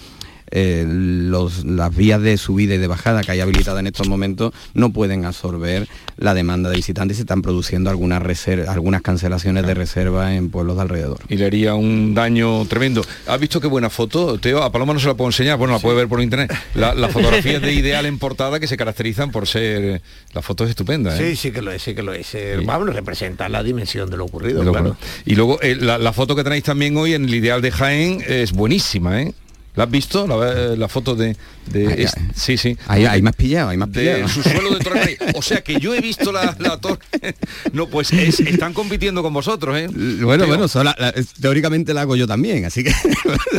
eh, 0.51 0.85
los- 0.87 1.63
las 1.65 1.95
vías 1.95 2.21
de 2.21 2.37
subida 2.37 2.75
y 2.75 2.77
de 2.77 2.87
bajada 2.87 3.21
que 3.23 3.31
hay 3.31 3.39
habilitadas 3.39 3.79
en 3.79 3.87
estos 3.87 4.07
momentos 4.07 4.53
no 4.73 4.91
pueden 4.91 5.25
absorber 5.25 5.87
la 6.17 6.33
demanda 6.33 6.69
de 6.69 6.75
visitantes 6.75 7.15
y 7.15 7.17
se 7.17 7.21
están 7.23 7.41
produciendo 7.41 7.89
algunas, 7.89 8.21
reser- 8.21 8.67
algunas 8.67 9.01
cancelaciones 9.01 9.65
de 9.65 9.73
reserva 9.73 10.33
en 10.35 10.49
pueblos 10.49 10.75
de 10.75 10.81
alrededor. 10.81 11.19
Y 11.29 11.35
le 11.37 11.45
haría 11.45 11.75
un 11.75 12.13
daño 12.13 12.65
tremendo. 12.65 13.03
¿Has 13.27 13.39
visto 13.39 13.61
qué 13.61 13.67
buena 13.67 13.89
foto, 13.89 14.37
Teo? 14.39 14.63
A 14.63 14.71
Paloma 14.71 14.93
no 14.93 14.99
se 14.99 15.07
la 15.07 15.13
puedo 15.13 15.29
enseñar, 15.29 15.57
bueno, 15.57 15.73
la 15.73 15.79
puede 15.79 15.97
ver 15.97 16.07
por 16.07 16.21
internet. 16.21 16.53
La- 16.75 16.93
Las 16.93 17.11
fotografías 17.11 17.61
de 17.61 17.73
Ideal 17.73 18.05
en 18.05 18.17
portada 18.19 18.59
que 18.59 18.67
se 18.67 18.75
caracterizan 18.77 19.31
por 19.31 19.47
ser... 19.47 20.01
La 20.33 20.41
foto 20.41 20.63
es 20.63 20.71
estupenda, 20.71 21.15
¿eh? 21.17 21.29
Sí, 21.31 21.35
sí 21.35 21.51
que 21.51 21.61
lo 21.61 21.71
es, 21.71 21.81
sí 21.81 21.95
que 21.95 22.03
lo 22.03 22.13
es. 22.13 22.33
Eh, 22.35 22.59
Vamos, 22.65 22.93
representa 22.93 23.47
la 23.49 23.63
dimensión 23.63 24.09
de 24.09 24.17
lo 24.17 24.25
ocurrido, 24.25 24.59
De 24.59 24.65
lo 24.65 24.71
claro. 24.71 24.89
bueno. 24.89 24.97
Y 25.25 25.35
luego 25.35 25.59
eh, 25.61 25.75
la, 25.79 25.97
la 25.97 26.13
foto 26.13 26.35
que 26.35 26.43
tenéis 26.43 26.63
también 26.63 26.95
hoy 26.97 27.13
en 27.13 27.23
el 27.25 27.33
Ideal 27.33 27.61
de 27.61 27.71
Jaén 27.71 28.23
es 28.27 28.51
buenísima, 28.51 29.21
¿eh? 29.21 29.33
¿La 29.75 29.85
has 29.85 29.91
visto? 29.91 30.27
La, 30.27 30.75
la 30.75 30.87
foto 30.89 31.15
de... 31.15 31.37
de 31.67 31.87
Ay, 31.87 32.03
es- 32.03 32.13
ay. 32.17 32.23
sí, 32.35 32.57
sí. 32.57 32.77
Ahí, 32.87 33.21
me 33.21 33.29
has 33.29 33.35
pillado, 33.35 33.69
ahí 33.69 33.77
me 33.77 33.85
has 33.85 33.91
de 33.93 33.99
pillado. 34.01 34.27
su 34.27 34.43
suelo 34.43 34.71
de 34.75 34.79
Torre. 34.83 35.17
O 35.35 35.41
sea 35.41 35.61
que 35.61 35.79
yo 35.79 35.93
he 35.93 36.01
visto 36.01 36.31
la, 36.31 36.55
la 36.59 36.77
torre. 36.81 36.99
No, 37.73 37.87
pues 37.87 38.11
es- 38.11 38.39
están 38.41 38.73
compitiendo 38.73 39.21
con 39.21 39.33
vosotros, 39.33 39.77
¿eh? 39.77 39.87
Bueno, 39.87 40.45
Teo. 40.45 40.57
bueno, 40.57 40.83
la- 40.83 41.13
teóricamente 41.39 41.93
la 41.93 42.01
hago 42.01 42.15
yo 42.15 42.27
también, 42.27 42.65
así 42.65 42.83
que... 42.83 42.91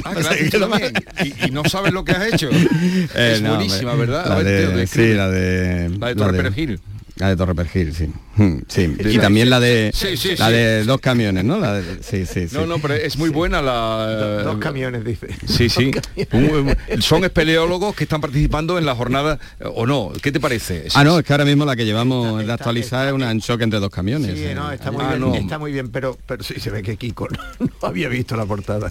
Ah, 0.04 0.12
y, 1.24 1.46
y 1.46 1.50
no 1.52 1.64
sabes 1.64 1.92
lo 1.92 2.04
que 2.04 2.12
has 2.12 2.32
hecho. 2.32 2.50
Eh, 2.50 3.32
es 3.36 3.42
no, 3.42 3.54
buenísima, 3.54 3.94
¿verdad? 3.94 4.30
A 4.30 4.42
ver, 4.42 4.74
de, 4.74 4.86
sí, 4.86 5.14
la 5.14 5.28
de... 5.30 5.90
La 5.98 6.08
de 6.08 6.14
Torre 6.16 6.36
Perejil. 6.36 6.80
La 7.20 7.28
de 7.28 7.36
Torre 7.36 7.54
Perejil, 7.54 7.94
sí. 7.94 8.10
Mm, 8.36 8.62
sí. 8.66 8.96
Y 9.10 9.18
también 9.18 9.50
la 9.50 9.60
de 9.60 9.90
Sí, 9.94 10.16
sí, 10.16 10.34
la 10.36 10.46
sí. 10.46 10.52
de 10.54 10.84
dos 10.84 11.00
camiones, 11.00 11.44
¿no? 11.44 11.58
La 11.60 11.74
de- 11.74 12.02
sí, 12.02 12.24
sí, 12.24 12.48
sí. 12.48 12.54
No, 12.56 12.66
no, 12.66 12.78
pero 12.78 12.94
es 12.94 13.18
muy 13.18 13.28
buena 13.28 13.60
la... 13.60 14.42
Dos 14.44 14.56
camiones, 14.58 15.04
dice. 15.04 15.28
Sí, 15.46 15.68
sí. 15.68 15.90
Son 17.00 17.24
espeleólogos 17.24 17.94
que 17.94 18.04
están 18.04 18.20
participando 18.22 18.78
en 18.78 18.86
la 18.86 18.94
jornada, 18.94 19.38
eh, 19.60 19.64
¿o 19.72 19.86
no? 19.86 20.12
¿Qué 20.22 20.32
te 20.32 20.40
parece? 20.40 20.86
Ah, 20.94 21.04
no, 21.04 21.18
es 21.18 21.24
que 21.26 21.32
ahora 21.34 21.44
mismo 21.44 21.64
la 21.66 21.76
que 21.76 21.84
llevamos 21.84 22.44
de 22.46 22.50
actualizar 22.52 23.06
es 23.08 23.12
una 23.12 23.30
en 23.30 23.40
choque 23.40 23.64
entre 23.64 23.80
dos 23.80 23.90
camiones. 23.90 24.38
Sí, 24.38 24.44
eh. 24.46 24.54
no, 24.54 24.72
está 24.72 24.90
muy 24.90 25.04
Ah, 25.04 25.08
bien, 25.10 25.20
no. 25.20 25.34
está 25.34 25.58
muy 25.58 25.72
bien, 25.72 25.90
pero, 25.90 26.16
pero 26.26 26.42
sí 26.42 26.54
se 26.58 26.70
ve 26.70 26.82
que 26.82 26.96
Kiko 26.96 27.28
no, 27.28 27.38
no 27.82 27.88
había 27.88 28.08
visto 28.08 28.34
la 28.36 28.46
portada. 28.46 28.90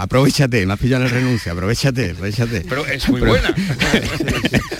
Aprovechate, 0.00 0.66
me 0.66 0.72
has 0.72 0.78
pillado 0.80 1.04
en 1.04 1.08
el 1.10 1.14
renuncio, 1.14 1.52
aprovechate, 1.52 2.10
aprovechate. 2.10 2.62
Pero 2.68 2.86
es 2.86 3.08
muy 3.08 3.20
buena. 3.20 3.54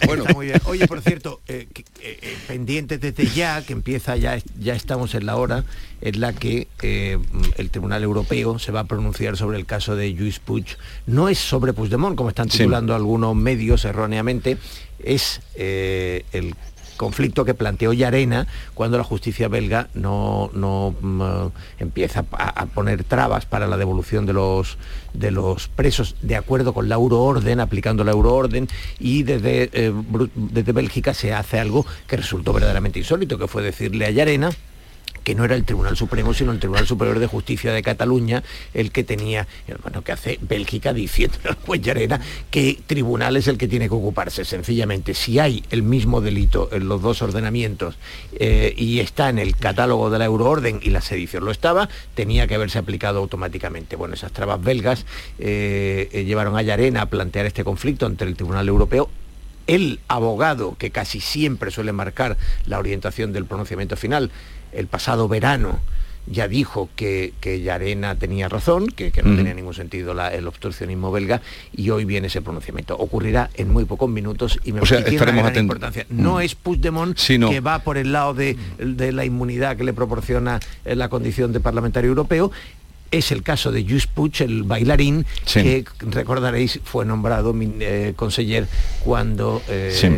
bueno, 0.06 0.24
muy 0.34 0.46
bien. 0.46 0.60
Oye, 0.66 0.87
por 0.88 1.00
cierto, 1.03 1.40
eh, 1.46 1.66
eh, 2.00 2.18
eh, 2.22 2.37
pendientes 2.48 2.98
desde 3.00 3.27
ya, 3.27 3.62
que 3.64 3.74
empieza 3.74 4.16
ya, 4.16 4.38
ya 4.59 4.74
estamos 4.74 5.14
en 5.14 5.27
la 5.27 5.37
hora 5.37 5.64
en 6.00 6.20
la 6.20 6.33
que 6.33 6.68
eh, 6.83 7.18
el 7.59 7.70
Tribunal 7.70 8.03
Europeo 8.03 8.59
se 8.59 8.72
va 8.72 8.81
a 8.81 8.85
pronunciar 8.85 9.37
sobre 9.37 9.59
el 9.59 9.66
caso 9.66 9.94
de 9.94 10.14
Lluís 10.14 10.38
Puig. 10.38 10.64
No 11.07 11.29
es 11.29 11.38
sobre 11.38 11.74
Puigdemont, 11.74 12.16
como 12.16 12.31
están 12.31 12.50
Sí. 12.50 12.59
titulando 12.59 12.94
algunos 12.94 13.37
medios 13.37 13.85
erróneamente, 13.85 14.57
es 14.98 15.40
eh, 15.55 16.24
el 16.33 16.55
conflicto 16.96 17.44
que 17.44 17.54
planteó 17.54 17.92
Yarena 17.92 18.46
cuando 18.74 18.98
la 18.98 19.04
justicia 19.04 19.48
belga 19.48 19.88
no, 19.94 20.50
no 20.54 20.94
mm, 21.00 21.83
empieza 21.83 22.24
a, 22.33 22.66
poner 22.66 23.04
trabas 23.04 23.46
para 23.46 23.66
la 23.66 23.76
devolución 23.76 24.26
de 24.26 24.33
los, 24.33 24.78
de 25.12 25.30
los 25.30 25.68
presos 25.68 26.16
de 26.22 26.37
acuerdo 26.37 26.72
con 26.72 26.88
la 26.88 26.96
euroorden, 26.96 27.61
aplicando 27.61 28.04
la 28.04 28.12
euroorden, 28.12 28.68
y 28.98 29.22
desde, 29.22 29.70
eh, 29.72 29.92
desde 30.35 30.72
Bélgica 30.72 31.14
se 31.14 31.33
hace 31.33 31.59
algo 31.59 31.87
que 32.07 32.16
resultó 32.16 32.52
verdaderamente 32.52 32.98
insólito, 32.98 33.38
que 33.38 33.48
fue 33.48 33.62
decirle 33.62 34.07
a 34.07 34.11
Yarena 34.11 34.50
que 35.24 35.34
no 35.34 35.44
era 35.44 35.56
el 35.56 35.64
Tribunal 35.64 35.96
Supremo, 35.96 36.34
sino 36.34 36.52
el 36.52 36.60
Tribunal 36.60 36.87
Superior 36.87 37.18
de 37.18 37.26
Justicia 37.26 37.72
de 37.72 37.82
Cataluña 37.82 38.42
el 38.74 38.92
que 38.92 39.04
tenía, 39.04 39.48
bueno, 39.82 40.02
que 40.02 40.12
hace 40.12 40.38
Bélgica 40.40 40.92
diciendo 40.92 41.38
al 41.68 41.80
Llarena 41.80 42.20
que 42.50 42.78
tribunal 42.87 43.37
es 43.37 43.48
el 43.48 43.58
que 43.58 43.68
tiene 43.68 43.88
que 43.88 43.94
ocuparse. 43.94 44.44
Sencillamente, 44.44 45.14
si 45.14 45.38
hay 45.38 45.64
el 45.70 45.82
mismo 45.82 46.20
delito 46.20 46.68
en 46.72 46.88
los 46.88 47.02
dos 47.02 47.22
ordenamientos 47.22 47.96
eh, 48.34 48.74
y 48.76 49.00
está 49.00 49.28
en 49.28 49.38
el 49.38 49.56
catálogo 49.56 50.10
de 50.10 50.18
la 50.18 50.26
euroorden 50.26 50.80
y 50.82 50.90
la 50.90 51.00
sedición 51.00 51.44
lo 51.44 51.50
estaba, 51.50 51.88
tenía 52.14 52.46
que 52.46 52.54
haberse 52.54 52.78
aplicado 52.78 53.18
automáticamente. 53.18 53.96
Bueno, 53.96 54.14
esas 54.14 54.32
trabas 54.32 54.62
belgas 54.62 55.06
eh, 55.38 56.08
eh, 56.12 56.24
llevaron 56.24 56.56
a 56.56 56.62
Llarena 56.62 57.02
a 57.02 57.06
plantear 57.06 57.46
este 57.46 57.64
conflicto 57.64 58.06
ante 58.06 58.24
el 58.24 58.37
Tribunal 58.37 58.68
Europeo 58.68 59.10
el 59.66 60.00
abogado 60.08 60.76
que 60.78 60.90
casi 60.90 61.20
siempre 61.20 61.70
suele 61.70 61.92
marcar 61.92 62.37
la 62.66 62.78
orientación 62.78 63.32
del 63.32 63.46
pronunciamiento 63.46 63.96
final, 63.96 64.30
el 64.76 64.87
pasado 64.87 65.28
verano 65.28 65.80
ya 66.26 66.48
dijo 66.48 66.88
que, 66.96 67.34
que 67.42 67.60
Llarena 67.60 68.14
tenía 68.14 68.48
razón, 68.48 68.87
que, 68.87 69.10
que 69.12 69.22
no 69.22 69.37
tenía 69.37 69.52
ningún 69.52 69.74
sentido 69.74 70.14
la- 70.14 70.32
el 70.32 70.46
obstruccionismo 70.48 71.12
belga, 71.12 71.42
y 71.76 71.90
hoy 71.90 72.06
viene 72.06 72.28
ese 72.28 72.40
pronunciamiento. 72.40 72.96
Ocurrirá 72.96 73.50
en 73.54 73.70
muy 73.70 73.84
pocos 73.84 74.08
minutos 74.08 74.58
y 74.64 74.72
me 74.72 74.80
O 74.80 74.87
sea, 74.87 75.00
estaremos 75.00 75.44
gran 75.44 75.58
importancia. 75.58 76.06
No 76.08 76.37
Mm. 76.37 76.40
es 76.40 76.54
Puigdemont 76.54 77.18
Sí, 77.18 77.37
no. 77.37 77.50
que 77.50 77.60
va 77.60 77.80
por 77.80 77.98
el 77.98 78.12
lado 78.12 78.32
de, 78.32 78.56
de 78.78 79.12
la 79.12 79.26
inmunidad 79.26 79.76
que 79.76 79.84
le 79.84 79.92
proporciona 79.92 80.60
eh, 80.87 80.96
la 80.96 81.10
condición 81.10 81.52
de 81.52 81.60
parlamentario 81.60 82.08
europeo, 82.08 82.50
es 83.10 83.30
el 83.30 83.42
caso 83.42 83.70
de 83.70 83.84
Lluís 83.84 84.06
Puig, 84.06 84.32
el 84.40 84.62
bailarín, 84.62 85.26
Sí. 85.44 85.60
que 85.62 85.84
recordaréis 86.10 86.80
fue 86.84 87.04
nombrado 87.04 87.54
eh, 87.80 88.14
conseller 88.16 88.66
cuando, 89.04 89.60
eh, 89.68 89.92
Sí. 89.94 90.08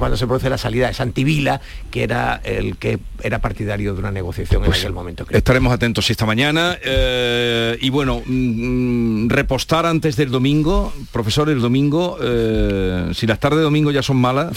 Cuando 0.00 0.16
se 0.16 0.26
produce 0.26 0.50
la 0.50 0.58
salida 0.58 0.88
de 0.88 0.94
Santivila, 0.94 1.60
que 1.92 2.02
era 2.02 2.40
el 2.42 2.76
que 2.76 2.98
era 3.22 3.38
partidario 3.38 3.94
de 3.94 4.00
una 4.00 4.10
negociación 4.10 4.62
en 4.64 4.66
Pues 4.70 4.80
aquel 4.80 4.92
momento. 4.92 5.24
creo. 5.24 5.38
Estaremos 5.38 5.72
atentos 5.72 6.10
esta 6.10 6.26
mañana. 6.26 6.76
eh, 6.82 7.78
y 7.80 7.90
bueno, 7.90 8.22
mm, 8.26 9.28
repostar 9.28 9.86
antes 9.86 10.16
del 10.16 10.30
domingo, 10.30 10.92
profesor, 11.12 11.48
el 11.50 11.60
domingo, 11.60 12.18
eh, 12.20 13.10
si 13.14 13.26
las 13.28 13.38
tardes 13.38 13.58
de 13.58 13.64
domingo 13.64 13.90
ya 13.92 14.02
son 14.02 14.16
malas, 14.16 14.56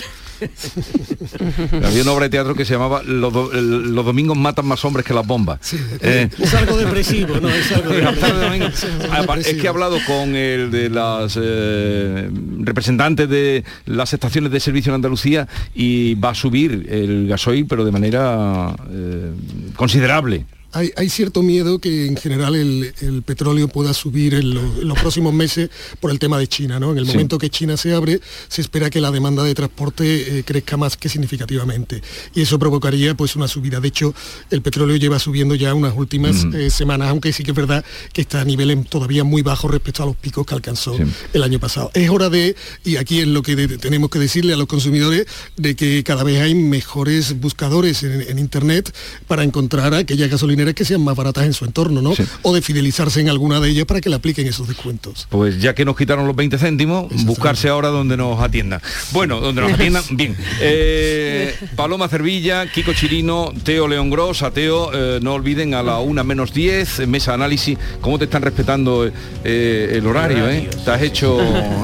Había 1.84 2.02
una 2.04 2.12
obra 2.12 2.24
de 2.26 2.30
teatro 2.30 2.56
que 2.56 2.66
se 2.66 2.74
llamaba 2.74 3.02
Los, 3.04 3.34
do- 3.34 3.52
el- 3.54 3.94
los 3.96 4.06
domingos 4.06 4.38
matan 4.38 4.66
más 4.66 4.84
hombres 4.86 5.06
que 5.06 5.14
las 5.14 5.26
bombas. 5.26 5.60
Eh, 6.02 6.30
Es 6.40 6.54
algo 6.54 6.78
depresivo, 6.78 7.40
¿no? 7.40 7.50
Es 7.50 7.72
algo 7.72 7.90
depresivo. 7.92 9.04
Es 9.40 9.56
que 9.58 9.66
he 9.66 9.70
hablado 9.70 9.98
con 10.08 10.36
el 10.36 10.72
de 10.72 10.90
las 10.90 11.38
eh, 11.42 12.30
representantes 12.60 13.30
de 13.30 13.64
las 13.86 14.14
estaciones 14.14 14.52
de 14.52 14.60
servicio 14.60 14.92
en 14.92 14.96
Andalucía 14.96 15.48
y 15.76 16.16
va 16.16 16.30
a 16.30 16.36
subir 16.36 16.88
el 16.90 17.28
gasoil, 17.28 17.66
pero 17.68 17.86
de 17.86 17.92
manera 17.92 18.76
eh, 18.92 19.32
considerable. 19.76 20.46
Hay, 20.74 20.92
hay 20.98 21.10
cierto 21.10 21.44
miedo 21.44 21.80
que 21.80 22.08
en 22.08 22.18
general 22.18 22.56
el, 22.56 22.94
el 23.02 23.22
petróleo 23.22 23.68
pueda 23.68 23.94
subir 23.94 24.34
en, 24.34 24.54
lo- 24.56 24.82
en 24.82 24.88
los 24.88 24.98
próximos 25.00 25.34
meses 25.34 25.70
por 26.00 26.10
el 26.12 26.18
tema 26.20 26.40
de 26.40 26.48
China, 26.48 26.80
¿no? 26.80 26.92
En 26.92 26.98
el 26.98 27.06
Sí. 27.06 27.12
momento 27.12 27.38
que 27.38 27.50
China 27.50 27.78
se 27.78 27.94
abre, 27.94 28.20
se 28.48 28.62
espera 28.62 28.90
que 28.90 29.00
la 29.00 29.12
demanda 29.12 29.44
de 29.44 29.54
transporte 29.54 30.40
eh, 30.40 30.44
crezca 30.44 30.76
más 30.78 30.98
que 30.98 31.10
significativamente. 31.10 32.02
Y 32.34 32.42
eso 32.42 32.58
provocaría 32.58 33.16
pues 33.16 33.36
una 33.36 33.48
subida. 33.48 33.80
De 33.80 33.88
hecho, 33.90 34.16
el 34.50 34.62
petróleo 34.62 34.96
lleva 34.98 35.20
subiendo 35.20 35.54
ya 35.56 35.74
unas 35.74 35.94
últimas 35.96 36.46
eh, 36.54 36.70
semanas, 36.70 37.10
aunque 37.10 37.34
sí 37.34 37.44
que 37.44 37.52
es 37.52 37.56
verdad 37.58 37.86
que 38.12 38.22
está 38.22 38.42
a 38.42 38.46
niveles 38.46 38.78
todavía 38.90 39.24
muy 39.24 39.42
bajos 39.44 39.70
respecto 39.70 40.04
a 40.04 40.06
los 40.08 40.16
picos 40.16 40.46
que 40.46 40.56
alcanzó 40.56 40.98
el 41.34 41.44
año 41.44 41.60
pasado. 41.60 41.92
Es 41.94 42.10
hora 42.10 42.30
de, 42.30 42.56
y 42.84 42.96
aquí 42.96 43.20
es 43.20 43.28
lo 43.28 43.42
que 43.44 43.56
de- 43.56 43.78
tenemos 43.78 44.10
que 44.10 44.18
decirle 44.20 44.54
a 44.54 44.58
los 44.58 44.68
consumidores, 44.68 45.28
de 45.58 45.76
que 45.76 46.04
cada 46.04 46.24
vez 46.24 46.42
hay 46.42 46.56
mejores 46.56 47.40
buscadores 47.40 48.02
en, 48.04 48.22
en 48.22 48.40
Internet 48.40 48.94
para 49.28 49.44
encontrar 49.44 49.94
aquellas 49.94 50.30
gasolineras 50.64 50.76
que 50.76 50.86
sean 50.86 51.02
más 51.04 51.16
baratas 51.16 51.46
en 51.46 51.54
su 51.54 51.66
entorno, 51.66 52.02
¿no? 52.02 52.14
O 52.42 52.54
de 52.54 52.62
fidelizarse 52.62 53.20
en 53.22 53.30
alguna 53.30 53.60
de 53.60 53.70
ellas 53.70 53.86
para 53.86 54.02
que 54.02 54.10
le 54.10 54.16
apliquen 54.16 54.48
esos 54.48 54.68
descuentos. 54.68 55.28
Pues 55.30 55.60
ya 55.62 55.74
que 55.76 55.86
nos 55.86 55.96
quitaron 55.98 56.26
los 56.28 56.36
20 56.36 56.58
céntimos, 56.58 57.08
buscarse 57.26 57.70
ahora 57.70 57.90
donde 57.90 58.18
nos 58.18 58.40
atiendan. 58.42 58.82
Bueno, 59.12 59.40
donde 59.40 59.62
nos 59.62 59.74
atiendan, 59.74 60.04
bien. 60.12 60.36
Eh, 60.62 61.56
Paloma 61.76 62.08
Cervilla, 62.08 62.66
Kiko 62.72 62.94
Chirino, 62.94 63.52
Teo 63.64 63.88
León 63.88 64.10
Gros, 64.10 64.44
a 64.44 64.52
Teo, 64.52 64.92
eh, 64.94 65.20
no 65.22 65.34
olviden 65.34 65.74
a 65.74 65.84
la 65.84 66.00
una 66.00 66.24
menos 66.24 66.54
10, 66.54 67.08
mesa 67.08 67.34
análisis, 67.34 67.78
cómo 68.02 68.18
te 68.18 68.26
están 68.26 68.42
respetando 68.42 69.10
eh, 69.44 69.94
el 69.94 70.06
horario, 70.08 70.50
¿eh? 70.50 70.70
Te 70.86 70.92
has 70.92 71.02
hecho, 71.02 71.42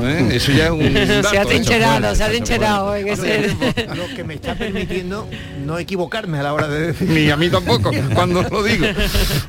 ¿eh? 0.07 0.29
Eso 0.33 0.51
ya 0.51 0.65
es 0.65 0.71
un 0.71 0.93
dato, 0.93 1.29
se 1.29 1.37
ha 1.37 1.45
trincherado, 1.45 2.15
se 2.15 2.23
ha 2.23 2.29
trincherado. 2.29 2.95
en 2.95 3.07
ese- 3.07 3.49
Lo 3.95 4.07
que 4.15 4.23
me 4.23 4.35
está 4.35 4.55
permitiendo 4.55 5.27
no 5.65 5.77
equivocarme 5.79 6.39
a 6.39 6.43
la 6.43 6.53
hora 6.53 6.67
de 6.67 6.87
decir. 6.87 7.09
Ni 7.09 7.29
a 7.29 7.35
mí 7.37 7.49
tampoco, 7.49 7.91
cuando 8.13 8.43
lo 8.43 8.63
digo. 8.69 8.85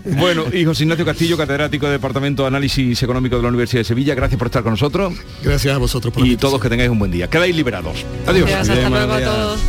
Bueno, 0.04 0.44
y 0.52 0.64
José 0.64 0.84
Ignacio 0.84 1.04
Castillo, 1.04 1.36
catedrático 1.36 1.86
del 1.86 1.96
Departamento 1.96 2.42
de 2.42 2.48
Análisis 2.48 3.02
Económico 3.02 3.36
de 3.36 3.42
la 3.42 3.48
Universidad 3.48 3.80
de 3.80 3.84
Sevilla, 3.84 4.14
gracias 4.14 4.38
por 4.38 4.48
estar 4.48 4.62
con 4.62 4.72
nosotros. 4.72 5.14
Gracias 5.42 5.74
a 5.74 5.78
vosotros 5.78 6.12
por 6.12 6.26
Y 6.26 6.36
todos 6.36 6.60
que 6.60 6.68
tengáis 6.68 6.90
un 6.90 6.98
buen 6.98 7.10
día. 7.10 7.28
Quedáis 7.28 7.54
liberados. 7.54 8.04
Adiós. 8.26 8.48
Gracias, 8.48 8.76
hasta 8.76 8.90
luego 8.90 9.12
a 9.12 9.20
todos. 9.20 9.60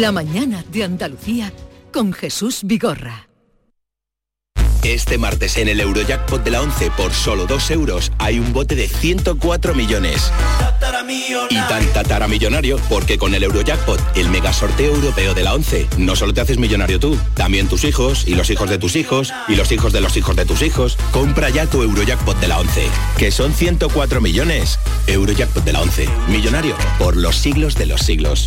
La 0.00 0.12
mañana 0.12 0.64
de 0.72 0.84
Andalucía 0.84 1.52
con 1.92 2.14
Jesús 2.14 2.60
Vigorra. 2.62 3.28
Este 4.82 5.18
martes 5.18 5.58
en 5.58 5.68
el 5.68 5.78
Eurojackpot 5.78 6.42
de 6.42 6.52
la 6.52 6.62
11 6.62 6.90
por 6.92 7.12
solo 7.12 7.44
2 7.44 7.70
euros 7.72 8.10
hay 8.16 8.38
un 8.38 8.54
bote 8.54 8.76
de 8.76 8.88
104 8.88 9.74
millones. 9.74 10.32
Y 11.50 11.56
tan 11.68 11.84
tatara 11.92 12.28
millonario 12.28 12.78
porque 12.88 13.18
con 13.18 13.34
el 13.34 13.42
Eurojackpot, 13.42 14.00
el 14.16 14.30
mega 14.30 14.54
sorteo 14.54 14.94
europeo 14.94 15.34
de 15.34 15.44
la 15.44 15.52
11, 15.52 15.88
no 15.98 16.16
solo 16.16 16.32
te 16.32 16.40
haces 16.40 16.56
millonario 16.56 16.98
tú, 16.98 17.18
también 17.34 17.68
tus 17.68 17.84
hijos 17.84 18.26
y 18.26 18.36
los 18.36 18.48
hijos 18.48 18.70
de 18.70 18.78
tus 18.78 18.96
hijos 18.96 19.34
y 19.48 19.54
los 19.54 19.70
hijos 19.70 19.92
de 19.92 20.00
los 20.00 20.16
hijos 20.16 20.34
de 20.34 20.46
tus 20.46 20.62
hijos. 20.62 20.96
Compra 21.10 21.50
ya 21.50 21.66
tu 21.66 21.82
Eurojackpot 21.82 22.40
de 22.40 22.48
la 22.48 22.58
11, 22.58 22.88
que 23.18 23.30
son 23.30 23.52
104 23.52 24.22
millones. 24.22 24.78
Eurojackpot 25.08 25.62
de 25.62 25.74
la 25.74 25.82
11, 25.82 26.08
millonario 26.28 26.74
por 26.98 27.18
los 27.18 27.36
siglos 27.36 27.74
de 27.74 27.84
los 27.84 28.00
siglos. 28.00 28.46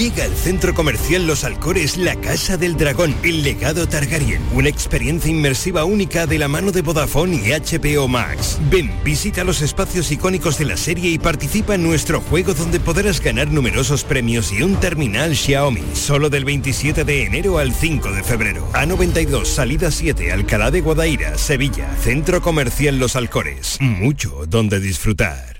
Llega 0.00 0.24
al 0.24 0.34
centro 0.34 0.74
comercial 0.74 1.26
Los 1.26 1.44
Alcores 1.44 1.96
la 1.96 2.16
Casa 2.16 2.56
del 2.56 2.76
Dragón, 2.76 3.14
el 3.22 3.42
legado 3.42 3.86
Targaryen, 3.86 4.42
una 4.52 4.70
experiencia 4.70 5.30
inmersiva 5.30 5.84
única 5.84 6.26
de 6.26 6.38
la 6.38 6.48
mano 6.48 6.72
de 6.72 6.82
Vodafone 6.82 7.36
y 7.36 7.50
HBO 7.50 8.08
Max. 8.08 8.58
Ven, 8.70 8.90
visita 9.04 9.44
los 9.44 9.60
espacios 9.60 10.10
icónicos 10.10 10.58
de 10.58 10.64
la 10.64 10.76
serie 10.76 11.10
y 11.10 11.18
participa 11.18 11.74
en 11.74 11.82
nuestro 11.82 12.20
juego 12.20 12.54
donde 12.54 12.80
podrás 12.80 13.20
ganar 13.20 13.48
numerosos 13.48 14.02
premios 14.04 14.52
y 14.52 14.62
un 14.62 14.76
terminal 14.76 15.36
Xiaomi, 15.36 15.82
solo 15.94 16.30
del 16.30 16.46
27 16.46 17.04
de 17.04 17.24
enero 17.26 17.58
al 17.58 17.74
5 17.74 18.10
de 18.12 18.22
febrero. 18.22 18.68
A92, 18.72 19.44
salida 19.44 19.90
7, 19.90 20.32
Alcalá 20.32 20.70
de 20.70 20.80
Guadaira, 20.80 21.36
Sevilla, 21.38 21.94
Centro 22.02 22.40
Comercial 22.40 22.98
Los 22.98 23.16
Alcores. 23.16 23.76
Mucho 23.80 24.46
donde 24.46 24.80
disfrutar. 24.80 25.59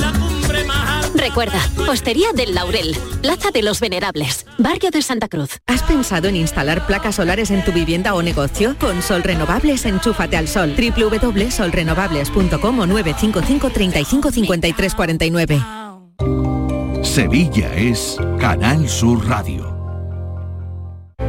Recuerda, 1.21 1.61
Hostería 1.87 2.33
del 2.33 2.55
Laurel, 2.55 2.97
Plaza 3.21 3.51
de 3.51 3.61
los 3.61 3.79
Venerables, 3.79 4.47
Barrio 4.57 4.89
de 4.89 5.03
Santa 5.03 5.27
Cruz. 5.27 5.59
¿Has 5.67 5.83
pensado 5.83 6.27
en 6.27 6.35
instalar 6.35 6.87
placas 6.87 7.17
solares 7.17 7.51
en 7.51 7.63
tu 7.63 7.71
vivienda 7.71 8.15
o 8.15 8.23
negocio? 8.23 8.75
Con 8.79 9.03
Sol 9.03 9.21
Renovables, 9.21 9.85
enchúfate 9.85 10.35
al 10.35 10.47
sol. 10.47 10.73
www.solrenovables.com 10.75 12.79
o 12.79 12.87
955 12.87 13.69
35 13.69 14.31
53 14.31 14.95
49. 14.95 15.61
Sevilla 17.03 17.71
es 17.75 18.17
Canal 18.39 18.89
Sur 18.89 19.27
Radio. 19.27 19.70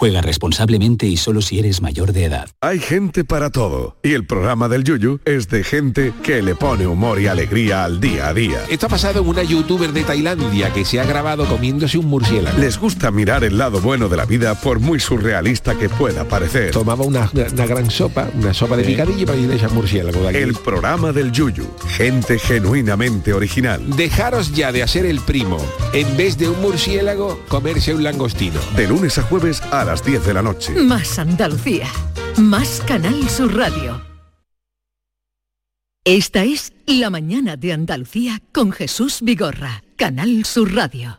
Juega 0.00 0.22
responsablemente 0.22 1.04
y 1.04 1.18
solo 1.18 1.42
si 1.42 1.58
eres 1.58 1.82
mayor 1.82 2.14
de 2.14 2.24
edad. 2.24 2.48
Hay 2.62 2.78
gente 2.78 3.22
para 3.22 3.50
todo 3.50 3.98
y 4.02 4.14
el 4.14 4.24
programa 4.24 4.66
del 4.66 4.82
Yuyu 4.82 5.20
es 5.26 5.50
de 5.50 5.62
gente 5.62 6.14
que 6.22 6.40
le 6.40 6.54
pone 6.54 6.86
humor 6.86 7.20
y 7.20 7.26
alegría 7.26 7.84
al 7.84 8.00
día 8.00 8.28
a 8.28 8.32
día. 8.32 8.64
Esto 8.70 8.86
ha 8.86 8.88
pasado 8.88 9.20
en 9.20 9.28
una 9.28 9.42
youtuber 9.42 9.92
de 9.92 10.02
Tailandia 10.04 10.72
que 10.72 10.86
se 10.86 11.00
ha 11.00 11.04
grabado 11.04 11.44
comiéndose 11.44 11.98
un 11.98 12.06
murciélago. 12.06 12.58
Les 12.58 12.78
gusta 12.78 13.10
mirar 13.10 13.44
el 13.44 13.58
lado 13.58 13.82
bueno 13.82 14.08
de 14.08 14.16
la 14.16 14.24
vida 14.24 14.54
por 14.54 14.80
muy 14.80 15.00
surrealista 15.00 15.74
que 15.74 15.90
pueda 15.90 16.24
parecer. 16.24 16.70
Tomaba 16.70 17.04
una, 17.04 17.30
una 17.34 17.66
gran 17.66 17.90
sopa, 17.90 18.30
una 18.34 18.54
sopa 18.54 18.78
de 18.78 18.84
picadillo 18.84 19.26
para 19.26 19.36
ir 19.36 19.62
a 19.62 19.68
murciélago 19.68 20.22
de 20.22 20.28
aquí. 20.30 20.38
El 20.38 20.54
programa 20.54 21.12
del 21.12 21.30
Yuyu, 21.30 21.66
gente 21.88 22.38
genuinamente 22.38 23.34
original. 23.34 23.82
Dejaros 23.98 24.54
ya 24.54 24.72
de 24.72 24.82
hacer 24.82 25.04
el 25.04 25.20
primo. 25.20 25.58
En 25.92 26.16
vez 26.16 26.38
de 26.38 26.48
un 26.48 26.58
murciélago, 26.62 27.44
comerse 27.48 27.94
un 27.94 28.02
langostino. 28.02 28.58
De 28.76 28.88
lunes 28.88 29.18
a 29.18 29.22
jueves 29.24 29.60
a 29.70 29.89
las 29.90 30.04
10 30.04 30.24
de 30.24 30.34
la 30.34 30.42
noche. 30.42 30.72
Más 30.74 31.18
Andalucía. 31.18 31.88
Más 32.36 32.80
Canal 32.86 33.28
Sur 33.28 33.56
Radio. 33.56 34.00
Esta 36.04 36.44
es 36.44 36.72
La 36.86 37.10
mañana 37.10 37.56
de 37.56 37.72
Andalucía 37.72 38.40
con 38.52 38.70
Jesús 38.70 39.18
Vigorra. 39.20 39.82
Canal 39.96 40.44
Sur 40.44 40.76
Radio. 40.76 41.18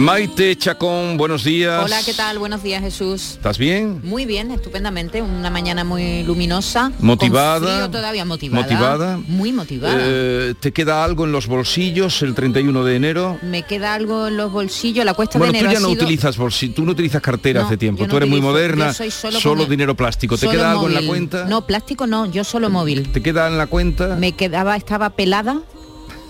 Maite 0.00 0.56
Chacón, 0.56 1.18
buenos 1.18 1.44
días. 1.44 1.84
Hola, 1.84 1.98
¿qué 2.06 2.14
tal? 2.14 2.38
Buenos 2.38 2.62
días, 2.62 2.80
Jesús. 2.80 3.32
¿Estás 3.32 3.58
bien? 3.58 4.00
Muy 4.02 4.24
bien, 4.24 4.50
estupendamente. 4.50 5.20
Una 5.20 5.50
mañana 5.50 5.84
muy 5.84 6.22
luminosa. 6.22 6.90
Motivada. 7.00 7.60
Con 7.60 7.68
frío 7.68 7.90
todavía 7.90 8.24
motivada. 8.24 8.62
Motivada. 8.62 9.16
Muy 9.28 9.52
motivada. 9.52 9.96
Eh, 10.00 10.54
¿Te 10.58 10.72
queda 10.72 11.04
algo 11.04 11.26
en 11.26 11.32
los 11.32 11.48
bolsillos 11.48 12.22
el 12.22 12.34
31 12.34 12.82
de 12.82 12.96
enero? 12.96 13.38
Me 13.42 13.62
queda 13.64 13.92
algo 13.92 14.28
en 14.28 14.38
los 14.38 14.50
bolsillos. 14.50 15.04
La 15.04 15.12
cuesta 15.12 15.38
Bueno, 15.38 15.52
de 15.52 15.58
tú 15.58 15.64
enero 15.66 15.72
ya 15.78 15.78
ha 15.78 15.82
no 15.86 15.94
sido- 15.94 16.04
utilizas 16.04 16.38
bolsillo, 16.38 16.72
tú 16.74 16.84
no 16.86 16.92
utilizas 16.92 17.20
cartera 17.20 17.60
No, 17.60 17.66
hace 17.66 17.76
tiempo. 17.76 18.02
no 18.04 18.08
tú 18.08 18.16
eres 18.16 18.28
muy 18.30 18.40
moderna, 18.40 18.94
soy 18.94 19.10
solo 19.10 19.38
con 19.64 19.68
dinero 19.68 19.94
plástico. 19.94 20.36
¿Te 20.36 20.46
Solo 20.46 20.52
queda 20.52 20.70
algo 20.70 20.88
en 20.88 20.94
la 20.94 21.02
cuenta? 21.02 21.44
No, 21.44 21.66
plástico 21.66 22.06
no, 22.06 22.24
yo 22.24 22.42
solo 22.44 22.70
móvil. 22.70 23.10
¿Te 23.12 23.22
queda 23.22 23.48
en 23.48 23.58
la 23.58 23.66
cuenta? 23.66 24.16
Me 24.16 24.32
quedaba, 24.32 24.76
estaba 24.76 25.10
pelada 25.10 25.60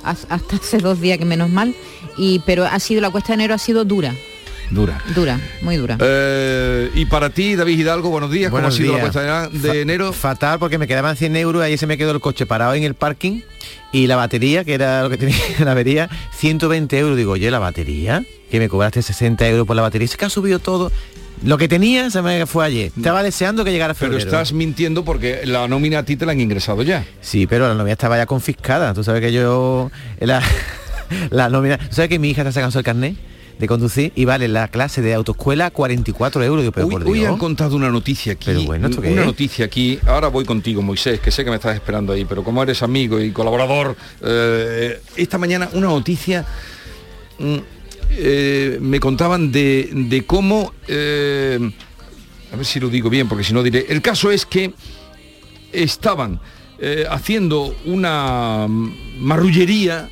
hasta 0.02 0.56
hace 0.56 0.78
dos 0.78 1.00
días 1.00 1.18
que 1.18 1.24
menos 1.24 1.50
mal. 1.50 1.72
Y, 2.20 2.40
pero 2.40 2.66
ha 2.66 2.78
sido, 2.80 3.00
la 3.00 3.08
cuesta 3.08 3.28
de 3.28 3.34
enero 3.36 3.54
ha 3.54 3.58
sido 3.58 3.82
dura, 3.86 4.14
Dura. 4.70 5.02
dura, 5.14 5.40
muy 5.62 5.76
dura. 5.76 5.96
Eh, 5.98 6.90
y 6.94 7.06
para 7.06 7.30
ti, 7.30 7.56
David 7.56 7.78
Hidalgo, 7.78 8.10
buenos 8.10 8.30
días. 8.30 8.50
¿Cómo 8.50 8.60
Buenos 8.60 8.74
ha 8.74 8.76
sido 8.76 8.92
la 8.92 9.00
cuesta 9.00 9.48
de, 9.48 9.80
enero? 9.80 10.12
Fatal 10.12 10.58
porque 10.58 10.76
me 10.76 10.86
quedaban 10.86 11.16
100 11.16 11.34
euros, 11.36 11.62
ahí 11.62 11.78
se 11.78 11.86
me 11.86 11.96
quedó 11.96 12.10
el 12.10 12.20
coche 12.20 12.44
parado 12.44 12.74
en 12.74 12.82
el 12.84 12.92
parking 12.92 13.40
y 13.90 14.06
la 14.06 14.16
batería, 14.16 14.64
que 14.64 14.74
era 14.74 15.02
lo 15.02 15.08
que 15.08 15.16
tenía 15.18 15.34
la 15.60 15.72
avería, 15.72 16.10
120 16.34 16.98
euros. 16.98 17.16
Digo, 17.16 17.32
oye, 17.32 17.50
la 17.50 17.58
batería, 17.58 18.22
que 18.50 18.58
me 18.58 18.68
cobraste 18.68 19.00
60 19.00 19.48
euros 19.48 19.66
por 19.66 19.74
la 19.74 19.80
batería, 19.80 20.04
es 20.04 20.14
que 20.18 20.26
ha 20.26 20.30
subido 20.30 20.58
todo. 20.58 20.92
Lo 21.42 21.56
que 21.56 21.68
tenía 21.68 22.10
se 22.10 22.20
me 22.20 22.44
fue 22.44 22.66
ayer. 22.66 22.92
Estaba 22.94 23.22
deseando 23.22 23.64
que 23.64 23.72
llegara 23.72 23.94
Pero 23.94 24.10
febrero. 24.12 24.28
estás 24.30 24.52
mintiendo 24.52 25.06
porque 25.06 25.40
la 25.44 25.66
nómina 25.68 26.00
a 26.00 26.04
ti 26.04 26.16
te 26.16 26.26
la 26.26 26.32
han 26.32 26.40
ingresado 26.42 26.82
ya. 26.82 27.06
Sí, 27.22 27.46
pero 27.46 27.66
la 27.66 27.72
nómina 27.72 27.92
estaba 27.92 28.18
ya 28.18 28.26
confiscada. 28.26 28.92
Tú 28.92 29.02
sabes 29.02 29.22
que 29.22 29.32
yo... 29.32 29.90
La, 30.20 30.42
la 31.30 31.48
nómina... 31.48 31.78
¿tú 31.78 31.86
¿Sabes 31.90 32.08
que 32.08 32.18
mi 32.18 32.30
hija 32.30 32.42
está 32.42 32.52
sacando 32.52 32.78
el 32.78 32.84
carnet 32.84 33.16
de 33.58 33.66
conducir 33.66 34.10
y 34.14 34.24
vale 34.24 34.48
la 34.48 34.68
clase 34.68 35.02
de 35.02 35.12
autoescuela 35.12 35.70
44 35.70 36.42
euros? 36.44 36.62
Digo, 36.62 36.72
pero 36.72 36.86
Hoy, 36.86 36.92
por 36.92 37.06
hoy 37.06 37.24
han 37.26 37.36
contado 37.36 37.76
una 37.76 37.90
noticia 37.90 38.32
aquí. 38.32 38.46
Pero 38.46 38.62
bueno, 38.64 38.88
¿esto 38.88 39.02
qué 39.02 39.12
una 39.12 39.20
es? 39.20 39.26
noticia 39.26 39.66
aquí. 39.66 39.98
Ahora 40.06 40.28
voy 40.28 40.44
contigo, 40.46 40.80
Moisés, 40.80 41.20
que 41.20 41.30
sé 41.30 41.44
que 41.44 41.50
me 41.50 41.56
estás 41.56 41.74
esperando 41.74 42.12
ahí, 42.14 42.24
pero 42.24 42.42
como 42.42 42.62
eres 42.62 42.82
amigo 42.82 43.20
y 43.20 43.32
colaborador, 43.32 43.96
eh, 44.22 45.00
esta 45.16 45.36
mañana 45.36 45.68
una 45.74 45.88
noticia 45.88 46.46
mm, 47.38 47.56
eh, 48.12 48.78
me 48.80 48.98
contaban 48.98 49.52
de, 49.52 49.90
de 49.92 50.24
cómo. 50.24 50.72
eh, 50.88 51.58
a 52.52 52.56
ver 52.56 52.64
si 52.66 52.80
lo 52.80 52.88
digo 52.88 53.10
bien, 53.10 53.28
porque 53.28 53.44
si 53.44 53.52
no 53.52 53.62
diré. 53.62 53.86
El 53.90 54.00
caso 54.02 54.30
es 54.30 54.44
que 54.46 54.72
estaban 55.72 56.40
haciendo 57.10 57.76
una 57.84 58.66
marrullería 59.18 60.08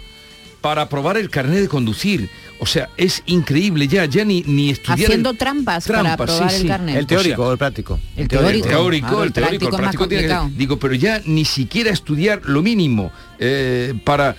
para 0.69 0.87
probar 0.87 1.17
el 1.17 1.31
carnet 1.31 1.61
de 1.61 1.69
conducir. 1.69 2.29
O 2.59 2.67
sea, 2.67 2.91
es 2.99 3.23
increíble 3.25 3.89
ya, 3.89 4.05
ya 4.05 4.23
ni, 4.23 4.43
ni 4.43 4.69
estudiar. 4.69 4.99
el- 4.99 5.05
Haciendo 5.07 5.33
trampas, 5.33 5.87
para 5.89 6.01
Trampas, 6.03 6.27
probar 6.27 6.51
sí, 6.51 6.57
el 6.57 6.63
sí. 6.63 6.69
carnet. 6.69 6.97
¿El 6.97 7.07
teórico 7.07 7.47
o 7.47 7.53
el 7.53 7.57
práctico? 7.59 7.99
El 8.17 8.23
el 8.25 8.29
teórico. 8.29 8.69
teórico, 8.69 9.07
Claro, 9.09 9.25
el 9.25 9.33
teórico, 9.33 9.51
el 9.55 9.61
práctico 9.61 9.71
más 9.73 9.81
práctico 9.81 10.09
tiene 10.09 10.29
que- 10.29 10.39
digo, 10.59 10.79
pero 10.79 10.93
ya 10.95 11.23
ni 11.25 11.47
siquiera 11.47 11.91
estudiar 11.91 12.43
lo 12.45 12.61
mínimo 12.63 13.11
eh, 13.39 13.95
para 14.05 14.37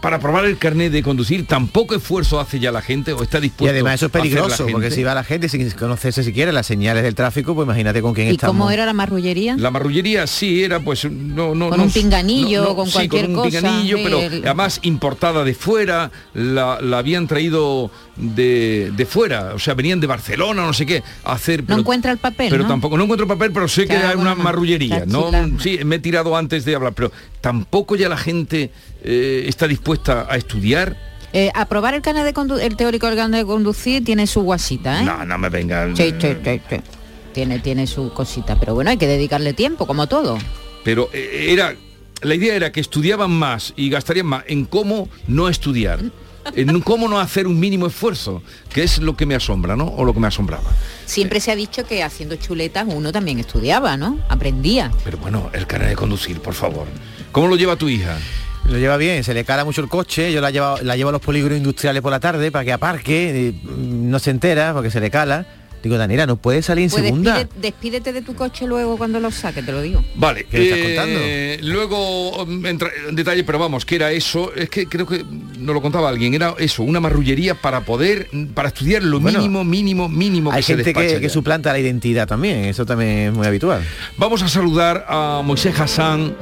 para 0.00 0.18
probar 0.18 0.44
el 0.46 0.56
carnet 0.58 0.92
de 0.92 1.02
conducir, 1.02 1.46
tampoco 1.46 1.94
esfuerzo 1.94 2.40
hace 2.40 2.58
ya 2.58 2.72
la 2.72 2.80
gente 2.82 3.12
o 3.12 3.22
está 3.22 3.38
Y 3.38 3.42
dispuesto 3.42 3.72
además 3.72 3.94
eso 3.94 4.06
es 4.06 4.12
peligroso, 4.12 4.66
porque 4.70 4.90
si 4.90 5.02
va 5.02 5.14
la 5.14 5.24
gente 5.24 5.48
sin 5.48 5.68
conocerse 5.72 6.22
siquiera 6.24 6.52
las 6.52 6.66
señales 6.66 7.02
del 7.02 7.14
tráfico, 7.14 7.54
pues 7.54 7.66
imagínate 7.66 8.00
con 8.02 8.14
quién 8.14 8.28
¿Y 8.28 8.30
estamos. 8.32 8.56
cómo 8.56 8.70
era 8.70 8.86
la 8.86 8.92
marrullería? 8.92 9.56
La 9.56 9.70
marrullería 9.70 10.26
sí 10.26 10.62
era 10.64 10.80
pues 10.80 11.04
no 11.10 11.54
no 11.54 11.68
Con 11.68 11.78
no- 11.78 11.84
un 11.84 11.90
pinganillo, 11.90 12.62
no, 12.62 12.68
no, 12.70 12.76
con 12.76 12.86
sí, 12.86 12.92
cualquier 12.94 13.26
con 13.26 13.30
un 13.30 13.36
cosa, 13.44 13.50
pinganillo, 13.60 13.96
pero 14.02 14.20
el- 14.20 14.44
además 14.44 14.80
importada 14.82 15.44
de 15.44 15.54
fuera, 15.54 16.10
la, 16.34 16.78
la 16.80 16.98
habían 16.98 17.26
traído 17.26 17.90
de, 18.16 18.92
de 18.96 19.06
fuera, 19.06 19.52
o 19.54 19.58
sea, 19.58 19.74
venían 19.74 20.00
de 20.00 20.06
Barcelona, 20.06 20.64
no 20.64 20.72
sé 20.72 20.86
qué, 20.86 21.02
a 21.24 21.32
hacer 21.32 21.60
No 21.60 21.66
pero- 21.66 21.80
encuentra 21.80 22.12
el 22.12 22.18
papel, 22.18 22.48
pero 22.50 22.62
¿no? 22.62 22.68
tampoco 22.68 22.96
no 22.96 23.04
encuentro 23.04 23.26
papel 23.26 23.52
pero 23.52 23.68
sé 23.68 23.86
que 23.86 23.94
era 23.94 24.16
una 24.16 24.34
marrullería 24.34 25.04
no 25.06 25.30
sí 25.60 25.78
me 25.84 25.96
he 25.96 25.98
tirado 25.98 26.36
antes 26.36 26.64
de 26.64 26.74
hablar 26.74 26.92
pero 26.94 27.12
tampoco 27.40 27.96
ya 27.96 28.08
la 28.08 28.16
gente 28.16 28.70
eh, 29.06 29.44
está 29.48 29.66
dispuesta 29.68 30.26
a 30.28 30.36
estudiar 30.36 30.96
Eh, 31.32 31.50
aprobar 31.54 31.94
el 31.94 32.02
carnet 32.02 32.24
de 32.24 32.64
el 32.64 32.76
teórico 32.76 33.06
del 33.06 33.16
carnet 33.16 33.40
de 33.40 33.46
conducir 33.46 34.04
tiene 34.04 34.26
su 34.26 34.42
guasita, 34.42 35.00
¿eh? 35.02 35.04
no 35.04 35.24
no 35.24 35.38
me 35.38 35.48
venga 35.48 35.86
Sí, 35.94 36.12
sí, 36.20 36.28
sí, 36.44 36.60
sí. 36.70 36.76
Tiene, 37.32 37.58
tiene 37.58 37.86
su 37.86 38.12
cosita, 38.14 38.58
pero 38.58 38.74
bueno, 38.74 38.90
hay 38.90 38.96
que 38.96 39.06
dedicarle 39.06 39.52
tiempo, 39.52 39.86
como 39.86 40.06
todo. 40.06 40.38
pero 40.84 41.10
eh, 41.12 41.48
era 41.52 41.74
la 42.22 42.34
idea 42.34 42.54
era 42.54 42.72
que 42.72 42.80
estudiaban 42.80 43.30
más 43.30 43.74
y 43.76 43.90
gastarían 43.90 44.26
más 44.26 44.44
en 44.46 44.64
cómo 44.64 45.08
no 45.28 45.48
estudiar 45.50 46.00
en 46.54 46.80
cómo 46.80 47.08
no 47.08 47.18
hacer 47.20 47.46
un 47.46 47.58
mínimo 47.60 47.86
esfuerzo 47.88 48.42
que 48.72 48.82
es 48.84 48.98
lo 49.00 49.14
que 49.16 49.26
me 49.26 49.34
asombra 49.34 49.76
no 49.76 49.84
o 49.84 50.04
lo 50.04 50.14
que 50.14 50.20
me 50.20 50.28
asombraba 50.28 50.70
Siempre 51.04 51.40
se 51.40 51.50
ha 51.50 51.56
dicho 51.56 51.84
que 51.84 52.02
haciendo 52.02 52.36
chuletas 52.36 52.86
uno 52.88 53.12
también 53.12 53.38
estudiaba, 53.38 53.96
¿no? 53.98 54.18
Aprendía. 54.30 54.90
pero 55.04 55.18
bueno 55.18 55.50
el 55.52 55.66
carnet 55.66 55.90
de 55.90 55.96
conducir 55.96 56.40
por 56.40 56.54
favor 56.54 56.86
cómo 57.32 57.48
lo 57.48 57.56
lleva 57.56 57.76
tu 57.76 57.88
hija 57.90 58.16
Lo 58.68 58.78
lleva 58.78 58.96
bien, 58.96 59.22
se 59.22 59.32
le 59.32 59.44
cala 59.44 59.64
mucho 59.64 59.80
el 59.80 59.88
coche, 59.88 60.32
yo 60.32 60.40
la 60.40 60.50
llevo, 60.50 60.76
la 60.82 60.96
llevo 60.96 61.10
a 61.10 61.12
los 61.12 61.20
polígonos 61.22 61.56
industriales 61.58 62.02
por 62.02 62.10
la 62.10 62.18
tarde 62.20 62.50
para 62.50 62.64
que 62.64 62.72
aparque, 62.72 63.54
mm, 63.62 64.10
no 64.10 64.18
se 64.18 64.30
entera 64.30 64.72
porque 64.74 64.90
se 64.90 65.00
le 65.00 65.10
cala. 65.10 65.46
Digo, 65.82 65.98
Daniela, 65.98 66.26
no 66.26 66.36
puede 66.36 66.62
salir 66.62 66.84
en 66.84 66.90
Pues 66.90 67.04
segunda. 67.04 67.38
despide- 67.38 67.60
despídete 67.60 68.12
de 68.12 68.20
tu 68.22 68.34
coche 68.34 68.66
luego 68.66 68.96
cuando 68.98 69.20
lo 69.20 69.30
saques, 69.30 69.64
te 69.64 69.70
lo 69.70 69.80
digo. 69.82 70.02
Vale, 70.16 70.44
¿Qué 70.50 70.58
me 70.58 70.64
estás 70.90 71.06
eh, 71.08 71.58
luego 71.62 72.44
entra 72.64 72.90
en 73.08 73.14
detalle, 73.14 73.44
pero 73.44 73.60
vamos, 73.60 73.84
que 73.84 73.94
era 73.94 74.10
eso, 74.10 74.52
es 74.56 74.68
que 74.68 74.88
creo 74.88 75.06
que 75.06 75.22
nos 75.58 75.74
lo 75.74 75.80
contaba 75.80 76.08
alguien, 76.08 76.34
era 76.34 76.54
eso, 76.58 76.82
una 76.82 76.98
marrullería 76.98 77.54
para 77.54 77.82
poder, 77.82 78.28
para 78.52 78.68
estudiar 78.68 79.04
lo 79.04 79.20
Bueno, 79.20 79.38
mínimo, 79.38 79.62
mínimo, 79.62 80.08
mínimo 80.08 80.50
Hay 80.50 80.56
que 80.58 80.62
se 80.64 80.72
gente 80.74 80.84
despacha 80.92 81.14
que, 81.16 81.20
que 81.20 81.28
suplanta 81.28 81.72
la 81.72 81.78
identidad 81.78 82.26
también, 82.26 82.64
eso 82.64 82.84
también 82.84 83.10
es 83.28 83.32
muy 83.32 83.46
habitual. 83.46 83.84
Vamos 84.16 84.42
a 84.42 84.48
saludar 84.48 85.06
a 85.08 85.40
Moisés 85.44 85.78
Hassan, 85.78 86.34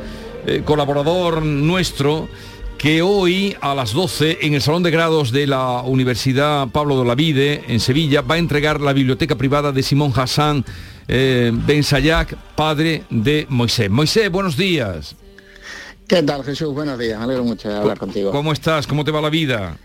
eh, 0.47 0.63
colaborador 0.65 1.43
nuestro, 1.43 2.29
que 2.77 3.03
hoy 3.03 3.57
a 3.61 3.75
las 3.75 3.93
12 3.93 4.39
en 4.43 4.55
el 4.55 4.61
Salón 4.61 4.83
de 4.83 4.91
Grados 4.91 5.33
de 5.33 5.47
la 5.47 5.83
Universidad 5.83 6.69
Pablo 6.69 6.97
de 6.97 7.01
Olavide 7.03 7.65
en 7.69 7.81
Sevilla 7.81 8.21
va 8.21 8.35
a 8.35 8.39
entregar 8.39 8.81
la 8.81 8.93
biblioteca 8.93 9.37
privada 9.37 9.73
de 9.73 9.83
Simón 9.83 10.13
Hassan 10.15 10.65
eh, 11.09 11.51
Ben 11.53 11.83
Sayak, 11.83 12.37
padre 12.55 13.05
de 13.11 13.47
Moisés. 13.49 13.91
Moisés, 13.91 14.31
buenos 14.31 14.57
días. 14.57 15.17
¿Qué 16.07 16.23
tal 16.23 16.45
Jesús? 16.45 16.75
Buenos 16.75 16.99
días, 16.99 17.19
me 17.19 17.25
alegro 17.25 17.45
mucho 17.45 17.69
de 17.69 17.77
hablar 17.77 17.99
contigo. 17.99 18.31
¿Cómo 18.31 18.53
estás? 18.53 18.87
¿Cómo 18.87 19.05
te 19.05 19.11
va 19.11 19.23
la 19.23 19.31
vida? 19.31 19.79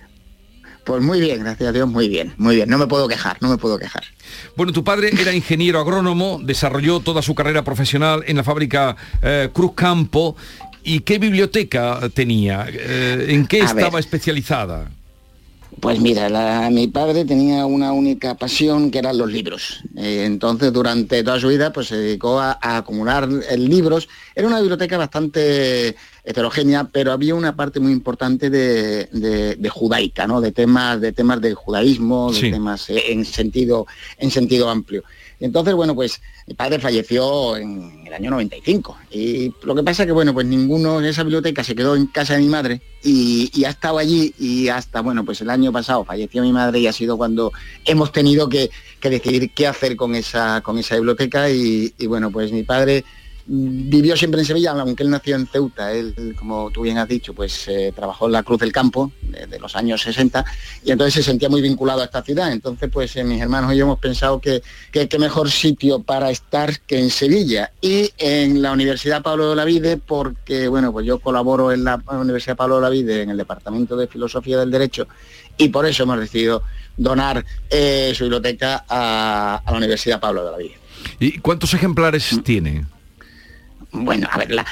Pues 0.83 1.03
muy 1.03 1.19
bien, 1.19 1.39
gracias 1.43 1.69
a 1.69 1.71
Dios, 1.71 1.87
muy 1.87 2.09
bien, 2.09 2.33
muy 2.37 2.55
bien. 2.55 2.69
No 2.69 2.77
me 2.77 2.87
puedo 2.87 3.07
quejar, 3.07 3.37
no 3.41 3.49
me 3.49 3.57
puedo 3.57 3.77
quejar. 3.77 4.03
Bueno, 4.55 4.71
tu 4.73 4.83
padre 4.83 5.11
era 5.19 5.33
ingeniero 5.33 5.79
agrónomo, 5.79 6.39
desarrolló 6.43 6.99
toda 6.99 7.21
su 7.21 7.35
carrera 7.35 7.63
profesional 7.63 8.23
en 8.27 8.37
la 8.37 8.43
fábrica 8.43 8.95
eh, 9.21 9.49
Cruz 9.53 9.73
Campo. 9.75 10.35
¿Y 10.83 11.01
qué 11.01 11.19
biblioteca 11.19 11.99
tenía? 12.13 12.65
Eh, 12.69 13.27
¿En 13.29 13.45
qué 13.45 13.61
A 13.61 13.65
estaba 13.65 13.89
ver. 13.91 13.99
especializada? 13.99 14.89
Pues 15.81 15.99
mira, 15.99 16.29
la- 16.29 16.69
mi 16.71 16.87
padre 16.87 17.25
tenía 17.25 17.65
una 17.65 17.93
única 17.93 18.35
pasión 18.35 18.91
que 18.91 18.99
eran 18.99 19.17
los 19.17 19.31
libros. 19.31 19.81
Eh, 19.95 20.23
entonces, 20.25 20.73
durante 20.73 21.23
toda 21.23 21.39
su 21.39 21.47
vida, 21.49 21.71
pues 21.71 21.87
se 21.87 21.97
dedicó 21.97 22.39
a, 22.39 22.57
a 22.61 22.77
acumular 22.77 23.29
eh, 23.49 23.57
libros. 23.57 24.09
Era 24.35 24.47
una 24.47 24.59
biblioteca 24.59 24.97
bastante 24.97 25.95
heterogénea, 26.23 26.85
pero 26.91 27.11
había 27.11 27.33
una 27.35 27.55
parte 27.55 27.79
muy 27.79 27.91
importante 27.91 28.49
de, 28.49 29.05
de- 29.11 29.55
de 29.55 29.69
judaica, 29.69 30.27
¿no? 30.27 30.41
De 30.41 30.51
temas, 30.51 30.99
de 31.01 31.11
temas 31.13 31.39
del 31.41 31.55
judaísmo, 31.55 32.31
de 32.31 32.39
Sí. 32.39 32.51
temas 32.51 32.89
eh, 32.89 33.03
en 33.11 33.23
sentido, 33.25 33.85
en 34.17 34.31
sentido 34.31 34.69
amplio. 34.69 35.03
Entonces, 35.39 35.73
bueno, 35.73 35.95
pues 35.95 36.21
mi 36.47 36.53
padre 36.53 36.79
falleció 36.79 37.55
en 37.55 38.03
el 38.05 38.13
año 38.13 38.31
95. 38.31 38.97
Y 39.11 39.53
lo 39.63 39.73
que 39.73 39.83
pasa 39.83 40.05
que, 40.05 40.11
bueno, 40.11 40.33
pues 40.33 40.45
ninguno 40.45 40.99
de 40.99 41.09
esa 41.09 41.23
biblioteca 41.23 41.63
se 41.63 41.75
quedó 41.75 41.95
en 41.95 42.07
casa 42.07 42.33
de 42.33 42.39
mi 42.39 42.47
madre 42.47 42.81
y, 43.03 43.63
ha 43.63 43.69
estado 43.69 43.97
allí 43.97 44.33
y 44.37 44.67
hasta, 44.67 45.01
bueno, 45.01 45.23
pues 45.23 45.41
el 45.41 45.49
año 45.49 45.71
pasado 45.71 46.03
falleció 46.03 46.41
mi 46.41 46.51
madre 46.51 46.79
y 46.79 46.87
ha 46.87 46.93
sido 46.93 47.17
cuando 47.17 47.53
hemos 47.85 48.11
tenido 48.11 48.49
que, 48.49 48.69
que 48.99 49.09
decidir 49.09 49.51
qué 49.53 49.67
hacer 49.67 49.95
con 49.95 50.15
esa, 50.15 50.61
con 50.61 50.77
esa 50.77 50.95
biblioteca 50.95 51.49
y, 51.49 51.93
bueno, 52.07 52.31
pues 52.31 52.51
mi 52.51 52.63
padre 52.63 53.05
vivió 53.51 54.15
siempre 54.15 54.41
en 54.41 54.45
Sevilla, 54.45 54.71
aunque 54.71 55.01
él 55.01 55.09
nació 55.09 55.35
en 55.35 55.47
Ceuta, 55.47 55.91
él, 55.91 56.35
como 56.37 56.69
tú 56.69 56.83
bien 56.83 56.99
has 56.99 57.07
dicho, 57.07 57.33
pues 57.33 57.67
eh, 57.67 57.91
trabajó 57.95 58.27
en 58.27 58.33
la 58.33 58.43
Cruz 58.43 58.59
del 58.59 58.71
Campo 58.71 59.11
desde 59.23 59.59
los 59.59 59.75
años 59.75 60.03
60 60.03 60.45
y 60.83 60.91
entonces 60.91 61.15
se 61.15 61.23
sentía 61.23 61.49
muy 61.49 61.61
vinculado 61.61 62.01
a 62.01 62.05
esta 62.05 62.21
ciudad. 62.21 62.51
Entonces, 62.51 62.89
pues 62.93 63.15
eh, 63.15 63.23
mis 63.23 63.41
hermanos 63.41 63.73
y 63.73 63.77
yo 63.77 63.85
hemos 63.85 63.97
pensado 63.97 64.39
que 64.39 64.61
qué 64.91 65.19
mejor 65.19 65.49
sitio 65.49 66.03
para 66.03 66.29
estar 66.29 66.79
que 66.81 66.99
en 66.99 67.09
Sevilla 67.09 67.71
y 67.81 68.11
en 68.19 68.61
la 68.61 68.71
Universidad 68.71 69.23
Pablo 69.23 69.47
de 69.47 69.51
Olavide 69.53 69.97
porque, 69.97 70.67
bueno, 70.67 70.91
pues 70.91 71.07
yo 71.07 71.19
colaboro 71.19 71.71
en 71.71 71.83
la 71.83 71.99
Universidad 72.11 72.55
Pablo 72.55 72.75
de 72.75 72.79
Olavide 72.79 73.23
en 73.23 73.31
el 73.31 73.37
Departamento 73.37 73.97
de 73.97 74.07
Filosofía 74.07 74.59
del 74.59 74.69
Derecho 74.69 75.07
y 75.57 75.69
por 75.69 75.87
eso 75.87 76.03
hemos 76.03 76.19
decidido 76.19 76.61
donar 76.95 77.43
eh, 77.69 78.13
su 78.15 78.25
biblioteca 78.25 78.85
a, 78.87 79.63
a 79.65 79.71
la 79.71 79.77
Universidad 79.77 80.19
Pablo 80.19 80.43
de 80.43 80.49
Olavide. 80.49 80.77
¿Y 81.19 81.39
cuántos 81.39 81.73
ejemplares 81.73 82.39
tiene? 82.43 82.85
Bueno, 83.91 84.27
a 84.31 84.37
ver, 84.37 84.51
la- 84.51 84.65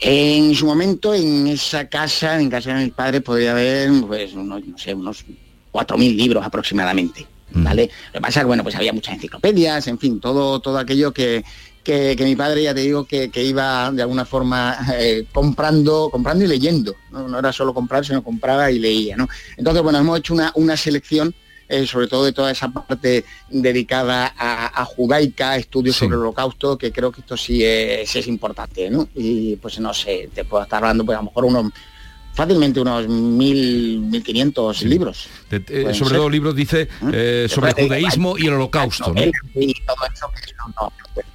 en 0.00 0.54
su 0.54 0.66
momento 0.66 1.14
en 1.14 1.46
esa 1.46 1.88
casa, 1.88 2.40
en 2.40 2.50
casa 2.50 2.74
de 2.74 2.84
mis 2.84 2.92
padres, 2.92 3.22
podría 3.22 3.52
haber, 3.52 3.90
pues, 4.06 4.32
unos, 4.34 4.64
no 4.66 4.76
sé, 4.78 4.94
unos 4.94 5.24
4.000 5.70 6.16
libros 6.16 6.44
aproximadamente, 6.44 7.26
¿vale? 7.52 7.88
Lo 8.08 8.12
que 8.14 8.20
pasa 8.20 8.40
es 8.40 8.44
que, 8.44 8.46
bueno, 8.46 8.62
pues 8.64 8.74
había 8.74 8.92
muchas 8.92 9.14
enciclopedias, 9.14 9.86
en 9.86 9.98
fin, 9.98 10.18
todo, 10.20 10.58
todo 10.60 10.78
aquello 10.78 11.12
que, 11.12 11.44
que, 11.84 12.16
que 12.16 12.24
mi 12.24 12.34
padre, 12.34 12.64
ya 12.64 12.74
te 12.74 12.80
digo, 12.80 13.04
que, 13.04 13.30
que 13.30 13.44
iba 13.44 13.92
de 13.92 14.02
alguna 14.02 14.24
forma 14.24 14.76
eh, 14.98 15.24
comprando, 15.32 16.08
comprando 16.10 16.44
y 16.44 16.48
leyendo, 16.48 16.94
¿no? 17.12 17.28
No 17.28 17.38
era 17.38 17.52
solo 17.52 17.72
comprar, 17.74 18.04
sino 18.04 18.24
compraba 18.24 18.72
y 18.72 18.78
leía, 18.80 19.16
¿no? 19.16 19.28
Entonces, 19.56 19.82
bueno, 19.84 19.98
hemos 20.00 20.18
hecho 20.18 20.34
una, 20.34 20.50
una 20.56 20.76
selección 20.76 21.32
eh, 21.68 21.86
sobre 21.86 22.06
todo 22.08 22.24
de 22.24 22.32
toda 22.32 22.50
esa 22.50 22.68
parte 22.70 23.24
dedicada 23.48 24.34
a, 24.36 24.80
a 24.82 24.84
judaica, 24.84 25.56
estudios 25.56 25.96
sobre 25.96 26.14
el 26.16 26.20
holocausto, 26.22 26.76
que 26.78 26.92
creo 26.92 27.10
que 27.12 27.20
esto 27.20 27.36
sí 27.36 27.64
es, 27.64 28.08
sí 28.10 28.18
es 28.18 28.26
importante, 28.26 28.90
¿no? 28.90 29.08
Y 29.14 29.56
pues 29.56 29.78
no 29.80 29.92
sé, 29.94 30.28
te 30.34 30.44
puedo 30.44 30.62
estar 30.62 30.78
hablando 30.82 31.04
pues 31.04 31.16
a 31.16 31.20
lo 31.20 31.26
mejor 31.26 31.44
unos 31.46 31.72
fácilmente 32.34 32.80
unos 32.80 33.06
mil, 33.08 34.00
mil 34.00 34.22
quinientos 34.22 34.82
libros. 34.82 35.28
Te- 35.48 35.60
te- 35.60 35.82
Pueden 35.82 35.94
sobre 35.94 36.08
ser. 36.10 36.18
todo 36.18 36.28
libros 36.30 36.54
dice 36.56 36.88
eh, 37.12 37.46
sobre 37.48 37.70
el 37.70 37.76
judaísmo 37.86 38.36
y 38.36 38.46
el 38.48 38.54
holocausto, 38.54 39.14
¿no? 39.14 39.22
Y 39.22 39.72
todo 39.86 39.96
eso 40.12 40.26
que 40.34 40.52
no, 40.58 40.74
no, 40.80 40.92
pues, 41.14 41.26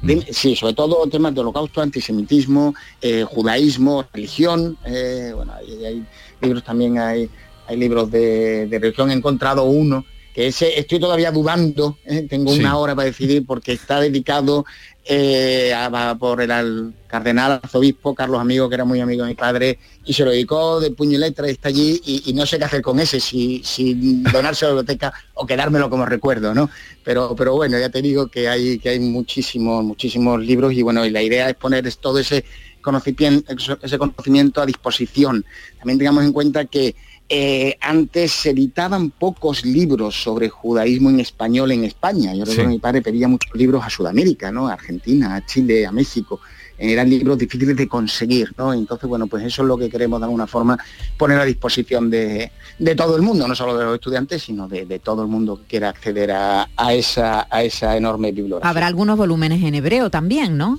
dime- 0.00 0.26
Sí, 0.32 0.56
sobre 0.56 0.72
todo 0.72 1.06
temas 1.08 1.34
de 1.34 1.40
holocausto, 1.40 1.82
antisemitismo, 1.82 2.74
eh, 3.02 3.24
judaísmo, 3.28 4.06
religión. 4.14 4.78
eh, 4.86 5.32
bueno, 5.34 5.52
hay, 5.54 5.84
hay 5.84 6.04
libros 6.40 6.64
también, 6.64 6.98
hay, 6.98 7.28
hay 7.66 7.76
libros 7.76 8.10
de, 8.10 8.66
de 8.66 8.78
religión. 8.78 9.10
He 9.10 9.14
encontrado 9.14 9.64
uno 9.64 10.04
que 10.34 10.48
ese 10.48 10.78
estoy 10.78 11.00
todavía 11.00 11.30
dudando, 11.30 11.96
eh, 12.04 12.26
tengo 12.28 12.52
Sí. 12.52 12.60
una 12.60 12.76
hora 12.76 12.94
para 12.94 13.06
decidir 13.06 13.46
porque 13.46 13.72
está 13.72 14.00
dedicado 14.00 14.64
eh, 15.08 15.72
a- 15.72 16.10
a- 16.10 16.18
por 16.18 16.42
el 16.42 16.50
al- 16.50 16.92
cardenal 17.06 17.60
arzobispo 17.62 18.12
Carlos 18.14 18.40
Amigo, 18.40 18.68
que 18.68 18.74
era 18.74 18.84
muy 18.84 19.00
amigo 19.00 19.22
de 19.22 19.28
mi 19.30 19.34
padre, 19.36 19.78
y 20.04 20.12
se 20.12 20.24
lo 20.24 20.32
dedicó 20.32 20.80
de 20.80 20.90
puño 20.90 21.12
y 21.16 21.18
letra, 21.18 21.46
y 21.48 21.52
está 21.52 21.68
allí, 21.68 22.00
y, 22.04 22.28
y 22.28 22.32
no 22.34 22.44
sé 22.44 22.58
qué 22.58 22.64
hacer 22.64 22.82
con 22.82 22.98
ese, 22.98 23.20
si, 23.20 23.62
si 23.64 23.94
donarse 24.32 24.64
a 24.64 24.68
la 24.68 24.74
biblioteca 24.74 25.12
o 25.34 25.46
quedármelo 25.46 25.88
como 25.88 26.04
recuerdo, 26.06 26.52
¿no? 26.54 26.68
Pero, 27.04 27.36
pero 27.36 27.54
bueno, 27.54 27.78
ya 27.78 27.88
te 27.88 28.02
digo 28.02 28.26
que 28.26 28.48
hay, 28.48 28.80
que 28.80 28.88
hay 28.88 28.98
muchísimos, 28.98 29.84
muchísimos 29.84 30.40
libros, 30.40 30.72
y 30.72 30.82
bueno, 30.82 31.06
y 31.06 31.10
la 31.10 31.22
idea 31.22 31.48
es 31.50 31.54
poner 31.54 31.88
todo 31.94 32.18
ese 32.18 32.44
conocimiento, 32.82 33.54
ese 33.82 33.98
conocimiento 33.98 34.60
a 34.60 34.66
disposición. 34.66 35.44
También 35.78 35.98
tengamos 35.98 36.24
en 36.24 36.32
cuenta 36.32 36.64
que 36.64 36.96
eh, 37.28 37.76
antes 37.80 38.32
se 38.32 38.50
editaban 38.50 39.10
pocos 39.10 39.64
libros 39.64 40.14
sobre 40.22 40.48
judaísmo 40.48 41.10
en 41.10 41.20
español 41.20 41.72
en 41.72 41.84
España. 41.84 42.32
Yo 42.34 42.40
recuerdo 42.44 42.52
Sí. 42.54 42.60
que 42.62 42.68
mi 42.68 42.78
padre 42.78 43.02
pedía 43.02 43.26
muchos 43.28 43.54
libros 43.54 43.84
a 43.84 43.90
Sudamérica, 43.90 44.52
¿no? 44.52 44.68
A 44.68 44.74
Argentina, 44.74 45.34
a 45.34 45.44
Chile, 45.44 45.86
a 45.86 45.92
México. 45.92 46.40
Eran 46.78 47.08
libros 47.08 47.38
difíciles 47.38 47.74
de 47.74 47.88
conseguir, 47.88 48.52
¿no? 48.58 48.74
Entonces, 48.74 49.08
bueno, 49.08 49.26
pues 49.28 49.42
eso 49.44 49.62
es 49.62 49.68
lo 49.68 49.78
que 49.78 49.88
queremos 49.88 50.20
de 50.20 50.24
alguna 50.26 50.46
forma 50.46 50.78
poner 51.16 51.38
a 51.40 51.44
disposición 51.46 52.10
de, 52.10 52.52
de 52.78 52.94
todo 52.94 53.16
el 53.16 53.22
mundo, 53.22 53.48
no 53.48 53.54
solo 53.54 53.76
de 53.78 53.84
los 53.86 53.94
estudiantes, 53.94 54.42
sino 54.42 54.68
de, 54.68 54.84
de 54.84 54.98
todo 54.98 55.22
el 55.22 55.28
mundo 55.28 55.56
que 55.56 55.64
quiera 55.64 55.88
acceder 55.88 56.30
a, 56.32 56.68
a 56.76 56.92
esa, 56.92 57.46
a 57.50 57.62
esa 57.64 57.96
enorme 57.96 58.30
bibliografía. 58.30 58.68
Habrá 58.68 58.86
algunos 58.88 59.16
volúmenes 59.16 59.62
en 59.64 59.74
hebreo 59.74 60.10
también, 60.10 60.58
¿no? 60.58 60.78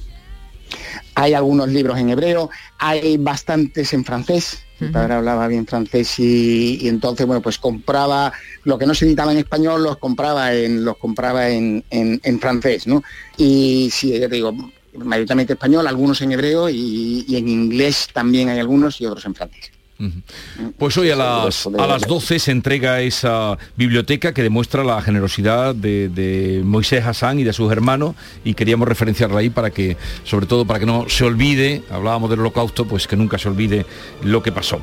Hay 1.16 1.34
algunos 1.34 1.68
libros 1.70 1.98
en 1.98 2.10
hebreo, 2.10 2.50
hay 2.78 3.18
bastantes 3.18 3.92
en 3.94 4.06
francés. 4.06 4.60
Mi 4.80 4.88
padre 4.92 5.14
hablaba 5.16 5.48
bien 5.48 5.66
francés 5.66 6.20
y, 6.20 6.78
y 6.82 6.88
entonces 6.88 7.26
bueno 7.26 7.42
pues 7.42 7.58
compraba 7.58 8.32
lo 8.64 8.78
que 8.78 8.86
no 8.86 8.94
se 8.94 9.06
editaba 9.06 9.32
en 9.32 9.40
español 9.40 9.84
los 9.84 9.98
compraba 9.98 10.54
en 10.54 10.84
los 10.86 10.98
compraba 10.98 11.50
en, 11.50 11.84
en- 11.90 12.20
en 12.24 12.40
francés, 12.40 12.86
¿no? 12.88 13.04
Y 13.38 13.90
sí, 13.92 14.18
ya 14.20 14.30
te 14.30 14.36
digo, 14.36 14.54
mayoritariamente 14.94 15.54
español, 15.54 15.88
algunos 15.88 16.22
en 16.22 16.32
hebreo 16.32 16.70
y, 16.70 17.26
y 17.28 17.36
en 17.38 17.48
inglés 17.48 18.08
también 18.14 18.50
hay 18.50 18.60
algunos 18.60 19.00
y 19.02 19.06
otros 19.06 19.26
en 19.26 19.36
francés. 19.36 19.72
Pues 20.78 20.98
hoy 20.98 21.10
a 21.10 21.16
las, 21.16 21.68
a 21.68 21.88
las 21.88 22.04
12 22.04 22.40
se 22.40 22.52
entrega 22.52 23.02
esa 23.02 23.58
biblioteca 23.76 24.34
que 24.34 24.44
demuestra 24.44 24.84
la 24.84 25.02
generosidad 25.02 25.74
de, 25.74 26.10
de 26.10 26.62
Moisés 26.64 27.06
Hassan 27.06 27.40
y 27.40 27.44
de 27.44 27.54
sus 27.54 27.72
hermanos 27.72 28.16
y 28.44 28.54
queríamos 28.54 28.88
referenciarla 28.88 29.40
ahí 29.40 29.50
para 29.50 29.72
que, 29.72 29.98
sobre 30.24 30.46
todo 30.46 30.66
para 30.66 30.80
que 30.80 30.86
no 30.86 31.10
se 31.10 31.24
olvide, 31.24 31.84
hablábamos 31.90 32.30
del 32.30 32.42
holocausto, 32.42 32.86
pues 32.86 33.08
que 33.08 33.16
nunca 33.16 33.38
se 33.38 33.50
olvide 33.50 33.86
lo 34.24 34.44
que 34.44 34.52
pasó. 34.52 34.80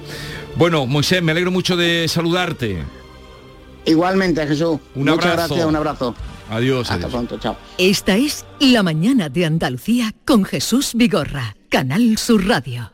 Bueno, 0.56 0.86
Moisés, 0.86 1.22
me 1.22 1.32
alegro 1.32 1.50
mucho 1.50 1.76
de 1.76 2.06
saludarte. 2.08 2.82
Igualmente, 3.86 4.46
Jesús. 4.46 4.78
Un 4.94 5.04
Muchas 5.04 5.26
abrazo. 5.26 5.54
gracias, 5.54 5.66
un 5.66 5.76
abrazo. 5.76 6.14
Adiós. 6.50 6.90
Hasta 6.90 7.08
pronto, 7.08 7.38
chao. 7.38 7.56
Esta 7.78 8.16
es 8.16 8.44
La 8.60 8.82
mañana 8.82 9.28
de 9.28 9.46
Andalucía 9.46 10.14
con 10.24 10.44
Jesús 10.44 10.92
Vigorra, 10.94 11.56
Canal 11.68 12.16
Sur 12.18 12.46
Radio. 12.46 12.93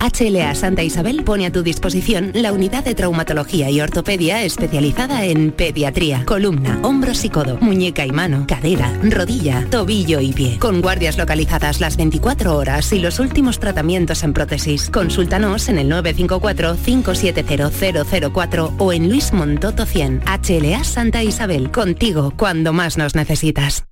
HLA 0.00 0.54
Santa 0.54 0.84
Isabel 0.84 1.24
pone 1.24 1.46
a 1.46 1.50
tu 1.50 1.64
disposición 1.64 2.30
la 2.34 2.52
unidad 2.52 2.84
de 2.84 2.94
traumatología 2.94 3.68
y 3.68 3.80
ortopedia 3.80 4.44
especializada 4.44 5.24
en 5.24 5.50
pediatría, 5.50 6.24
columna, 6.24 6.78
hombros 6.82 7.24
y 7.24 7.30
codo, 7.30 7.58
muñeca 7.60 8.06
y 8.06 8.12
mano, 8.12 8.44
cadera, 8.46 8.96
rodilla, 9.02 9.66
tobillo 9.70 10.20
y 10.20 10.32
pie. 10.32 10.60
Con 10.60 10.80
guardias 10.80 11.18
localizadas 11.18 11.80
las 11.80 11.96
24 11.96 12.56
horas 12.56 12.92
y 12.92 13.00
los 13.00 13.18
últimos 13.18 13.58
tratamientos 13.58 14.22
en 14.22 14.34
prótesis. 14.34 14.88
Consúltanos 14.88 15.68
en 15.68 15.78
el 15.78 15.90
954-570004 15.90 18.74
o 18.78 18.92
en 18.92 19.08
Luis 19.08 19.32
Montoto 19.32 19.84
100. 19.84 20.22
HLA 20.24 20.84
Santa 20.84 21.24
Isabel, 21.24 21.72
contigo 21.72 22.32
cuando 22.36 22.72
más 22.72 22.98
nos 22.98 23.16
necesitas. 23.16 23.82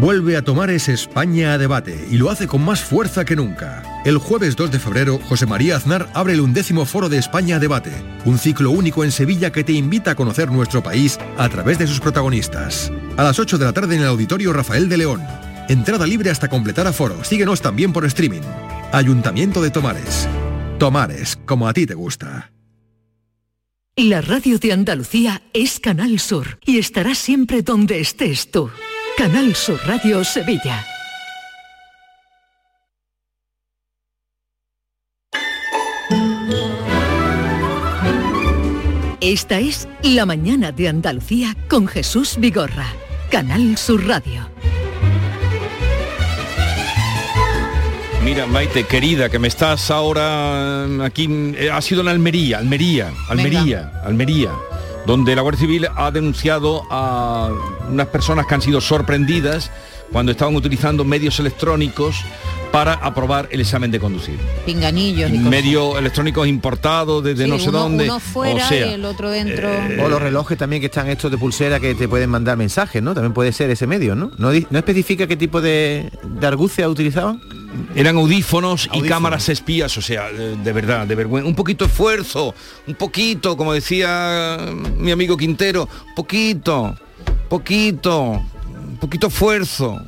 Vuelve 0.00 0.36
a 0.36 0.42
tomar 0.42 0.70
ese 0.70 0.92
España 0.92 1.54
a 1.54 1.58
debate 1.58 2.06
y 2.10 2.18
lo 2.18 2.30
hace 2.30 2.46
con 2.46 2.64
más 2.64 2.80
fuerza 2.80 3.24
que 3.24 3.34
nunca. 3.36 3.82
El 4.08 4.16
jueves 4.16 4.56
2 4.56 4.70
de 4.70 4.78
febrero, 4.78 5.20
José 5.28 5.44
María 5.44 5.76
Aznar 5.76 6.08
abre 6.14 6.32
el 6.32 6.40
undécimo 6.40 6.86
Foro 6.86 7.10
de 7.10 7.18
España 7.18 7.58
debate, 7.58 7.92
un 8.24 8.38
ciclo 8.38 8.70
único 8.70 9.04
en 9.04 9.12
Sevilla 9.12 9.52
que 9.52 9.64
te 9.64 9.74
invita 9.74 10.12
a 10.12 10.14
conocer 10.14 10.50
nuestro 10.50 10.82
país 10.82 11.18
a 11.36 11.46
través 11.50 11.78
de 11.78 11.86
sus 11.86 12.00
protagonistas. 12.00 12.90
A 13.18 13.22
las 13.22 13.38
8 13.38 13.58
de 13.58 13.66
la 13.66 13.74
tarde 13.74 13.96
en 13.96 14.00
el 14.00 14.08
Auditorio 14.08 14.54
Rafael 14.54 14.88
de 14.88 14.96
León. 14.96 15.22
Entrada 15.68 16.06
libre 16.06 16.30
hasta 16.30 16.48
completar 16.48 16.86
aforo. 16.86 17.22
Síguenos 17.22 17.60
también 17.60 17.92
por 17.92 18.06
streaming. 18.06 18.40
Ayuntamiento 18.92 19.60
de 19.60 19.68
Tomares. 19.68 20.26
Tomares, 20.78 21.36
como 21.44 21.68
a 21.68 21.74
ti 21.74 21.84
te 21.84 21.92
gusta. 21.92 22.50
La 23.94 24.22
radio 24.22 24.58
de 24.58 24.72
Andalucía 24.72 25.42
es 25.52 25.80
Canal 25.80 26.18
Sur 26.18 26.58
y 26.64 26.78
estará 26.78 27.14
siempre 27.14 27.60
donde 27.60 28.00
estés 28.00 28.50
tú. 28.50 28.70
Canal 29.18 29.54
Sur 29.54 29.78
Radio 29.86 30.24
Sevilla. 30.24 30.82
Esta 39.28 39.60
es 39.60 39.86
La 40.02 40.24
mañana 40.24 40.72
de 40.72 40.88
Andalucía 40.88 41.54
con 41.68 41.86
Jesús 41.86 42.38
Vigorra. 42.38 42.86
Canal 43.30 43.76
Sur 43.76 44.06
Radio. 44.06 44.48
Mira, 48.24 48.46
Maite, 48.46 48.86
querida, 48.86 49.28
que 49.28 49.38
me 49.38 49.48
estás 49.48 49.90
ahora 49.90 50.86
mm, 50.88 51.02
aquí, 51.02 51.28
eh, 51.58 51.68
ha 51.70 51.82
sido 51.82 52.00
en 52.00 52.08
Almería, 52.08 52.56
Almería, 52.56 53.12
Almería, 53.28 54.00
Almería, 54.02 54.52
donde 55.04 55.36
la 55.36 55.42
Guardia 55.42 55.60
Civil 55.60 55.88
ha 55.94 56.10
denunciado 56.10 56.84
a 56.90 57.50
unas 57.86 58.06
personas 58.06 58.46
que 58.46 58.54
han 58.54 58.62
sido 58.62 58.80
sorprendidas 58.80 59.70
cuando 60.12 60.32
estaban 60.32 60.54
utilizando 60.56 61.04
medios 61.04 61.38
electrónicos 61.40 62.16
para 62.72 62.92
aprobar 62.94 63.48
el 63.50 63.60
examen 63.62 63.90
de 63.90 63.98
conducir. 63.98 64.38
Pinganillos 64.66 65.30
y. 65.32 65.38
Medios 65.38 65.96
electrónicos 65.98 66.46
importados 66.46 67.24
desde 67.24 67.44
Sí, 67.44 67.50
no 67.50 67.58
sé 67.58 67.70
uno- 67.70 67.78
dónde. 67.78 68.04
Uno 68.04 68.20
fuera 68.20 68.64
o 68.66 68.68
sea, 68.68 68.90
y 68.90 68.92
el 68.94 69.04
otro 69.06 69.30
dentro. 69.30 69.70
O 70.04 70.08
los 70.08 70.20
relojes 70.20 70.58
también 70.58 70.80
que 70.80 70.86
están 70.86 71.08
estos 71.08 71.30
de 71.30 71.38
pulsera 71.38 71.80
que 71.80 71.94
te 71.94 72.06
pueden 72.08 72.28
mandar 72.28 72.58
mensajes, 72.58 73.02
¿no? 73.02 73.14
También 73.14 73.32
puede 73.32 73.52
ser 73.52 73.70
ese 73.70 73.86
medio, 73.86 74.14
¿no? 74.14 74.30
¿No, 74.36 74.50
especifica 74.52 75.26
qué 75.26 75.36
tipo 75.36 75.60
de, 75.62 76.10
de 76.22 76.46
argucia 76.46 76.86
utilizaban? 76.88 77.40
Eran 77.94 78.16
audífonos, 78.16 78.88
y 78.92 79.02
cámaras 79.02 79.48
espías, 79.48 79.96
o 79.96 80.02
sea, 80.02 80.30
de, 80.30 80.56
de 80.56 80.72
verdad, 80.72 81.06
de 81.06 81.14
vergüenza. 81.14 81.48
Un 81.48 81.54
poquito 81.54 81.84
de 81.86 81.90
esfuerzo, 81.90 82.54
un 82.86 82.94
poquito, 82.96 83.56
como 83.56 83.72
decía 83.72 84.58
mi 84.98 85.10
amigo 85.10 85.36
Quintero, 85.38 85.88
poquito, 86.16 86.94
poquito, 87.48 88.42
poquito 89.00 89.28
esfuerzo, 89.28 90.00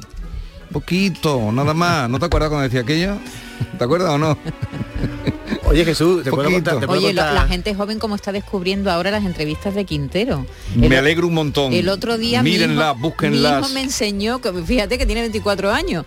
poquito, 0.73 1.53
nada 1.53 1.75
más. 1.75 2.09
¿No 2.11 2.19
te 2.19 2.27
acuerdas 2.27 2.49
cuando 2.51 2.65
decía 2.65 2.81
aquello? 2.81 3.17
¿Te 3.79 3.85
acuerdas 3.85 4.11
o 4.11 4.19
no? 4.19 4.37
Oye 5.67 5.85
Jesús, 5.85 6.25
te 6.25 6.31
puedo 6.31 6.51
contar, 6.51 6.81
te 6.81 6.87
puedo 6.87 6.99
Oye, 6.99 7.09
contar- 7.09 7.35
la 7.35 7.47
gente 7.47 7.75
joven 7.75 7.99
como 7.99 8.15
está 8.17 8.33
descubriendo 8.33 8.91
ahora 8.91 9.11
las 9.11 9.25
entrevistas 9.25 9.75
de 9.75 9.85
Quintero. 9.85 10.45
Me 10.75 10.97
alegro 10.97 11.27
un 11.29 11.35
montón. 11.35 11.73
El 11.73 11.89
otro 11.89 12.19
día 12.19 12.43
mi 12.43 12.51
Mírenlas, 12.53 12.93
hijo- 12.97 13.01
búsquenlas. 13.09 13.53
Mi 13.61 13.67
hijo 13.67 13.75
me 13.75 13.83
enseñó, 13.83 14.41
que 14.41 14.53
fíjate 14.53 14.99
que 14.99 15.07
tiene 15.07 15.21
24 15.21 15.71
años, 15.73 16.07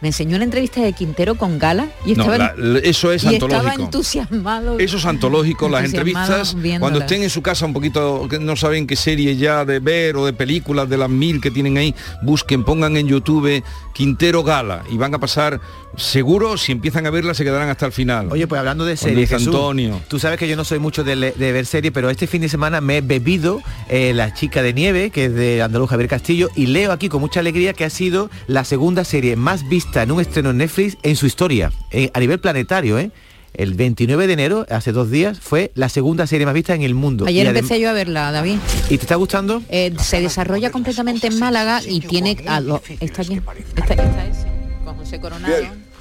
me 0.00 0.08
enseñó 0.08 0.36
una 0.36 0.44
entrevista 0.44 0.80
de 0.80 0.92
Quintero 0.92 1.34
con 1.36 1.58
Gala 1.58 1.88
y 2.06 2.14
No, 2.14 2.22
estaba, 2.22 2.38
la- 2.38 2.54
la- 2.56 2.78
eso 2.80 3.12
es 3.12 3.24
y 3.24 3.34
estaba 3.34 3.54
antológico. 3.56 3.82
entusiasmado. 3.84 4.78
Eso 4.78 4.96
es 4.96 5.04
antológico, 5.06 5.68
las 5.68 5.84
entrevistas, 5.84 6.54
viéndolas. 6.54 6.80
cuando 6.80 7.00
estén 7.00 7.22
en 7.22 7.30
su 7.30 7.42
casa 7.42 7.66
un 7.66 7.72
poquito, 7.72 8.26
que 8.28 8.38
no 8.38 8.54
saben 8.56 8.86
qué 8.86 8.96
serie 8.96 9.36
ya 9.36 9.64
de 9.64 9.80
ver 9.80 10.16
o 10.16 10.24
de 10.26 10.32
películas 10.32 10.88
de 10.88 10.98
las 10.98 11.10
mil 11.10 11.40
que 11.40 11.50
tienen 11.50 11.76
ahí, 11.78 11.94
busquen, 12.22 12.64
pongan 12.64 12.96
en 12.96 13.08
YouTube 13.08 13.62
Quintero 13.92 14.44
Gala 14.44 14.84
y 14.90 14.96
van 14.96 15.12
a 15.14 15.18
pasar, 15.18 15.60
seguro, 15.96 16.56
si 16.56 16.70
empiezan 16.72 17.04
a 17.06 17.10
verla 17.10 17.34
se 17.34 17.42
quedarán 17.44 17.68
hasta 17.68 17.86
el 17.86 17.92
final. 17.92 18.28
Oye, 18.30 18.46
pues 18.46 18.58
hablando 18.60 18.84
de 18.84 18.96
series, 18.96 19.28
Jesús, 19.30 19.48
Antonio. 19.48 20.00
tú 20.06 20.20
sabes 20.20 20.38
que 20.38 20.46
yo 20.46 20.54
no 20.56 20.64
soy 20.64 20.78
mucho 20.78 21.02
de, 21.02 21.16
le- 21.16 21.32
de 21.32 21.52
ver 21.52 21.66
series, 21.66 21.92
pero 21.92 22.08
este 22.10 22.26
fin 22.28 22.40
de 22.42 22.48
semana 22.48 22.80
me 22.80 22.98
he 22.98 23.00
bebido 23.00 23.60
eh, 23.88 24.12
La 24.14 24.32
chica 24.34 24.62
de 24.62 24.72
nieve, 24.72 25.10
que 25.10 25.24
es 25.26 25.34
de 25.34 25.60
Andaluz 25.62 25.90
Javier 25.90 26.08
Castillo, 26.08 26.48
y 26.54 26.66
leo 26.66 26.92
aquí 26.92 27.08
con 27.08 27.20
mucha 27.20 27.40
alegría 27.40 27.72
que 27.72 27.84
ha 27.84 27.90
sido 27.90 28.30
la 28.46 28.64
segunda 28.64 29.04
serie 29.04 29.34
más 29.34 29.68
vista 29.68 29.87
en 29.94 30.12
un 30.12 30.20
estreno 30.20 30.50
en 30.50 30.58
Netflix 30.58 30.96
en 31.02 31.16
su 31.16 31.26
historia, 31.26 31.72
eh, 31.90 32.10
a 32.14 32.20
nivel 32.20 32.38
planetario, 32.40 32.98
¿eh? 32.98 33.10
El 33.54 33.74
29 33.74 34.26
de 34.26 34.32
enero, 34.34 34.66
hace 34.70 34.92
dos 34.92 35.10
días, 35.10 35.40
fue 35.40 35.72
la 35.74 35.88
segunda 35.88 36.26
serie 36.26 36.44
más 36.46 36.54
vista 36.54 36.74
en 36.74 36.82
el 36.82 36.94
mundo. 36.94 37.24
Ayer 37.26 37.46
empecé 37.46 37.80
yo 37.80 37.90
a 37.90 37.92
verla, 37.92 38.30
David. 38.30 38.56
¿Y 38.88 38.98
te 38.98 39.02
está 39.02 39.16
gustando? 39.16 39.62
Eh, 39.70 39.94
se 39.98 40.20
desarrolla 40.20 40.70
completamente 40.70 41.26
en 41.26 41.38
Málaga 41.40 41.80
y 41.84 42.00
tiene... 42.00 42.36
a 42.46 42.60
lo- 42.60 42.82
está 43.00 43.22
aquí. 43.22 43.40
Esta, 43.76 43.94
esta 43.94 44.26
es, 44.28 44.36
con 44.84 44.96
José 44.96 45.18
Coronado. 45.18 45.54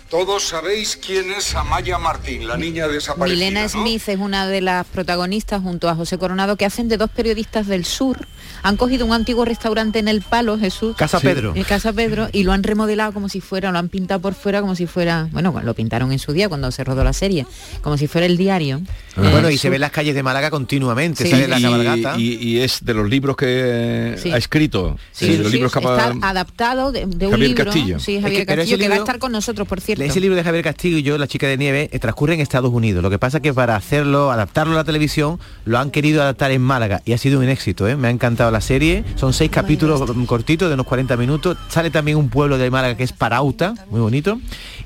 Todos 0.10 0.48
sabéis 0.48 0.98
quién 1.06 1.32
es 1.32 1.54
Amaya 1.54 1.98
Martín, 1.98 2.48
la 2.48 2.56
niña 2.56 2.88
desaparecida. 2.88 3.36
Milena 3.36 3.64
¿no? 3.64 3.68
Smith 3.70 4.08
es 4.08 4.18
una 4.18 4.48
de 4.48 4.62
las 4.62 4.88
protagonistas 4.88 5.62
junto 5.62 5.90
a 5.90 5.96
José 5.96 6.18
Coronado 6.18 6.56
que 6.56 6.64
hacen 6.64 6.88
de 6.88 6.96
dos 6.96 7.10
periodistas 7.10 7.68
del 7.68 7.84
sur. 7.84 8.26
Han 8.64 8.78
cogido 8.78 9.06
un 9.06 9.12
antiguo 9.12 9.44
restaurante 9.44 10.00
en 10.00 10.08
El 10.08 10.22
Palo, 10.22 10.58
Jesús. 10.58 10.96
Casa 10.96 11.20
Sí. 11.20 11.28
Pedro. 11.28 11.52
En 11.56 11.64
Casa 11.66 11.92
Pedro 11.92 12.30
y 12.32 12.44
lo 12.44 12.54
han 12.54 12.64
remodelado 12.64 13.12
como 13.12 13.28
si 13.28 13.42
fuera, 13.42 13.70
lo 13.74 13.80
han 13.80 13.90
pintado 13.90 14.22
por 14.22 14.34
fuera 14.34 14.62
como 14.62 14.76
si 14.76 14.88
fuera, 14.88 15.28
bueno, 15.34 15.54
lo 15.62 15.74
pintaron 15.74 16.14
en 16.14 16.20
su 16.20 16.32
día 16.32 16.48
cuando 16.48 16.72
se 16.72 16.86
rodó 16.86 17.04
la 17.04 17.12
serie, 17.12 17.46
como 17.82 17.98
si 17.98 18.08
fuera 18.08 18.26
el 18.28 18.38
diario. 18.38 18.82
Bueno, 19.18 19.50
Eh, 19.50 19.56
y 19.56 19.58
se 19.58 19.70
ven 19.70 19.82
las 19.82 19.92
calles 19.92 20.16
de 20.16 20.24
Málaga 20.24 20.50
continuamente, 20.50 21.26
Sí. 21.26 21.32
sale 21.32 21.50
la 21.50 21.60
y, 21.60 21.64
cabalgata. 21.64 22.16
y- 22.18 22.36
y 22.36 22.60
es 22.62 22.80
de 22.86 22.94
los 22.94 23.10
libros 23.10 23.36
que 23.36 24.16
Sí. 24.24 24.32
ha 24.32 24.38
escrito, 24.38 24.98
Sí, 25.12 25.26
de 25.28 25.32
sí, 25.34 25.44
los 25.44 25.52
libros 25.52 25.74
que 25.74 25.80
está 25.80 26.08
ha- 26.22 26.30
adaptado 26.30 26.94
de, 26.94 27.06
de 27.08 27.26
un 27.26 27.32
Javier 27.34 27.50
libro. 27.50 27.66
Castillo. 27.66 28.00
Sí, 28.00 28.16
Es 28.16 28.22
Javier 28.24 28.42
que- 28.42 28.46
pero 28.46 28.62
Castillo, 28.62 28.78
que 28.78 28.88
va 28.90 28.96
a 28.96 29.00
estar 29.00 29.20
con 29.20 29.34
nosotros, 29.34 29.68
por 29.68 29.82
cierto. 29.82 29.97
Ese 30.00 30.20
libro 30.20 30.36
de 30.36 30.44
Javier 30.44 30.64
Castillo 30.64 30.98
y 30.98 31.04
yo, 31.04 31.18
La 31.18 31.28
chica 31.28 31.48
de 31.48 31.58
nieve, 31.58 31.90
eh, 31.92 32.00
transcurre 32.00 32.36
en 32.36 32.40
Estados 32.40 32.72
Unidos. 32.72 33.02
Lo 33.02 33.10
que 33.10 33.18
pasa 33.18 33.40
que 33.40 33.54
para 33.54 33.76
hacerlo, 33.76 34.32
adaptarlo 34.32 34.74
a 34.74 34.78
la 34.78 34.84
televisión, 34.84 35.40
lo 35.66 35.80
han 35.80 35.90
querido 35.92 36.22
adaptar 36.22 36.52
en 36.52 36.62
Málaga 36.62 37.02
y 37.06 37.14
ha 37.14 37.18
sido 37.18 37.40
un 37.40 37.50
éxito. 37.50 37.88
¿eh? 37.88 37.96
Me 37.96 38.08
ha 38.08 38.12
encantado 38.12 38.52
la 38.52 38.62
serie. 38.62 39.04
Son 39.16 39.34
seis 39.34 39.50
capítulos 39.50 40.16
mm, 40.16 40.26
cortitos 40.26 40.68
de 40.70 40.76
unos 40.76 40.86
40 40.86 41.18
minutos. 41.18 41.58
Sale 41.70 41.90
también 41.90 42.18
un 42.18 42.30
pueblo 42.30 42.58
de 42.58 42.70
Málaga 42.70 42.96
que 42.96 43.04
es 43.04 43.12
Parauta, 43.12 43.74
muy 43.90 44.00
bonito. 44.00 44.40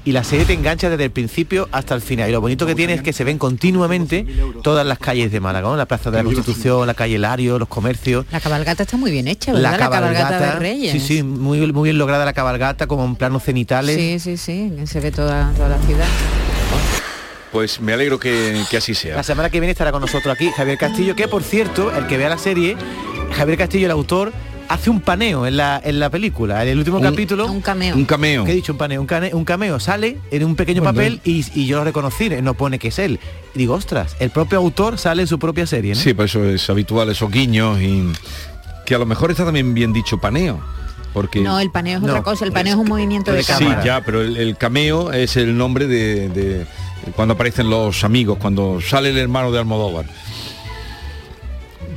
Y 0.06 0.14
la 0.14 0.24
serie 0.24 0.46
te 0.46 0.54
engancha 0.54 0.90
desde 0.90 1.06
el 1.06 1.12
principio 1.12 1.68
hasta 1.72 1.94
el 1.94 2.02
final. 2.02 2.30
Y 2.30 2.32
lo 2.32 2.42
bonito 2.42 2.66
que 2.66 2.74
tiene 2.74 2.94
es 2.94 3.02
que 3.02 3.14
se 3.14 3.24
ven 3.24 3.38
continuamente 3.38 4.26
todas 4.64 4.86
las 4.86 4.98
calles 4.98 5.32
de 5.32 5.40
Málaga, 5.40 5.68
¿no? 5.70 5.76
la 5.76 5.86
Plaza 5.86 6.10
de 6.10 6.18
la 6.18 6.24
Constitución, 6.24 6.88
la 6.88 6.94
calle 6.94 7.20
Lario, 7.20 7.60
los 7.60 7.68
comercios. 7.68 8.26
La 8.32 8.40
cabalgata 8.40 8.84
está 8.84 8.98
muy 8.98 9.12
bien 9.12 9.28
hecha, 9.28 9.52
¿verdad? 9.52 9.72
La 9.72 9.78
La 9.78 9.90
cabalgata, 9.90 10.54
de 10.54 10.60
Reyes. 10.60 10.92
sí, 10.94 11.00
sí, 11.00 11.24
muy, 11.24 11.72
muy 11.72 11.88
bien 11.90 11.98
lograda 11.98 12.26
la 12.26 12.34
cabalgata, 12.34 12.88
como 12.88 13.06
en 13.06 13.16
planos 13.16 13.44
cenitales. 13.44 13.96
Sí, 13.96 14.20
sí, 14.20 14.38
sí, 14.38 14.72
se 14.86 15.01
ve 15.02 15.12
toda, 15.12 15.52
toda 15.56 15.70
la 15.70 15.78
ciudad. 15.80 16.06
Pues 17.52 17.82
me 17.82 17.92
alegro 17.94 18.18
que, 18.20 18.64
que 18.70 18.78
así 18.78 18.96
sea. 18.96 19.16
La 19.18 19.24
semana 19.24 19.50
que 19.50 19.60
viene 19.60 19.72
estará 19.72 19.92
con 19.92 20.00
nosotros 20.02 20.34
aquí 20.34 20.50
Javier 20.56 20.78
Castillo, 20.78 21.16
que 21.16 21.28
por 21.28 21.44
cierto, 21.44 21.92
el 21.96 22.08
que 22.08 22.18
vea 22.18 22.30
la 22.30 22.38
serie, 22.38 22.78
Javier 23.36 23.58
Castillo, 23.58 23.88
el 23.88 23.92
autor, 23.92 24.32
hace 24.70 24.90
un 24.90 25.02
paneo 25.02 25.46
en 25.46 25.58
la, 25.58 25.82
en 25.84 26.00
la 26.00 26.10
película. 26.10 26.64
En 26.64 26.70
el 26.70 26.78
último 26.78 26.98
Un- 27.00 27.06
Un 27.06 27.12
capítulo. 27.12 27.62
cameo. 27.62 27.94
Un 27.96 28.06
cameo. 28.06 28.46
¿Qué 28.46 28.52
he 28.54 28.56
dicho? 28.56 28.72
Un 28.72 28.78
paneo. 28.78 29.02
Un, 29.02 29.08
cane- 29.08 29.34
un 29.34 29.44
cameo. 29.44 29.82
Sale 29.82 30.18
en 30.32 30.46
un 30.46 30.56
pequeño 30.56 30.82
Bueno. 30.82 30.96
papel 30.96 31.20
y, 31.26 31.44
y 31.54 31.66
yo 31.68 31.80
lo 31.80 31.84
reconocí, 31.84 32.30
no 32.42 32.54
pone 32.54 32.80
que 32.80 32.88
es 32.88 33.00
él. 33.00 33.20
Y 33.54 33.60
digo, 33.60 33.74
ostras, 33.74 34.16
el 34.22 34.30
propio 34.30 34.58
autor 34.60 34.98
sale 34.98 35.24
en 35.24 35.28
su 35.28 35.38
propia 35.38 35.68
serie, 35.68 35.94
¿no? 35.94 36.00
Sí, 36.00 36.14
pues 36.14 36.32
eso 36.32 36.46
es 36.46 36.70
habitual, 36.70 37.10
esos 37.10 37.30
guiños 37.30 37.82
y 37.82 38.14
que 38.86 38.96
a 38.96 38.98
lo 38.98 39.06
mejor 39.06 39.30
está 39.30 39.44
también 39.44 39.74
bien 39.74 39.92
dicho 39.92 40.20
paneo. 40.20 40.62
Porque 41.14 41.42
No, 41.42 41.60
el 41.60 41.72
paneo 41.72 41.98
es 41.98 42.04
otra 42.04 42.16
No, 42.18 42.24
cosa, 42.24 42.46
el 42.46 42.52
paneo 42.52 42.74
es 42.76 42.80
un 42.80 42.88
movimiento 42.88 43.32
de 43.34 43.44
Sí, 43.44 43.52
cámara. 43.52 43.84
ya, 43.84 44.02
pero 44.06 44.22
el, 44.22 44.38
el 44.38 44.58
cameo 44.58 45.12
es 45.12 45.36
el 45.38 45.58
nombre 45.58 45.88
de, 45.88 46.30
de 46.30 46.66
cuando 47.16 47.34
aparecen 47.34 47.70
los 47.70 48.04
amigos, 48.04 48.38
cuando 48.40 48.80
sale 48.82 49.10
el 49.10 49.18
hermano 49.18 49.52
de 49.52 49.60
Almodóvar. 49.60 50.06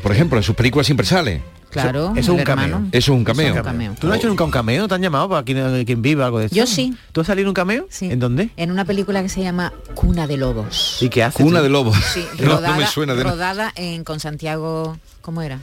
Por 0.03 0.13
ejemplo, 0.13 0.37
en 0.39 0.43
sus 0.43 0.55
películas 0.55 0.87
siempre 0.87 1.07
sale. 1.07 1.43
Claro, 1.71 2.13
Eso 2.15 2.33
es 2.35 2.39
un 2.39 2.45
cameo. 2.45 2.83
Eso 2.93 3.13
es 3.13 3.19
un 3.19 3.25
cameo. 3.25 3.47
Eso 3.47 3.55
es 3.55 3.59
un 3.59 3.65
cameo. 3.65 3.95
¿Tú 3.99 4.07
no 4.07 4.13
has 4.13 4.19
hecho 4.21 4.29
nunca 4.29 4.45
un 4.45 4.51
cameo? 4.53 4.87
¿Te 4.87 4.95
han 4.95 5.03
llamado 5.03 5.29
para 5.29 5.43
quien, 5.43 5.85
quien 5.85 6.03
viva 6.03 6.25
algo 6.27 6.39
de 6.39 6.45
esto? 6.47 6.55
Yo 6.57 6.69
sí. 6.69 6.95
¿Tú 7.11 7.21
has 7.23 7.27
salido 7.27 7.47
en 7.47 7.49
un 7.49 7.55
cameo? 7.55 7.87
Sí. 7.91 8.13
¿En 8.13 8.21
dónde? 8.21 8.51
En 8.57 8.71
una 8.71 8.85
película 8.85 9.23
que 9.23 9.29
se 9.29 9.43
llama 9.43 9.73
Cuna 9.95 10.29
de 10.29 10.37
Lobos. 10.37 10.99
¿Y 11.01 11.09
qué 11.09 11.25
haces? 11.25 11.43
Cuna 11.45 11.59
tú? 11.59 11.65
de 11.65 11.71
lobos. 11.71 11.97
Sí, 12.13 12.25
No, 12.39 12.45
no 12.45 12.55
rodada, 12.57 12.77
me 12.77 12.87
suena 12.87 13.15
de 13.15 13.25
nada. 13.25 13.35
rodada 13.35 13.73
en, 13.75 14.05
con 14.05 14.21
Santiago, 14.21 14.97
¿cómo 15.21 15.43
era? 15.43 15.59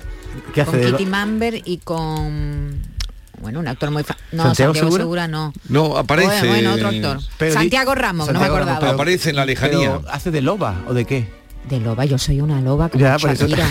¿Qué 0.54 0.60
hace 0.62 0.82
con 0.82 0.92
Kitty 0.92 1.06
Mamber 1.06 1.62
y 1.64 1.78
con 1.78 2.78
bueno, 3.42 3.60
un 3.60 3.68
actor 3.68 3.92
muy 3.92 4.04
fa- 4.04 4.16
No, 4.32 4.44
¿Santiago 4.44 4.74
Santiago, 4.74 4.90
Segura? 4.92 5.04
Segura? 5.04 5.28
no. 5.28 5.54
No, 5.70 5.98
aparece. 5.98 6.30
Bueno, 6.48 6.52
bueno, 6.52 6.74
otro 6.74 6.88
actor. 6.90 7.20
Pero 7.38 7.54
Santiago 7.54 7.96
Ramos, 7.96 8.28
no 8.28 8.34
me 8.34 8.40
Santiago 8.40 8.56
acordaba. 8.58 8.80
pero- 8.80 8.92
Aparece 8.94 9.30
en 9.32 9.36
la 9.36 9.46
lejanía. 9.46 9.98
pero 9.98 10.04
¿Hace 10.12 10.32
de 10.32 10.42
loba 10.42 10.76
o 10.88 10.94
de 10.94 11.06
qué? 11.06 11.41
De 11.70 11.80
loba, 11.80 12.04
yo 12.06 12.18
soy 12.18 12.42
una 12.42 12.60
loba 12.60 12.90
como 12.90 13.02
Ya, 13.02 13.18
por 13.18 13.30
eso, 13.30 13.48
Shakira. 13.48 13.68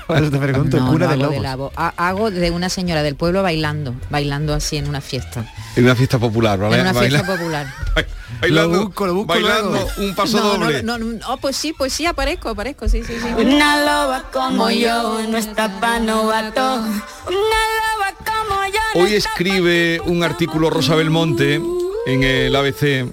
por 0.06 0.16
eso 0.16 0.30
te 0.30 0.38
pregunto, 0.38 0.78
No, 0.80 0.90
cuna 0.90 1.04
no 1.06 1.10
de 1.10 1.14
hago 1.14 1.22
lobos. 1.22 1.70
de 1.70 1.76
la 1.76 1.92
hago 1.96 2.30
de 2.30 2.50
una 2.50 2.68
señora 2.68 3.02
del 3.02 3.14
pueblo 3.14 3.42
bailando, 3.42 3.94
bailando 4.10 4.54
así 4.54 4.76
en 4.78 4.88
una 4.88 5.00
fiesta. 5.00 5.44
En 5.76 5.84
una 5.84 5.94
fiesta 5.94 6.18
popular, 6.18 6.58
¿vale? 6.58 6.76
En 6.76 6.80
una 6.80 6.92
Baila- 6.92 7.18
fiesta 7.20 7.36
popular. 7.36 7.66
bailando, 8.40 8.76
Lo 8.78 8.84
busco, 8.86 9.06
lo 9.06 9.14
busco 9.14 9.28
bailando 9.34 9.70
luego. 9.70 9.88
un 9.98 10.14
paso 10.14 10.38
no, 10.38 10.44
doble. 10.58 10.82
No, 10.82 10.98
no, 10.98 11.04
no, 11.06 11.18
oh, 11.28 11.36
pues 11.36 11.56
sí, 11.56 11.72
pues 11.72 11.92
sí, 11.92 12.06
aparezco, 12.06 12.48
aparezco, 12.48 12.88
sí, 12.88 13.04
sí, 13.04 13.12
sí. 13.20 13.28
Una 13.44 13.80
loba 13.84 14.24
como 14.32 14.70
yo 14.70 15.20
no 15.28 15.36
está 15.36 15.78
pa' 15.78 16.00
novato. 16.00 16.78
Una 16.78 17.60
loba 17.76 18.14
como 18.24 18.64
yo. 18.66 19.00
Hoy 19.02 19.14
escribe 19.14 20.00
un 20.06 20.24
artículo 20.24 20.70
Rosa 20.70 20.94
Belmonte 20.96 21.60
en 22.06 22.22
el 22.24 22.56
ABC 22.56 23.04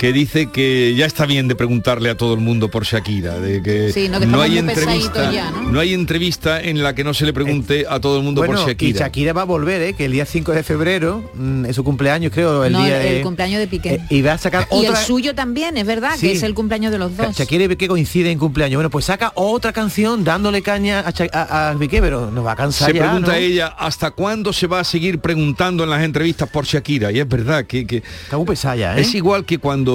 que 0.00 0.14
dice 0.14 0.46
que 0.46 0.94
ya 0.96 1.04
está 1.04 1.26
bien 1.26 1.46
de 1.46 1.54
preguntarle 1.54 2.08
a 2.08 2.16
todo 2.16 2.32
el 2.32 2.40
mundo 2.40 2.70
por 2.70 2.84
Shakira, 2.86 3.38
de 3.38 3.62
que 3.62 3.92
Sí, 3.92 4.08
no, 4.08 4.18
que 4.18 4.24
estamos 4.24 4.46
hay 4.46 4.56
entrevista, 4.56 5.30
ya, 5.30 5.50
¿no? 5.50 5.78
hay 5.78 5.92
entrevista 5.92 6.58
en 6.58 6.82
la 6.82 6.94
que 6.94 7.04
no 7.04 7.12
se 7.12 7.26
le 7.26 7.34
pregunte 7.34 7.84
a 7.86 8.00
todo 8.00 8.16
el 8.16 8.22
mundo 8.24 8.40
Bueno, 8.40 8.54
por 8.54 8.62
y 8.62 8.72
Shakira. 8.72 9.00
Shakira 9.00 9.34
va 9.34 9.42
a 9.42 9.44
volver, 9.44 9.82
¿eh? 9.82 9.92
que 9.92 10.06
el 10.06 10.12
día 10.12 10.24
5 10.24 10.52
de 10.52 10.62
febrero 10.62 11.22
mm, 11.34 11.66
es 11.66 11.76
su 11.76 11.84
cumpleaños, 11.84 12.32
creo, 12.32 12.64
el 12.64 12.72
No, 12.72 12.82
día 12.82 13.02
el, 13.06 13.16
de... 13.16 13.20
cumpleaños 13.22 13.58
de 13.58 13.66
Piqué. 13.66 13.94
eh, 13.96 14.00
y 14.08 14.22
va 14.22 14.32
a 14.32 14.38
sacar 14.38 14.66
y 14.72 14.86
otra... 14.86 14.98
el 15.00 15.06
suyo 15.06 15.34
también, 15.34 15.76
es 15.76 15.84
verdad, 15.86 16.12
Sí. 16.16 16.28
que 16.28 16.32
es 16.32 16.42
el 16.44 16.54
cumpleaños 16.54 16.92
de 16.92 16.98
los 16.98 17.14
dos. 17.18 17.36
Shakira 17.36 17.64
y 17.64 17.68
Piqué 17.68 17.86
coinciden 17.86 18.32
en 18.32 18.38
cumpleaños. 18.38 18.78
Bueno, 18.78 18.88
pues 18.88 19.04
saca 19.04 19.32
otra 19.34 19.74
canción 19.74 20.24
dándole 20.24 20.62
caña 20.62 21.00
a, 21.00 21.12
Cha- 21.12 21.28
a, 21.30 21.72
a 21.72 21.78
Piqué, 21.78 22.00
pero 22.00 22.30
nos 22.30 22.46
va 22.46 22.52
a 22.52 22.56
cansar 22.56 22.90
Se 22.90 22.96
ya, 22.96 23.02
pregunta 23.02 23.32
¿no? 23.32 23.36
ella, 23.36 23.66
¿hasta 23.78 24.12
cuándo 24.12 24.54
se 24.54 24.66
va 24.66 24.80
a 24.80 24.84
seguir 24.84 25.18
preguntando 25.18 25.84
en 25.84 25.90
las 25.90 26.02
entrevistas 26.02 26.48
por 26.48 26.64
Shakira? 26.64 27.12
Y 27.12 27.20
es 27.20 27.28
verdad 27.28 27.66
que... 27.66 27.86
que 27.86 28.02
Está 28.24 28.38
muy 28.38 28.46
pesada 28.46 28.76
ya, 28.76 28.96
¿eh? 28.96 29.02
Es 29.02 29.14
igual 29.14 29.44
que 29.44 29.58
cuando... 29.58 29.89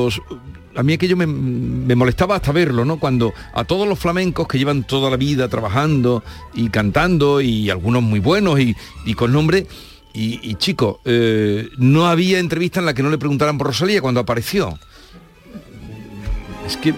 A 0.75 0.83
mí 0.83 0.93
aquello 0.93 1.15
me, 1.15 1.25
me 1.25 1.95
molestaba 1.95 2.35
hasta 2.35 2.51
verlo, 2.51 2.83
¿no? 2.83 2.99
Cuando 2.99 3.33
a 3.53 3.63
todos 3.63 3.87
los 3.87 3.97
flamencos 3.97 4.47
que 4.47 4.57
llevan 4.57 4.83
toda 4.83 5.09
la 5.09 5.17
vida 5.17 5.47
trabajando 5.47 6.23
y 6.53 6.69
cantando, 6.69 7.39
y 7.39 7.69
algunos 7.69 8.03
muy 8.03 8.19
buenos 8.19 8.59
y, 8.59 9.13
con 9.13 9.31
nombre, 9.31 9.67
y, 10.13 10.39
y 10.43 10.55
chicos, 10.55 10.97
eh, 11.05 11.69
no 11.77 12.07
había 12.07 12.39
entrevista 12.39 12.81
en 12.81 12.87
la 12.87 12.93
que 12.93 13.03
no 13.03 13.09
le 13.09 13.17
preguntaran 13.17 13.57
por 13.57 13.67
Rosalía 13.67 14.01
cuando 14.01 14.19
apareció. 14.19 14.77
Es 16.67 16.75
que 16.77 16.93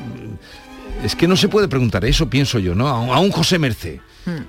es 1.03 1.15
que 1.15 1.27
no 1.27 1.37
se 1.37 1.47
puede 1.47 1.67
preguntar 1.67 2.03
eso, 2.05 2.27
pienso 2.27 2.57
yo, 2.57 2.73
¿no? 2.73 2.87
A 2.87 2.99
un, 2.99 3.09
a 3.11 3.19
un 3.19 3.31
José 3.31 3.59
Merced 3.59 3.99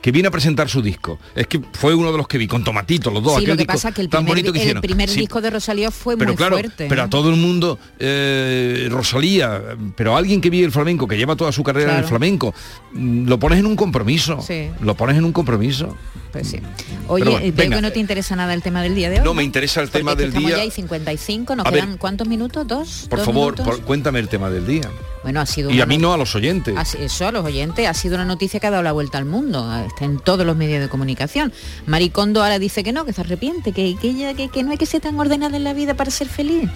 que 0.01 0.13
viene 0.13 0.29
a 0.29 0.31
presentar 0.31 0.69
su 0.69 0.83
disco. 0.83 1.19
Es 1.35 1.47
que 1.47 1.61
fue 1.73 1.95
uno 1.95 2.11
de 2.13 2.19
los 2.19 2.29
que 2.29 2.39
vi 2.39 2.47
con 2.47 2.65
Tomatito, 2.65 3.11
los 3.11 3.23
dos. 3.23 3.33
Sí, 3.35 3.39
aquel 3.39 3.49
lo 3.51 3.55
que 3.55 3.59
disco 3.63 3.73
pasa 3.75 3.93
que 3.93 4.01
el 4.01 4.09
tan 4.09 4.25
primer, 4.25 4.45
bonito 4.45 4.53
que 4.53 4.71
el 4.71 4.81
primer 4.81 5.09
Sí, 5.09 5.21
disco 5.21 5.41
de 5.41 5.51
Rosalía 5.51 5.91
fue 5.91 6.17
pero 6.17 6.31
muy 6.31 6.37
claro, 6.37 6.57
fuerte. 6.59 6.87
pero 6.89 7.03
a 7.03 7.09
todo 7.11 7.31
el 7.31 7.37
mundo, 7.37 7.79
eh, 7.99 8.89
Rosalía, 8.91 9.63
pero 9.97 10.17
alguien 10.17 10.41
que 10.41 10.51
vive 10.51 10.65
el 10.67 10.73
flamenco, 10.73 11.07
que 11.07 11.17
lleva 11.17 11.37
toda 11.37 11.53
su 11.53 11.63
carrera 11.63 11.93
en 11.93 11.99
el 11.99 12.05
flamenco, 12.05 12.55
mm, 12.93 13.27
lo 13.29 13.39
pones 13.39 13.59
en 13.59 13.67
un 13.67 13.77
compromiso. 13.77 14.41
Sí. 14.41 14.69
Lo 14.81 14.95
pones 14.95 15.17
en 15.17 15.25
un 15.25 15.33
compromiso. 15.33 15.97
Pues 16.33 16.49
sí. 16.49 16.59
Oye, 17.07 17.25
bueno, 17.25 17.39
eh, 17.39 17.51
veo 17.53 17.55
venga. 17.65 17.77
que 17.77 17.83
no 17.83 17.91
te 17.93 18.01
interesa 18.01 18.37
nada 18.37 18.53
el 18.53 18.63
tema 18.63 18.83
del 18.83 18.95
día 18.95 19.09
de 19.09 19.19
hoy. 19.21 19.25
No, 19.25 19.33
me 19.33 19.43
interesa 19.45 19.81
el 19.81 19.87
Porque 19.89 19.99
tema 19.99 20.15
del 20.15 20.33
día. 20.33 20.57
ya 20.57 20.63
hay 20.63 20.71
55, 20.71 21.57
nos 21.57 21.65
A 21.67 21.71
ver. 21.71 21.85
quedan 21.85 21.97
¿cuántos 21.97 22.29
minutos? 22.29 22.67
¿Dos? 22.67 23.07
Por 23.09 23.19
¿Dos 23.21 23.27
favor, 23.27 23.55
por- 23.55 23.81
cuéntame 23.83 24.19
el 24.19 24.29
tema 24.29 24.51
del 24.51 24.67
día. 24.67 24.91
Bueno, 25.23 25.41
ha 25.41 25.47
sido 25.47 25.71
Y 25.71 25.75
una 25.75 25.83
a 25.85 25.87
mí 25.87 25.97
no- 25.99 26.13
a 26.13 26.19
los 26.19 26.35
oyentes. 26.35 26.75
si- 26.87 26.99
Eso 26.99 27.27
a 27.27 27.33
los 27.33 27.45
oyentes 27.45 27.87
ha 27.89 27.95
sido 27.95 28.15
una 28.17 28.25
noticia 28.27 28.61
que 28.61 28.67
ha 28.67 28.71
dado 28.71 28.83
la 28.83 28.93
vuelta 28.93 29.17
al 29.19 29.25
mundo, 29.25 29.68
está 29.87 30.05
en 30.05 30.19
todos 30.19 30.45
los 30.47 30.57
medios 30.57 30.81
de 30.81 30.89
comunicación. 30.89 31.53
Maricondo 31.87 32.43
ahora 32.43 32.59
dice 32.59 32.83
que 32.85 32.93
no, 32.93 33.05
que 33.05 33.13
se 33.13 33.21
arrepiente, 33.21 33.73
que, 33.73 33.97
que, 34.01 34.09
ella- 34.11 34.35
que, 34.35 34.49
que 34.49 34.63
no 34.63 34.71
hay 34.73 34.79
que 34.79 34.87
ser 34.87 35.01
tan 35.01 35.19
ordenada 35.19 35.57
en 35.57 35.65
la 35.65 35.73
vida 35.75 35.95
para 35.95 36.11
ser 36.11 36.29
feliz. 36.29 36.69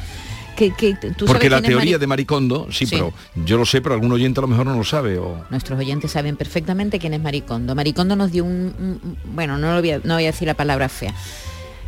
Que, 0.57 0.71
que 0.75 0.95
tú 1.17 1.25
Porque 1.25 1.49
la 1.49 1.63
teoría 1.63 1.97
Mari- 1.97 1.99
de 2.01 2.07
Maricondo, 2.07 2.69
sí, 2.71 2.85
Sí. 2.85 2.95
pero 2.97 3.15
yo 3.47 3.57
lo 3.57 3.65
sé, 3.65 3.81
pero 3.81 3.95
algún 3.95 4.13
oyente 4.13 4.39
a 4.39 4.43
lo 4.43 4.49
mejor 4.49 4.67
no 4.67 4.77
lo 4.77 4.85
sabe. 4.85 5.17
O... 5.19 5.43
Nuestros 5.49 5.79
oyentes 5.79 6.11
saben 6.13 6.37
perfectamente 6.37 6.99
quién 6.99 7.15
es 7.15 7.23
Maricondo. 7.23 7.75
Maricondo 7.75 8.17
nos 8.17 8.31
dio 8.33 8.45
un, 8.45 8.75
un- 8.79 9.01
un- 9.03 9.17
bueno, 9.35 9.57
no, 9.57 9.73
lo 9.75 9.81
voy 9.81 9.91
a, 9.93 9.99
no 10.05 10.15
voy 10.15 10.25
a 10.25 10.27
decir 10.27 10.47
la 10.47 10.55
palabra 10.55 10.91
fea. 10.91 11.15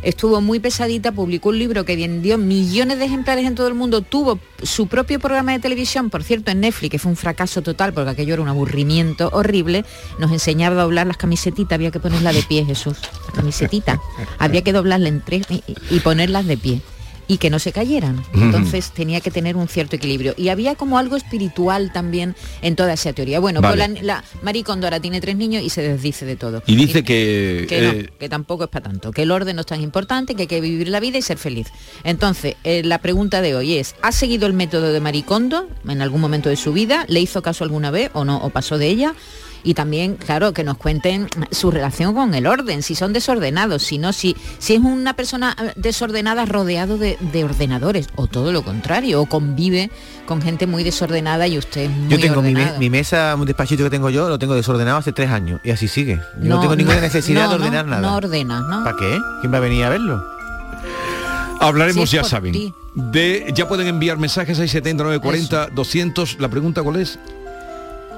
Estuvo 0.05 0.39
muy 0.39 0.59
pesadita, 0.59 1.11
publicó 1.11 1.49
un 1.49 1.57
libro 1.57 1.83
que 1.83 1.95
vendió 1.95 2.37
millones 2.37 2.99
de 2.99 3.05
ejemplares 3.05 3.43
en 3.45 3.55
todo 3.55 3.67
el 3.67 3.73
mundo, 3.73 4.01
tuvo 4.01 4.39
su 4.61 4.85
propio 4.85 5.19
programa 5.19 5.51
de 5.51 5.59
televisión, 5.59 6.11
por 6.11 6.23
cierto, 6.23 6.51
en 6.51 6.61
Netflix, 6.61 6.91
que 6.91 6.99
fue 6.99 7.09
un 7.09 7.17
fracaso 7.17 7.63
total 7.63 7.91
porque 7.91 8.11
aquello 8.11 8.35
era 8.35 8.43
un 8.43 8.47
aburrimiento 8.47 9.29
horrible. 9.33 9.83
Nos 10.19 10.31
enseñaba 10.31 10.79
a 10.79 10.83
doblar 10.83 11.07
las 11.07 11.17
camisetitas, 11.17 11.73
había 11.73 11.89
que 11.89 11.99
ponerla 11.99 12.33
de 12.33 12.43
pie, 12.43 12.63
Jesús. 12.65 12.99
Camisetita. 13.33 13.99
había 14.37 14.61
que 14.61 14.73
doblarla 14.73 15.09
en 15.09 15.21
tres 15.21 15.47
y, 15.49 15.63
y 15.89 15.99
ponerlas 16.01 16.45
de 16.45 16.57
pie 16.57 16.81
y 17.27 17.37
que 17.37 17.49
no 17.49 17.59
se 17.59 17.71
cayeran. 17.71 18.23
Entonces 18.33 18.91
tenía 18.91 19.21
que 19.21 19.31
tener 19.31 19.55
un 19.55 19.67
cierto 19.67 19.95
equilibrio. 19.95 20.33
Y 20.37 20.49
había 20.49 20.75
como 20.75 20.97
algo 20.97 21.15
espiritual 21.15 21.91
también 21.91 22.35
en 22.61 22.75
toda 22.75 22.93
esa 22.93 23.13
teoría. 23.13 23.39
Bueno, 23.39 23.61
Vale. 23.61 23.87
pues 23.87 24.03
la, 24.03 24.15
la 24.15 24.23
Marie 24.41 24.63
tiene 25.01 25.21
tres 25.21 25.35
niños 25.35 25.63
y 25.63 25.69
se 25.69 25.81
desdice 25.81 26.25
de 26.25 26.35
todo. 26.35 26.63
Y 26.65 26.75
dice 26.75 27.03
que... 27.03 27.65
Que 27.67 27.81
no, 27.81 27.89
eh, 27.91 28.09
que 28.19 28.29
tampoco 28.29 28.65
es 28.65 28.69
para 28.69 28.85
tanto, 28.85 29.11
que 29.11 29.23
el 29.23 29.31
orden 29.31 29.55
no 29.55 29.61
es 29.61 29.65
tan 29.65 29.81
importante, 29.81 30.35
que 30.35 30.43
hay 30.43 30.47
que 30.47 30.61
vivir 30.61 30.89
la 30.89 30.99
vida 30.99 31.17
y 31.17 31.21
ser 31.21 31.37
feliz. 31.37 31.67
Entonces, 32.03 32.55
eh, 32.63 32.83
la 32.83 32.99
pregunta 32.99 33.41
de 33.41 33.55
hoy 33.55 33.77
es, 33.77 33.95
¿ha 34.01 34.11
seguido 34.11 34.47
el 34.47 34.53
método 34.53 34.91
de 34.91 34.99
Maricondo 34.99 35.67
en 35.87 36.01
algún 36.01 36.21
momento 36.21 36.49
de 36.49 36.55
su 36.55 36.73
vida? 36.73 37.05
¿Le 37.07 37.19
hizo 37.19 37.41
caso 37.41 37.63
alguna 37.63 37.91
vez 37.91 38.11
o 38.13 38.25
no? 38.25 38.37
¿O 38.37 38.49
pasó 38.49 38.77
de 38.77 38.87
ella? 38.87 39.15
Y 39.65 39.73
también, 39.73 40.15
claro, 40.15 40.53
que 40.53 40.63
nos 40.63 40.77
cuenten 40.77 41.27
su 41.51 41.71
relación 41.71 42.13
con 42.13 42.33
el 42.35 42.45
orden, 42.45 42.83
si 42.83 42.93
son 42.95 43.11
desordenados, 43.13 43.81
si 43.83 43.97
no, 43.97 44.13
si, 44.13 44.37
si 44.59 44.75
es 44.75 44.79
una 44.79 45.15
persona 45.15 45.55
eh, 45.59 45.73
desordenada 45.75 46.45
rodeado 46.45 46.97
de, 46.99 47.17
de 47.19 47.43
ordenadores, 47.43 48.07
o 48.15 48.27
todo 48.27 48.51
lo 48.53 48.61
contrario, 48.63 49.19
o 49.21 49.25
convive 49.25 49.89
con 50.27 50.41
gente 50.41 50.67
muy 50.67 50.83
desordenada 50.83 51.47
y 51.47 51.57
usted 51.57 51.81
es 51.81 51.89
muy 51.89 52.09
Yo 52.09 52.19
tengo 52.19 52.41
mi, 52.43 52.51
me- 52.53 52.59
ordenado. 52.61 52.79
mi 52.79 52.89
mesa, 52.91 53.35
un 53.35 53.45
despachito 53.47 53.83
que 53.83 53.89
tengo 53.89 54.11
yo, 54.11 54.29
lo 54.29 54.37
tengo 54.39 54.53
desordenado 54.53 54.97
hace 54.97 55.11
tres 55.11 55.31
años 55.31 55.59
y 55.63 55.71
así 55.71 55.87
sigue. 55.87 56.21
Yo 56.41 56.49
no, 56.49 56.59
tengo 56.61 56.75
ninguna 56.75 57.01
necesidad 57.01 57.45
no, 57.45 57.49
de 57.49 57.55
ordenar 57.55 57.85
no, 57.85 57.91
nada. 57.91 58.01
No 58.07 58.15
ordena, 58.17 58.61
¿no? 58.61 58.83
¿Para 58.83 58.95
qué? 58.97 59.17
¿Quién 59.41 59.51
va 59.51 59.57
a 59.57 59.61
venir 59.61 59.83
a 59.83 59.89
verlo? 59.89 60.23
Hablaremos, 61.59 62.09
Si 62.09 62.17
ya 62.17 62.23
saben. 62.23 62.51
ti. 62.53 62.73
De, 62.93 63.51
ya 63.55 63.67
pueden 63.67 63.87
enviar 63.87 64.17
mensajes 64.17 64.57
679 64.57 65.19
40 65.19 65.67
200. 65.73 66.37
La 66.39 66.49
pregunta 66.49 66.83
cuál 66.83 66.97
es? 66.97 67.17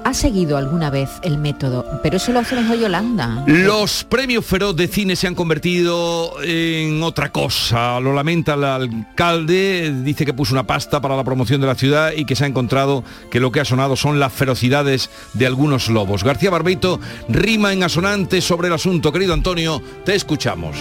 ¿Ha 0.04 0.14
seguido 0.14 0.56
alguna 0.56 0.90
vez 0.90 1.10
el 1.22 1.38
método? 1.38 1.84
Pero 2.02 2.16
eso 2.16 2.32
lo 2.32 2.40
hace 2.40 2.56
mejor 2.56 2.78
Yolanda. 2.78 3.44
Los 3.46 4.04
premios 4.04 4.46
Feroz 4.46 4.74
de 4.74 4.88
cine 4.88 5.16
se 5.16 5.26
han 5.26 5.34
convertido 5.34 6.32
en 6.42 7.02
otra 7.02 7.30
cosa. 7.30 8.00
Lo 8.00 8.14
lamenta 8.14 8.54
el 8.54 8.64
alcalde, 8.64 9.94
dice 10.02 10.24
que 10.24 10.32
puso 10.32 10.54
una 10.54 10.66
pasta 10.66 11.00
para 11.00 11.16
la 11.16 11.24
promoción 11.24 11.60
de 11.60 11.66
la 11.66 11.74
ciudad 11.74 12.12
y 12.16 12.24
que 12.24 12.36
se 12.36 12.44
ha 12.44 12.46
encontrado 12.46 13.04
que 13.30 13.40
lo 13.40 13.52
que 13.52 13.60
ha 13.60 13.64
sonado 13.64 13.96
son 13.96 14.18
las 14.18 14.32
ferocidades 14.32 15.10
de 15.34 15.46
algunos 15.46 15.88
lobos. 15.88 16.24
García 16.24 16.50
Barbeito 16.50 17.00
rima 17.28 17.72
en 17.72 17.82
asonante 17.82 18.40
sobre 18.40 18.68
el 18.68 18.74
asunto. 18.74 19.12
Querido 19.12 19.34
Antonio, 19.34 19.82
te 20.04 20.14
escuchamos. 20.14 20.76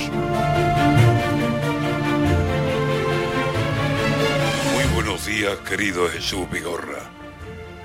Muy 4.74 4.94
buenos 4.96 5.26
días, 5.26 5.58
querido 5.68 6.08
Jesús 6.08 6.50
Vigorra. 6.52 7.04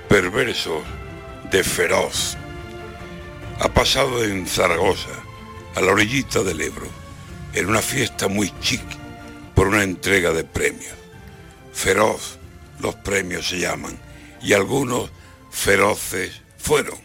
Perversos 0.07 0.83
de 1.53 1.63
feroz. 1.63 2.35
Ha 3.59 3.71
pasado 3.71 4.23
en 4.23 4.47
Zaragoza, 4.47 5.11
a 5.75 5.81
la 5.81 5.91
orillita 5.91 6.41
del 6.41 6.59
Ebro, 6.59 6.87
en 7.53 7.67
una 7.67 7.83
fiesta 7.83 8.27
muy 8.27 8.51
chic 8.59 8.81
por 9.53 9.67
una 9.67 9.83
entrega 9.83 10.33
de 10.33 10.45
premios. 10.45 10.95
Feroz, 11.71 12.39
los 12.79 12.95
premios 12.95 13.49
se 13.49 13.59
llaman, 13.59 13.99
y 14.41 14.53
algunos 14.53 15.11
feroces 15.51 16.41
fueron, 16.57 16.97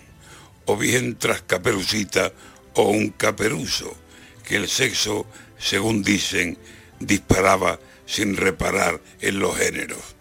o 0.64 0.78
bien 0.78 1.18
tras 1.18 1.42
caperucita 1.42 2.32
o 2.72 2.84
un 2.84 3.10
caperuso, 3.10 3.94
que 4.44 4.56
el 4.56 4.70
sexo, 4.70 5.26
según 5.58 6.02
dicen, 6.02 6.56
disparaba 7.00 7.78
sin 8.06 8.34
reparar 8.34 8.98
en 9.20 9.40
los 9.40 9.58
géneros. 9.58 10.16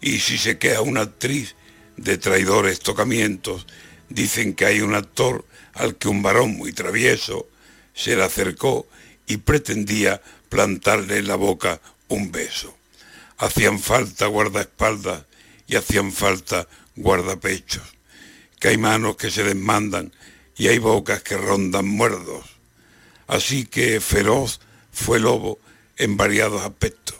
Y 0.00 0.20
si 0.20 0.38
se 0.38 0.58
queda 0.58 0.80
una 0.80 1.00
actriz 1.00 1.56
de 1.96 2.18
traidores 2.18 2.80
tocamientos, 2.80 3.66
dicen 4.08 4.54
que 4.54 4.66
hay 4.66 4.80
un 4.80 4.94
actor 4.94 5.44
al 5.74 5.96
que 5.96 6.08
un 6.08 6.22
varón 6.22 6.56
muy 6.56 6.72
travieso 6.72 7.48
se 7.94 8.16
le 8.16 8.24
acercó 8.24 8.86
y 9.26 9.38
pretendía 9.38 10.20
plantarle 10.48 11.18
en 11.18 11.28
la 11.28 11.36
boca 11.36 11.80
un 12.08 12.30
beso. 12.30 12.76
Hacían 13.38 13.78
falta 13.78 14.26
guardaespaldas 14.26 15.24
y 15.66 15.76
hacían 15.76 16.12
falta 16.12 16.68
guardapechos, 16.96 17.82
que 18.60 18.68
hay 18.68 18.78
manos 18.78 19.16
que 19.16 19.30
se 19.30 19.42
desmandan 19.42 20.12
y 20.56 20.68
hay 20.68 20.78
bocas 20.78 21.22
que 21.22 21.36
rondan 21.36 21.86
muerdos. 21.86 22.44
Así 23.26 23.64
que 23.64 24.00
feroz 24.00 24.60
fue 24.92 25.18
lobo 25.18 25.58
en 25.96 26.16
variados 26.16 26.62
aspectos. 26.62 27.16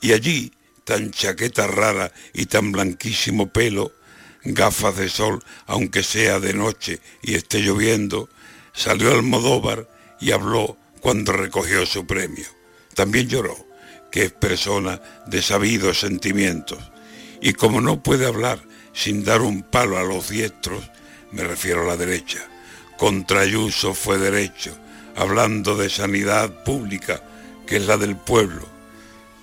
Y 0.00 0.12
allí, 0.12 0.52
tan 0.86 1.10
chaqueta 1.10 1.66
rara 1.66 2.12
y 2.32 2.46
tan 2.46 2.70
blanquísimo 2.70 3.48
pelo, 3.48 3.92
gafas 4.44 4.96
de 4.96 5.08
sol, 5.08 5.42
aunque 5.66 6.04
sea 6.04 6.38
de 6.38 6.54
noche 6.54 7.00
y 7.22 7.34
esté 7.34 7.58
lloviendo, 7.58 8.28
salió 8.72 9.10
Almodóvar 9.10 9.88
y 10.20 10.30
habló 10.30 10.76
cuando 11.00 11.32
recogió 11.32 11.84
su 11.86 12.06
premio. 12.06 12.46
También 12.94 13.28
lloró, 13.28 13.56
que 14.12 14.26
es 14.26 14.32
persona 14.32 15.02
de 15.26 15.42
sabidos 15.42 15.98
sentimientos. 15.98 16.78
Y 17.42 17.54
como 17.54 17.80
no 17.80 18.00
puede 18.00 18.24
hablar 18.24 18.62
sin 18.92 19.24
dar 19.24 19.42
un 19.42 19.64
palo 19.64 19.98
a 19.98 20.04
los 20.04 20.28
diestros, 20.28 20.88
me 21.32 21.42
refiero 21.42 21.82
a 21.82 21.86
la 21.86 21.96
derecha, 21.96 22.38
contra 22.96 23.40
Ayuso 23.40 23.92
fue 23.92 24.18
derecho, 24.18 24.78
hablando 25.16 25.76
de 25.76 25.90
sanidad 25.90 26.62
pública, 26.62 27.24
que 27.66 27.78
es 27.78 27.86
la 27.86 27.96
del 27.96 28.16
pueblo. 28.16 28.75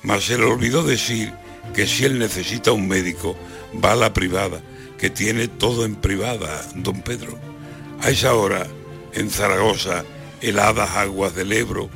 Mas 0.03 0.25
se 0.25 0.37
le 0.37 0.45
olvidó 0.45 0.83
decir 0.83 1.33
que 1.73 1.87
si 1.87 2.05
él 2.05 2.19
necesita 2.19 2.71
un 2.71 2.87
médico, 2.87 3.35
va 3.83 3.93
a 3.93 3.95
la 3.95 4.13
privada, 4.13 4.61
que 4.97 5.09
tiene 5.09 5.47
todo 5.47 5.85
en 5.85 5.95
privada, 5.95 6.61
don 6.75 7.01
Pedro. 7.01 7.39
A 8.01 8.09
esa 8.09 8.33
hora, 8.33 8.67
en 9.13 9.29
Zaragoza, 9.29 10.03
heladas 10.41 10.91
aguas 10.91 11.35
del 11.35 11.53
Ebro, 11.53 11.89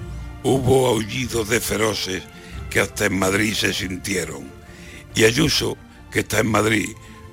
hubo 0.44 0.88
aullidos 0.88 1.50
de 1.50 1.60
feroces 1.60 2.24
que 2.70 2.80
hasta 2.80 3.06
en 3.06 3.20
Madrid 3.20 3.54
se 3.54 3.74
sintieron. 3.74 4.50
Y 5.16 5.26
Ayuso, 5.26 5.78
que 6.12 6.20
está 6.20 6.40
en 6.40 6.48
Madrid, 6.48 6.90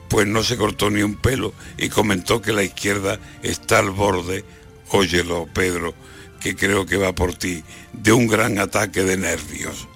pues 0.09 0.27
no 0.27 0.43
se 0.43 0.57
cortó 0.57 0.91
ni 0.91 1.03
un 1.03 1.17
pelo 1.17 1.55
y 1.77 1.89
comentó 1.89 2.43
que 2.43 2.53
la 2.53 2.63
izquierda 2.63 3.19
está 3.43 3.79
al 3.79 3.91
borde, 3.91 4.45
óyelo 4.91 5.49
Pedro, 5.53 5.95
que 6.41 6.57
creo 6.57 6.87
que 6.87 6.97
va 6.97 7.15
por 7.15 7.35
ti, 7.35 7.63
de 7.93 8.13
un 8.13 8.27
gran 8.27 8.59
ataque 8.59 9.03
de 9.03 9.17
nervios. 9.17 9.89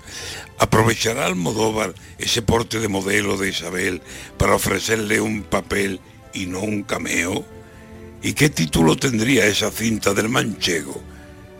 ¿Aprovechará 0.59 1.27
Almodóvar 1.27 1.95
ese 2.19 2.43
porte 2.43 2.81
de 2.81 2.89
modelo 2.89 3.37
de 3.37 3.51
Isabel 3.51 4.03
para 4.37 4.57
ofrecerle 4.57 5.21
un 5.21 5.45
papel 5.45 6.01
y 6.35 6.47
no 6.47 6.61
un 6.61 6.83
cameo? 6.83 7.45
¿Y 8.23 8.33
qué 8.33 8.49
título 8.51 8.97
tendría 8.97 9.47
esa 9.47 9.71
cinta 9.71 10.15
del 10.15 10.29
manchego? 10.29 11.01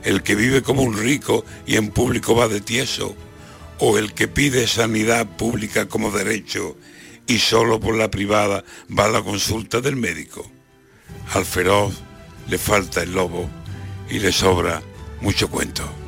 ¿El 0.03 0.25
que 0.25 0.35
vive 0.35 0.63
como 0.63 0.83
un 0.83 0.99
rico 0.99 1.45
y 1.65 1.77
en 1.77 1.91
público 1.91 2.35
va 2.35 2.49
de 2.49 2.61
tieso? 2.61 3.15
¿O 3.79 3.99
el 3.99 4.15
que 4.15 4.27
pide 4.27 4.67
sanidad 4.67 5.27
pública 5.37 5.87
como 5.87 6.11
derecho 6.11 6.77
y 7.29 7.39
solo 7.39 7.79
por 7.79 7.95
la 7.95 8.11
privada 8.11 8.65
va 8.97 9.05
a 9.05 9.11
la 9.11 9.23
consulta 9.23 9.81
del 9.81 9.95
médico? 9.95 10.51
Al 11.35 11.45
feroz 11.45 11.95
le 12.49 12.59
falta 12.59 13.03
el 13.05 13.13
lobo 13.13 13.49
y 14.11 14.19
le 14.19 14.33
sobra 14.33 14.83
mucho 15.21 15.49
cuento. 15.49 16.08